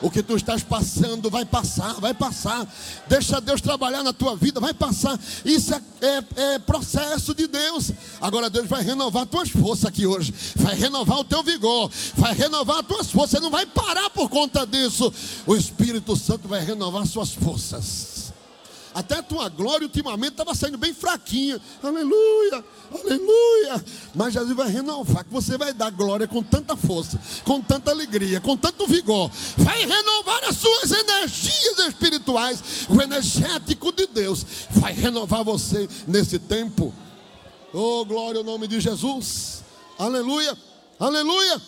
O 0.00 0.10
que 0.10 0.22
tu 0.22 0.36
estás 0.36 0.62
passando 0.62 1.30
vai 1.30 1.44
passar, 1.44 1.94
vai 1.94 2.14
passar. 2.14 2.66
Deixa 3.06 3.40
Deus 3.40 3.60
trabalhar 3.60 4.02
na 4.02 4.12
tua 4.12 4.34
vida, 4.34 4.60
vai 4.60 4.72
passar. 4.72 5.18
Isso 5.44 5.74
é, 5.74 5.80
é, 6.00 6.24
é 6.54 6.58
processo 6.58 7.34
de 7.34 7.46
Deus. 7.46 7.92
Agora 8.20 8.48
Deus 8.48 8.66
vai 8.66 8.82
renovar 8.82 9.26
tuas 9.26 9.50
forças 9.50 9.84
aqui 9.84 10.06
hoje. 10.06 10.32
Vai 10.56 10.74
renovar 10.74 11.18
o 11.18 11.24
teu 11.24 11.42
vigor. 11.42 11.90
Vai 12.16 12.34
renovar 12.34 12.82
tuas 12.82 13.10
forças. 13.10 13.30
Você 13.32 13.40
não 13.40 13.50
vai 13.50 13.66
parar 13.66 14.10
por 14.10 14.28
conta 14.28 14.66
disso. 14.66 15.12
O 15.46 15.54
Espírito 15.54 16.16
Santo 16.16 16.48
vai 16.48 16.64
renovar 16.64 17.06
suas 17.06 17.32
forças. 17.32 18.19
Até 18.94 19.18
a 19.18 19.22
tua 19.22 19.48
glória 19.48 19.86
ultimamente 19.86 20.32
estava 20.32 20.54
saindo 20.54 20.76
bem 20.76 20.92
fraquinha. 20.92 21.60
Aleluia, 21.82 22.64
aleluia. 22.92 23.84
Mas 24.14 24.34
Jesus 24.34 24.54
vai 24.56 24.68
renovar, 24.68 25.24
que 25.24 25.32
você 25.32 25.56
vai 25.56 25.72
dar 25.72 25.90
glória 25.90 26.26
com 26.26 26.42
tanta 26.42 26.76
força, 26.76 27.20
com 27.44 27.60
tanta 27.60 27.90
alegria, 27.90 28.40
com 28.40 28.56
tanto 28.56 28.86
vigor. 28.86 29.30
Vai 29.58 29.84
renovar 29.86 30.44
as 30.44 30.56
suas 30.56 30.90
energias 30.90 31.78
espirituais. 31.88 32.86
O 32.88 33.00
energético 33.00 33.92
de 33.92 34.06
Deus 34.06 34.44
vai 34.70 34.92
renovar 34.92 35.44
você 35.44 35.88
nesse 36.08 36.38
tempo. 36.38 36.92
Oh, 37.72 38.04
glória 38.04 38.38
ao 38.38 38.44
nome 38.44 38.66
de 38.66 38.80
Jesus. 38.80 39.62
Aleluia, 39.96 40.56
aleluia. 40.98 41.62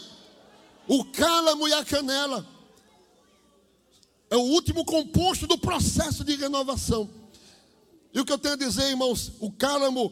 O 0.88 1.04
cálamo 1.04 1.68
e 1.68 1.72
a 1.72 1.84
canela 1.84 2.44
é 4.32 4.36
o 4.36 4.40
último 4.40 4.82
composto 4.82 5.46
do 5.46 5.58
processo 5.58 6.24
de 6.24 6.34
renovação. 6.36 7.06
E 8.14 8.18
o 8.18 8.24
que 8.24 8.32
eu 8.32 8.38
tenho 8.38 8.54
a 8.54 8.56
dizer, 8.56 8.88
irmãos, 8.88 9.32
o 9.38 9.52
cálamo, 9.52 10.10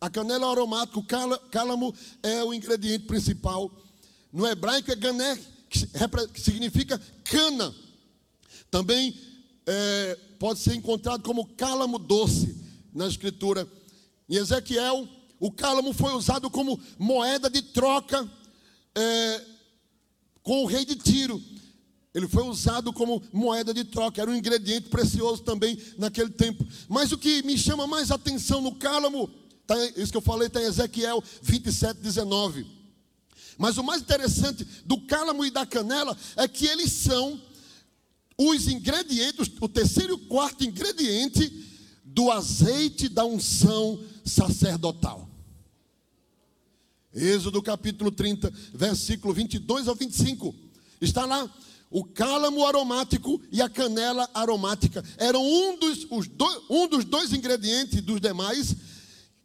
a 0.00 0.08
canela 0.08 0.50
aromática, 0.50 0.98
o 0.98 1.04
cálamo 1.50 1.94
é 2.22 2.42
o 2.42 2.54
ingrediente 2.54 3.04
principal. 3.04 3.70
No 4.32 4.46
hebraico 4.46 4.90
é 4.90 4.96
gané, 4.96 5.38
que 5.68 6.40
significa 6.40 6.98
cana. 7.22 7.74
Também 8.70 9.14
é, 9.66 10.18
pode 10.38 10.60
ser 10.60 10.74
encontrado 10.74 11.22
como 11.22 11.44
cálamo 11.54 11.98
doce 11.98 12.56
na 12.94 13.08
escritura. 13.08 13.68
Em 14.26 14.36
Ezequiel, 14.36 15.06
o 15.38 15.52
cálamo 15.52 15.92
foi 15.92 16.14
usado 16.14 16.48
como 16.48 16.80
moeda 16.98 17.50
de 17.50 17.60
troca 17.60 18.26
é, 18.94 19.44
com 20.42 20.64
o 20.64 20.66
rei 20.66 20.86
de 20.86 20.96
Tiro. 20.96 21.42
Ele 22.12 22.26
foi 22.26 22.42
usado 22.42 22.92
como 22.92 23.22
moeda 23.32 23.72
de 23.72 23.84
troca, 23.84 24.20
era 24.20 24.30
um 24.30 24.34
ingrediente 24.34 24.88
precioso 24.88 25.42
também 25.42 25.78
naquele 25.96 26.30
tempo. 26.30 26.66
Mas 26.88 27.12
o 27.12 27.18
que 27.18 27.42
me 27.42 27.56
chama 27.56 27.86
mais 27.86 28.10
atenção 28.10 28.60
no 28.60 28.74
cálamo, 28.74 29.28
tá, 29.66 29.76
isso 29.96 30.10
que 30.10 30.18
eu 30.18 30.22
falei 30.22 30.48
está 30.48 30.60
em 30.60 30.66
Ezequiel 30.66 31.22
27, 31.42 32.00
19. 32.00 32.66
Mas 33.56 33.76
o 33.78 33.84
mais 33.84 34.02
interessante 34.02 34.64
do 34.84 35.00
cálamo 35.02 35.44
e 35.44 35.50
da 35.50 35.64
canela 35.64 36.16
é 36.34 36.48
que 36.48 36.66
eles 36.66 36.90
são 36.90 37.40
os 38.36 38.66
ingredientes, 38.66 39.52
o 39.60 39.68
terceiro 39.68 40.14
e 40.14 40.14
o 40.14 40.26
quarto 40.26 40.64
ingrediente 40.64 41.68
do 42.04 42.30
azeite 42.30 43.08
da 43.08 43.24
unção 43.24 44.02
sacerdotal. 44.24 45.28
Êxodo 47.14 47.62
capítulo 47.62 48.10
30, 48.10 48.52
versículo 48.72 49.34
22 49.34 49.86
ao 49.86 49.94
25. 49.94 50.54
Está 51.00 51.24
lá 51.24 51.48
o 51.90 52.04
cálamo 52.04 52.64
aromático 52.64 53.40
e 53.50 53.60
a 53.60 53.68
canela 53.68 54.30
aromática 54.32 55.04
eram 55.18 55.44
um 55.44 55.76
dos, 55.76 56.06
dois, 56.28 56.62
um 56.70 56.86
dos 56.86 57.04
dois 57.04 57.32
ingredientes 57.32 58.00
dos 58.00 58.20
demais 58.20 58.76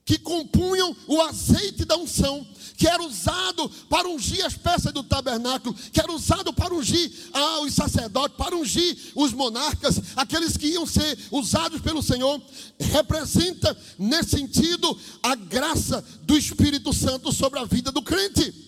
que 0.06 0.20
compunham 0.20 0.96
o 1.08 1.20
azeite 1.20 1.84
da 1.84 1.98
unção, 1.98 2.46
que 2.78 2.88
era 2.88 3.02
usado 3.02 3.68
para 3.90 4.08
ungir 4.08 4.46
as 4.46 4.54
peças 4.54 4.94
do 4.94 5.04
tabernáculo, 5.04 5.74
que 5.74 6.00
era 6.00 6.12
usado 6.12 6.54
para 6.54 6.76
ungir 6.76 7.12
ah, 7.34 7.62
os 7.62 7.74
sacerdotes, 7.74 8.38
para 8.38 8.56
ungir 8.56 8.96
os 9.16 9.34
monarcas, 9.34 10.00
aqueles 10.16 10.56
que 10.56 10.68
iam 10.68 10.86
ser 10.86 11.18
usados 11.32 11.82
pelo 11.82 12.04
Senhor, 12.04 12.40
representa, 12.80 13.76
nesse 13.98 14.38
sentido, 14.38 14.96
a 15.24 15.34
graça 15.34 16.06
do 16.22 16.38
Espírito 16.38 16.94
Santo 16.94 17.32
sobre 17.34 17.58
a 17.58 17.66
vida 17.66 17.92
do 17.92 18.04
crente 18.04 18.65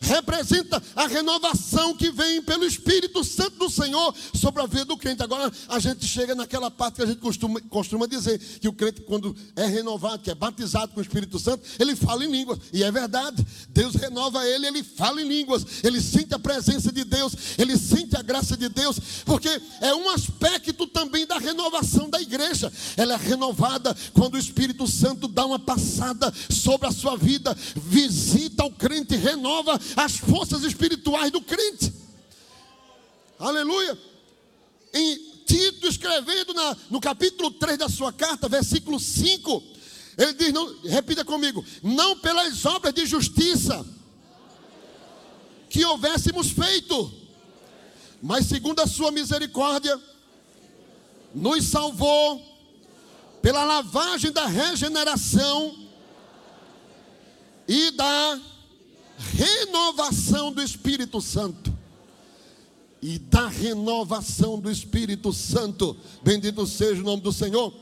representa 0.00 0.82
a 0.94 1.06
renovação 1.06 1.94
que 1.94 2.10
vem 2.10 2.42
pelo 2.42 2.64
Espírito 2.64 3.24
Santo 3.24 3.58
do 3.58 3.70
Senhor 3.70 4.14
sobre 4.34 4.62
a 4.62 4.66
vida 4.66 4.84
do 4.84 4.96
crente. 4.96 5.22
Agora 5.22 5.50
a 5.68 5.78
gente 5.78 6.06
chega 6.06 6.34
naquela 6.34 6.70
parte 6.70 6.96
que 6.96 7.02
a 7.02 7.06
gente 7.06 7.20
costuma, 7.20 7.60
costuma 7.62 8.06
dizer 8.06 8.38
que 8.38 8.68
o 8.68 8.72
crente, 8.72 9.00
quando 9.02 9.34
é 9.54 9.66
renovado, 9.66 10.22
que 10.22 10.30
é 10.30 10.34
batizado 10.34 10.92
com 10.92 11.00
o 11.00 11.02
Espírito 11.02 11.38
Santo, 11.38 11.62
ele 11.78 11.96
fala 11.96 12.24
em 12.24 12.30
línguas. 12.30 12.58
E 12.72 12.84
é 12.84 12.90
verdade, 12.90 13.44
Deus 13.68 13.94
renova 13.94 14.46
ele, 14.46 14.66
ele 14.66 14.82
fala 14.82 15.20
em 15.20 15.28
línguas, 15.28 15.64
ele 15.82 16.00
sente 16.00 16.34
a 16.34 16.38
presença 16.38 16.92
de 16.92 17.04
Deus, 17.04 17.34
ele 17.58 17.76
sente 17.76 18.16
a 18.16 18.22
graça 18.22 18.56
de 18.56 18.68
Deus, 18.68 18.98
porque 19.24 19.60
é 19.80 19.94
um 19.94 20.10
aspecto 20.10 20.86
também 20.86 21.26
da 21.26 21.38
renovação 21.38 22.08
da 22.08 22.20
igreja. 22.20 22.72
Ela 22.96 23.14
é 23.14 23.16
renovada 23.16 23.96
quando 24.12 24.34
o 24.34 24.38
Espírito 24.38 24.86
Santo 24.86 25.26
dá 25.26 25.44
uma 25.44 25.58
passada 25.58 26.32
sobre 26.50 26.86
a 26.86 26.92
sua 26.92 27.16
vida, 27.16 27.56
visita 27.74 28.64
o 28.64 28.70
crente, 28.70 29.16
renova 29.16 29.80
as 29.94 30.16
forças 30.16 30.62
espirituais 30.62 31.30
do 31.30 31.40
crente. 31.40 31.92
Aleluia. 33.38 33.98
Em 34.92 35.36
Tito, 35.46 35.86
escrevendo 35.86 36.52
na, 36.54 36.76
no 36.90 37.00
capítulo 37.00 37.50
3 37.52 37.78
da 37.78 37.88
sua 37.88 38.12
carta, 38.12 38.48
versículo 38.48 38.98
5, 38.98 39.62
ele 40.18 40.32
diz: 40.32 40.52
não, 40.52 40.80
repita 40.82 41.24
comigo, 41.24 41.64
não 41.82 42.18
pelas 42.18 42.64
obras 42.64 42.92
de 42.92 43.06
justiça 43.06 43.86
que 45.68 45.84
houvéssemos 45.84 46.50
feito, 46.50 47.12
mas 48.22 48.46
segundo 48.46 48.80
a 48.80 48.86
sua 48.86 49.12
misericórdia, 49.12 50.00
nos 51.34 51.66
salvou 51.66 52.42
pela 53.42 53.62
lavagem 53.64 54.32
da 54.32 54.46
regeneração 54.46 55.76
e 57.68 57.90
da 57.92 58.40
renovação 59.18 60.52
do 60.52 60.62
Espírito 60.62 61.20
Santo. 61.20 61.76
E 63.02 63.18
da 63.18 63.46
renovação 63.46 64.58
do 64.58 64.70
Espírito 64.70 65.32
Santo, 65.32 65.96
bendito 66.22 66.66
seja 66.66 67.00
o 67.00 67.04
nome 67.04 67.22
do 67.22 67.32
Senhor. 67.32 67.72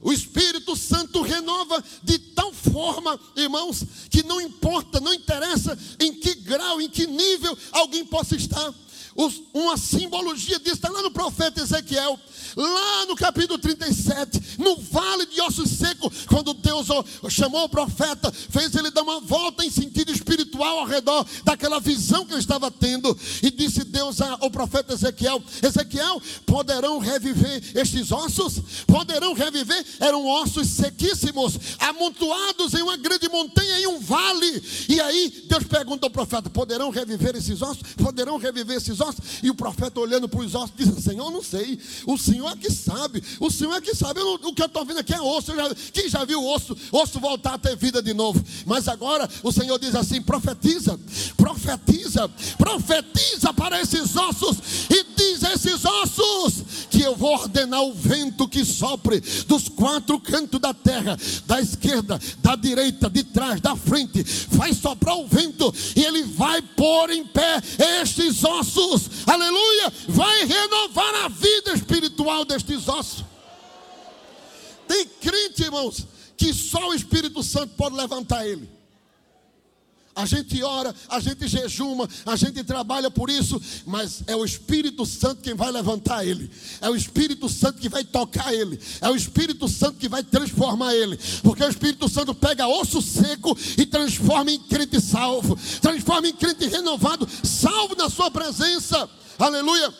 O 0.00 0.12
Espírito 0.12 0.74
Santo 0.76 1.22
renova 1.22 1.82
de 2.02 2.18
tal 2.18 2.52
forma, 2.52 3.18
irmãos, 3.36 3.84
que 4.10 4.22
não 4.24 4.40
importa, 4.40 4.98
não 5.00 5.14
interessa 5.14 5.78
em 6.00 6.12
que 6.12 6.34
grau, 6.34 6.80
em 6.80 6.88
que 6.88 7.06
nível 7.06 7.56
alguém 7.70 8.04
possa 8.04 8.34
estar. 8.34 8.74
Uma 9.52 9.76
simbologia 9.76 10.58
disso 10.58 10.76
está 10.76 10.90
lá 10.90 11.02
no 11.02 11.10
profeta 11.10 11.60
Ezequiel 11.60 12.18
lá 12.56 13.06
no 13.06 13.16
capítulo 13.16 13.58
37, 13.58 14.58
no 14.58 14.76
vale 14.76 15.26
de 15.26 15.40
ossos 15.40 15.70
secos, 15.70 16.26
quando 16.26 16.54
Deus 16.54 16.88
chamou 17.28 17.64
o 17.64 17.68
profeta, 17.68 18.32
fez 18.32 18.74
ele 18.74 18.90
dar 18.90 19.02
uma 19.02 19.20
volta 19.20 19.64
em 19.64 19.70
sentido 19.70 20.12
espiritual 20.12 20.80
ao 20.80 20.86
redor 20.86 21.26
daquela 21.44 21.80
visão 21.80 22.24
que 22.24 22.32
ele 22.32 22.40
estava 22.40 22.70
tendo, 22.70 23.16
e 23.42 23.50
disse 23.50 23.84
Deus 23.84 24.20
ao 24.20 24.50
profeta 24.50 24.94
Ezequiel: 24.94 25.42
Ezequiel, 25.62 26.20
poderão 26.46 26.98
reviver 26.98 27.62
estes 27.74 28.12
ossos? 28.12 28.60
Poderão 28.86 29.32
reviver? 29.32 29.84
Eram 30.00 30.26
ossos 30.26 30.68
sequíssimos, 30.68 31.58
amontoados 31.78 32.74
em 32.74 32.82
uma 32.82 32.96
grande 32.96 33.28
montanha, 33.28 33.80
em 33.80 33.86
um 33.86 34.00
vale. 34.00 34.62
E 34.88 35.00
aí 35.00 35.44
Deus 35.48 35.64
pergunta 35.64 36.06
ao 36.06 36.10
profeta: 36.10 36.50
poderão 36.50 36.90
reviver 36.90 37.36
esses 37.36 37.62
ossos? 37.62 37.82
Poderão 37.96 38.38
reviver 38.38 38.76
esses 38.76 39.00
ossos? 39.00 39.01
E 39.42 39.50
o 39.50 39.54
profeta, 39.54 40.00
olhando 40.00 40.28
para 40.28 40.40
os 40.40 40.54
ossos, 40.54 40.72
disse: 40.76 41.02
Senhor, 41.02 41.30
não 41.30 41.42
sei. 41.42 41.78
O 42.06 42.16
Senhor 42.16 42.50
é 42.50 42.56
que 42.56 42.70
sabe. 42.70 43.22
O 43.40 43.50
Senhor 43.50 43.74
é 43.74 43.80
que 43.80 43.94
sabe. 43.94 44.20
Não, 44.20 44.34
o 44.34 44.54
que 44.54 44.62
eu 44.62 44.66
estou 44.66 44.84
vendo 44.84 45.00
aqui 45.00 45.14
é 45.14 45.20
osso. 45.20 45.54
Já, 45.54 45.74
quem 45.92 46.08
já 46.08 46.24
viu 46.24 46.44
osso, 46.44 46.76
osso 46.90 47.20
voltar 47.20 47.54
a 47.54 47.58
ter 47.58 47.76
vida 47.76 48.02
de 48.02 48.14
novo? 48.14 48.42
Mas 48.66 48.88
agora 48.88 49.28
o 49.42 49.52
Senhor 49.52 49.78
diz 49.78 49.94
assim: 49.94 50.20
profetiza, 50.20 50.98
profetiza, 51.36 52.28
profetiza 52.58 53.52
para 53.52 53.80
esses 53.80 54.16
ossos 54.16 54.58
e 54.90 55.04
diz 55.16 55.44
a 55.44 55.52
esses 55.52 55.84
ossos 55.84 56.62
que 56.90 57.00
eu 57.00 57.16
vou 57.16 57.32
ordenar 57.32 57.82
o 57.82 57.94
vento 57.94 58.46
que 58.46 58.64
sopre 58.64 59.20
dos 59.46 59.68
quatro 59.68 60.20
cantos 60.20 60.60
da 60.60 60.74
terra, 60.74 61.18
da 61.46 61.60
esquerda, 61.60 62.20
da 62.38 62.54
direita, 62.54 63.08
de 63.08 63.24
trás, 63.24 63.60
da 63.60 63.74
frente. 63.74 64.22
Vai 64.50 64.72
soprar 64.74 65.16
o 65.16 65.26
vento 65.26 65.72
e 65.96 66.04
ele 66.04 66.24
vai 66.24 66.60
pôr 66.60 67.10
em 67.10 67.24
pé 67.24 67.62
estes 68.00 68.44
ossos. 68.44 68.91
Aleluia! 69.26 69.92
Vai 70.08 70.44
renovar 70.44 71.14
a 71.24 71.28
vida 71.28 71.72
espiritual 71.72 72.44
destes 72.44 72.88
ossos. 72.88 73.24
Tem 74.86 75.06
crente, 75.06 75.62
irmãos, 75.62 76.06
que 76.36 76.52
só 76.52 76.88
o 76.88 76.94
Espírito 76.94 77.42
Santo 77.42 77.74
pode 77.76 77.96
levantar 77.96 78.46
ele. 78.46 78.68
A 80.14 80.26
gente 80.26 80.62
ora, 80.62 80.94
a 81.08 81.20
gente 81.20 81.48
jejuma, 81.48 82.06
a 82.26 82.36
gente 82.36 82.62
trabalha 82.62 83.10
por 83.10 83.30
isso, 83.30 83.60
mas 83.86 84.22
é 84.26 84.36
o 84.36 84.44
Espírito 84.44 85.06
Santo 85.06 85.40
quem 85.40 85.54
vai 85.54 85.70
levantar 85.70 86.26
ele, 86.26 86.50
é 86.82 86.90
o 86.90 86.94
Espírito 86.94 87.48
Santo 87.48 87.78
que 87.78 87.88
vai 87.88 88.04
tocar 88.04 88.52
ele, 88.52 88.78
é 89.00 89.08
o 89.08 89.16
Espírito 89.16 89.66
Santo 89.68 89.98
que 89.98 90.10
vai 90.10 90.22
transformar 90.22 90.94
ele, 90.94 91.18
porque 91.42 91.64
o 91.64 91.68
Espírito 91.68 92.10
Santo 92.10 92.34
pega 92.34 92.68
osso 92.68 93.00
seco 93.00 93.56
e 93.78 93.86
transforma 93.86 94.50
em 94.50 94.58
crente 94.58 95.00
salvo, 95.00 95.58
transforma 95.80 96.28
em 96.28 96.34
crente 96.34 96.66
renovado, 96.66 97.26
salvo 97.42 97.96
na 97.96 98.10
Sua 98.10 98.30
presença, 98.30 99.08
aleluia. 99.38 99.94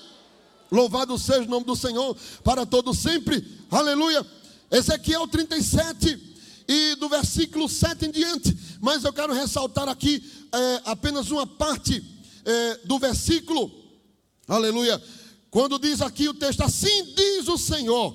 Louvado 0.70 1.18
seja 1.18 1.42
o 1.42 1.50
nome 1.50 1.64
do 1.64 1.76
Senhor 1.76 2.14
para 2.44 2.66
todo 2.66 2.92
sempre, 2.92 3.42
aleluia. 3.70 4.26
Ezequiel 4.70 5.26
37 5.26 6.31
e 6.68 6.94
do 6.96 7.08
versículo 7.08 7.68
7 7.68 8.06
em 8.06 8.10
diante. 8.10 8.56
Mas 8.80 9.04
eu 9.04 9.12
quero 9.12 9.32
ressaltar 9.32 9.88
aqui 9.88 10.22
é, 10.52 10.82
apenas 10.84 11.30
uma 11.30 11.46
parte 11.46 12.04
é, 12.44 12.80
do 12.84 12.98
versículo, 12.98 13.70
aleluia. 14.46 15.02
Quando 15.50 15.78
diz 15.78 16.00
aqui 16.00 16.28
o 16.28 16.34
texto, 16.34 16.62
assim 16.62 17.14
diz 17.14 17.48
o 17.48 17.58
Senhor, 17.58 18.14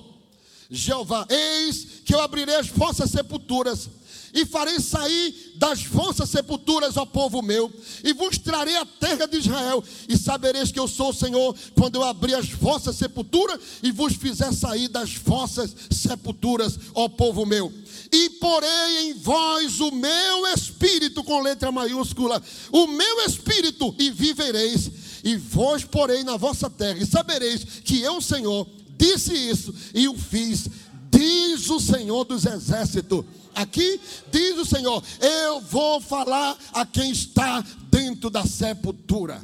Jeová: 0.70 1.26
Eis 1.30 2.02
que 2.04 2.14
eu 2.14 2.20
abrirei 2.20 2.56
as 2.56 2.68
vossas 2.68 3.12
sepulturas 3.12 3.90
e 4.38 4.46
farei 4.46 4.80
sair 4.80 5.54
das 5.56 5.84
vossas 5.84 6.30
sepulturas, 6.30 6.96
ó 6.96 7.08
povo 7.08 7.42
meu, 7.42 7.74
e 8.04 8.14
vos 8.14 8.38
trarei 8.38 8.78
a 8.78 8.86
terra 8.86 9.26
de 9.26 9.38
Israel, 9.38 9.84
e 10.08 10.16
sabereis 10.16 10.72
que 10.72 10.80
eu 10.80 10.88
sou 10.88 11.10
o 11.10 11.14
Senhor, 11.14 11.56
quando 11.74 11.96
eu 11.96 12.04
abrir 12.04 12.36
as 12.36 12.48
vossas 12.52 12.96
sepulturas 12.98 13.60
e 13.82 13.92
vos 13.92 14.14
fizer 14.14 14.54
sair 14.54 14.90
das 14.90 15.16
vossas 15.16 15.76
sepulturas, 15.90 16.78
ó 16.94 17.10
povo 17.10 17.48
meu. 17.48 17.74
E 18.12 18.30
porei 18.30 19.10
em 19.10 19.16
vós 19.16 19.80
o 19.80 19.90
meu 19.90 20.46
espírito, 20.54 21.24
com 21.24 21.42
letra 21.42 21.72
maiúscula, 21.72 22.40
o 22.72 22.86
meu 22.86 23.26
espírito, 23.26 23.96
e 23.98 24.12
vivereis, 24.12 24.92
e 25.24 25.36
vós 25.36 25.84
porei 25.84 26.24
na 26.24 26.38
vossa 26.38 26.70
terra, 26.70 27.00
e 27.00 27.08
sabereis 27.08 27.64
que 27.84 28.02
eu, 28.02 28.22
Senhor, 28.22 28.68
disse 29.00 29.34
isso 29.34 29.74
e 29.96 30.08
o 30.08 30.16
fiz, 30.16 30.70
diz 31.10 31.72
o 31.72 31.80
Senhor 31.80 32.24
dos 32.24 32.46
exércitos. 32.46 33.26
Aqui 33.58 34.00
diz 34.32 34.56
o 34.56 34.66
Senhor: 34.66 35.04
Eu 35.20 35.60
vou 35.62 36.00
falar 36.00 36.56
a 36.74 36.86
quem 36.86 37.10
está 37.10 37.62
dentro 37.90 38.30
da 38.30 38.46
sepultura. 38.46 39.44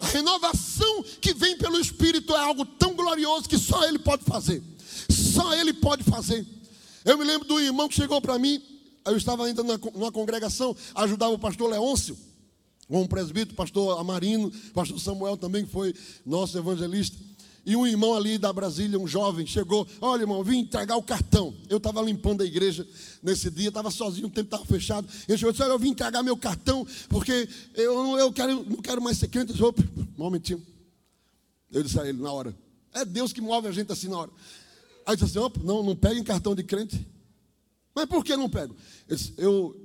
A 0.00 0.06
renovação 0.06 1.04
que 1.20 1.32
vem 1.32 1.56
pelo 1.56 1.78
Espírito 1.78 2.34
é 2.34 2.38
algo 2.38 2.66
tão 2.66 2.94
glorioso 2.94 3.48
que 3.48 3.56
só 3.56 3.86
Ele 3.86 4.00
pode 4.00 4.24
fazer. 4.24 4.60
Só 5.08 5.54
Ele 5.54 5.72
pode 5.72 6.02
fazer. 6.02 6.44
Eu 7.04 7.16
me 7.16 7.24
lembro 7.24 7.46
do 7.46 7.60
irmão 7.60 7.88
que 7.88 7.94
chegou 7.94 8.20
para 8.20 8.40
mim. 8.40 8.60
Eu 9.06 9.16
estava 9.16 9.46
ainda 9.46 9.62
numa 9.62 10.10
congregação, 10.10 10.76
ajudava 10.96 11.32
o 11.32 11.38
pastor 11.38 11.70
Leôncio, 11.70 12.18
o 12.88 13.06
presbítero, 13.06 13.54
pastor 13.54 14.00
Amarino, 14.00 14.50
pastor 14.72 14.98
Samuel 14.98 15.36
também, 15.36 15.64
que 15.64 15.70
foi 15.70 15.94
nosso 16.26 16.58
evangelista. 16.58 17.16
E 17.66 17.74
um 17.76 17.86
irmão 17.86 18.14
ali 18.14 18.36
da 18.36 18.52
Brasília, 18.52 18.98
um 18.98 19.06
jovem, 19.06 19.46
chegou: 19.46 19.86
Olha, 20.00 20.22
irmão, 20.22 20.42
vim 20.44 20.58
entregar 20.58 20.96
o 20.96 21.02
cartão. 21.02 21.54
Eu 21.68 21.78
estava 21.78 22.02
limpando 22.02 22.42
a 22.42 22.44
igreja 22.44 22.86
nesse 23.22 23.50
dia, 23.50 23.68
estava 23.68 23.90
sozinho, 23.90 24.26
o 24.26 24.30
tempo 24.30 24.46
estava 24.46 24.64
fechado. 24.64 25.08
Ele 25.28 25.38
chegou 25.38 25.50
e 25.50 25.52
disse: 25.52 25.62
Olha, 25.62 25.72
eu 25.72 25.78
vim 25.78 25.90
entregar 25.90 26.22
meu 26.22 26.36
cartão, 26.36 26.86
porque 27.08 27.48
eu, 27.74 28.18
eu 28.18 28.32
quero, 28.32 28.64
não 28.68 28.76
quero 28.76 29.00
mais 29.00 29.18
ser 29.18 29.28
crente. 29.28 29.58
Eu 29.58 29.72
disse: 29.72 29.88
um 29.88 30.06
momentinho. 30.16 30.62
Eu 31.72 31.82
disse 31.82 31.98
a 31.98 32.06
ele 32.06 32.20
na 32.20 32.32
hora: 32.32 32.54
É 32.92 33.04
Deus 33.04 33.32
que 33.32 33.40
move 33.40 33.68
a 33.68 33.72
gente 33.72 33.90
assim 33.90 34.08
na 34.08 34.18
hora. 34.18 34.30
Aí 35.06 35.16
disse 35.16 35.38
assim: 35.38 35.50
Não, 35.64 35.82
não 35.82 35.96
peguem 35.96 36.22
cartão 36.22 36.54
de 36.54 36.62
crente. 36.62 37.06
Mas 37.94 38.06
por 38.06 38.24
que 38.24 38.36
não 38.36 38.50
pego? 38.50 38.74
Eu, 39.08 39.16
disse, 39.16 39.32
eu 39.38 39.84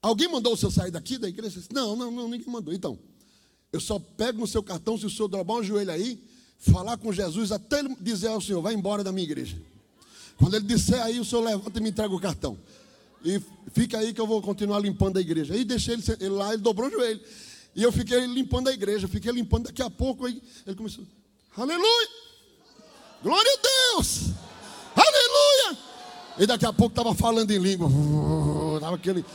Alguém 0.00 0.28
mandou 0.28 0.52
o 0.52 0.56
senhor 0.56 0.70
sair 0.70 0.90
daqui 0.90 1.18
da 1.18 1.28
igreja? 1.28 1.58
Disse, 1.58 1.72
não, 1.72 1.96
não, 1.96 2.10
não, 2.10 2.28
ninguém 2.28 2.46
mandou. 2.48 2.72
Então, 2.72 2.98
eu 3.72 3.80
só 3.80 3.98
pego 3.98 4.38
no 4.38 4.46
seu 4.46 4.62
cartão 4.62 4.96
se 4.96 5.06
o 5.06 5.10
senhor 5.10 5.28
dobrar 5.28 5.56
um 5.56 5.62
joelho 5.62 5.90
aí 5.90 6.22
falar 6.58 6.96
com 6.96 7.12
Jesus 7.12 7.52
até 7.52 7.80
ele 7.80 7.96
dizer 8.00 8.28
ao 8.28 8.40
Senhor: 8.40 8.60
vai 8.60 8.74
embora 8.74 9.04
da 9.04 9.12
minha 9.12 9.24
igreja. 9.24 9.56
Quando 10.36 10.54
ele 10.54 10.66
disser 10.66 11.02
aí, 11.02 11.18
o 11.18 11.24
Senhor 11.24 11.42
levanta 11.42 11.78
e 11.78 11.82
me 11.82 11.90
entrega 11.90 12.14
o 12.14 12.20
cartão. 12.20 12.56
E 13.24 13.40
fica 13.72 13.98
aí 13.98 14.12
que 14.12 14.20
eu 14.20 14.26
vou 14.26 14.40
continuar 14.40 14.78
limpando 14.78 15.16
a 15.16 15.20
igreja. 15.20 15.54
Aí 15.54 15.64
deixei 15.64 15.94
ele, 15.94 16.04
ele 16.20 16.28
lá, 16.30 16.52
ele 16.52 16.62
dobrou 16.62 16.88
o 16.88 16.90
joelho. 16.90 17.20
E 17.74 17.82
eu 17.82 17.90
fiquei 17.90 18.24
limpando 18.26 18.68
a 18.68 18.72
igreja, 18.72 19.08
fiquei 19.08 19.32
limpando. 19.32 19.64
Daqui 19.64 19.82
a 19.82 19.90
pouco 19.90 20.26
aí, 20.26 20.40
ele 20.66 20.76
começou: 20.76 21.04
Aleluia! 21.56 22.08
Glória 23.22 23.52
a 23.52 23.96
Deus! 23.96 24.30
Aleluia! 24.94 25.78
E 26.38 26.46
daqui 26.46 26.64
a 26.64 26.72
pouco 26.72 26.92
estava 26.92 27.14
falando 27.14 27.50
em 27.50 27.58
língua. 27.58 27.88
Estava 28.76 28.94
aquele 28.96 29.24
que 29.24 29.28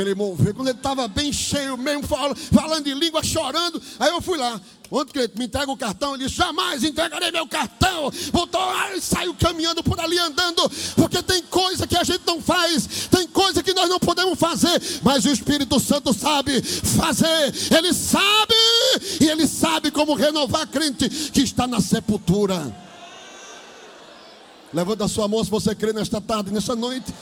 ele 0.00 0.14
moveu. 0.14 0.54
Quando 0.54 0.68
ele 0.68 0.76
estava 0.76 1.06
bem 1.06 1.32
cheio 1.32 1.76
mesmo, 1.76 2.02
falando 2.02 2.86
em 2.86 2.94
língua, 2.94 3.22
chorando. 3.22 3.80
Aí 3.98 4.10
eu 4.10 4.20
fui 4.20 4.36
lá. 4.36 4.60
Outro 4.90 5.14
crente 5.14 5.38
me 5.38 5.46
entrega 5.46 5.70
o 5.70 5.76
cartão. 5.76 6.14
Ele 6.14 6.24
disse: 6.24 6.36
Jamais 6.36 6.82
entregarei 6.82 7.30
meu 7.30 7.46
cartão. 7.46 8.10
Voltou 8.32 8.60
e 8.94 9.00
saiu 9.00 9.34
caminhando 9.34 9.82
por 9.82 9.98
ali 10.00 10.18
andando. 10.18 10.70
Porque 10.96 11.22
tem 11.22 11.42
coisa 11.42 11.86
que 11.86 11.96
a 11.96 12.04
gente 12.04 12.22
não 12.26 12.40
faz. 12.40 13.08
Tem 13.10 13.26
coisa 13.28 13.62
que 13.62 13.72
nós 13.72 13.88
não 13.88 13.98
podemos 13.98 14.38
fazer. 14.38 14.80
Mas 15.02 15.24
o 15.24 15.30
Espírito 15.30 15.78
Santo 15.80 16.12
sabe 16.12 16.60
fazer. 16.62 17.54
Ele 17.76 17.92
sabe. 17.94 18.54
E 19.20 19.28
ele 19.28 19.46
sabe 19.46 19.90
como 19.90 20.14
renovar 20.14 20.66
crente 20.66 21.08
que 21.08 21.40
está 21.40 21.66
na 21.66 21.80
sepultura. 21.80 22.84
Levanta 24.72 25.04
a 25.04 25.08
sua 25.08 25.28
mão 25.28 25.42
se 25.44 25.50
você 25.50 25.72
crê 25.72 25.92
nesta 25.92 26.20
tarde, 26.20 26.52
nesta 26.52 26.74
noite 26.74 27.12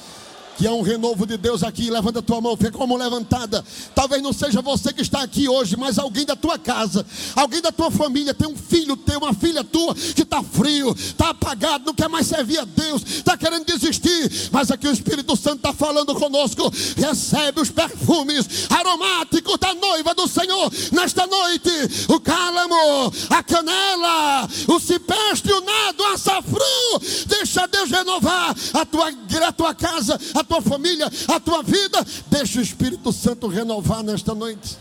que 0.56 0.66
há 0.66 0.72
um 0.72 0.82
renovo 0.82 1.26
de 1.26 1.36
Deus 1.36 1.62
aqui. 1.62 1.90
Levanta 1.90 2.20
a 2.20 2.22
tua 2.22 2.40
mão, 2.40 2.56
fica 2.56 2.72
com 2.72 2.84
a 2.84 2.86
mão 2.86 2.96
levantada. 2.96 3.64
Talvez 3.94 4.22
não 4.22 4.32
seja 4.32 4.60
você 4.60 4.92
que 4.92 5.02
está 5.02 5.22
aqui 5.22 5.48
hoje, 5.48 5.76
mas 5.76 5.98
alguém 5.98 6.24
da 6.24 6.36
tua 6.36 6.58
casa, 6.58 7.04
alguém 7.34 7.60
da 7.60 7.72
tua 7.72 7.90
família, 7.90 8.34
tem 8.34 8.48
um 8.48 8.56
filho 8.56 8.96
teu, 8.96 9.18
uma 9.18 9.34
filha 9.34 9.64
tua 9.64 9.94
que 9.94 10.22
está 10.22 10.42
frio, 10.42 10.94
está 10.96 11.30
apagado, 11.30 11.84
não 11.86 11.94
quer 11.94 12.08
mais 12.08 12.26
servir 12.26 12.58
a 12.58 12.64
Deus, 12.64 13.02
está 13.02 13.36
querendo 13.36 13.64
desistir. 13.64 14.50
Mas 14.50 14.70
aqui 14.70 14.86
o 14.86 14.92
Espírito 14.92 15.36
Santo 15.36 15.56
está 15.56 15.72
falando 15.72 16.14
conosco. 16.14 16.72
Recebe 16.96 17.60
os 17.60 17.70
perfumes 17.70 18.46
aromáticos 18.70 19.58
da 19.58 19.74
noiva 19.74 20.14
do 20.14 20.28
Senhor 20.28 20.70
nesta 20.92 21.26
noite: 21.26 21.70
o 22.08 22.20
cálamo, 22.20 23.12
a 23.30 23.42
canela, 23.42 24.48
o 24.68 24.80
cipestre, 24.80 25.52
o 25.52 25.60
nado, 25.60 26.02
o 26.02 26.06
açafrão. 26.06 27.00
Deixa 27.26 27.66
Deus 27.66 27.90
renovar 27.90 28.54
a 28.74 28.84
tua, 28.84 29.08
a 29.46 29.52
tua 29.52 29.74
casa, 29.74 30.18
a 30.42 30.44
tua 30.44 30.60
família, 30.60 31.10
a 31.28 31.40
tua 31.40 31.62
vida. 31.62 32.04
Deixa 32.26 32.58
o 32.58 32.62
Espírito 32.62 33.12
Santo 33.12 33.46
renovar 33.46 34.02
nesta 34.02 34.34
noite. 34.34 34.76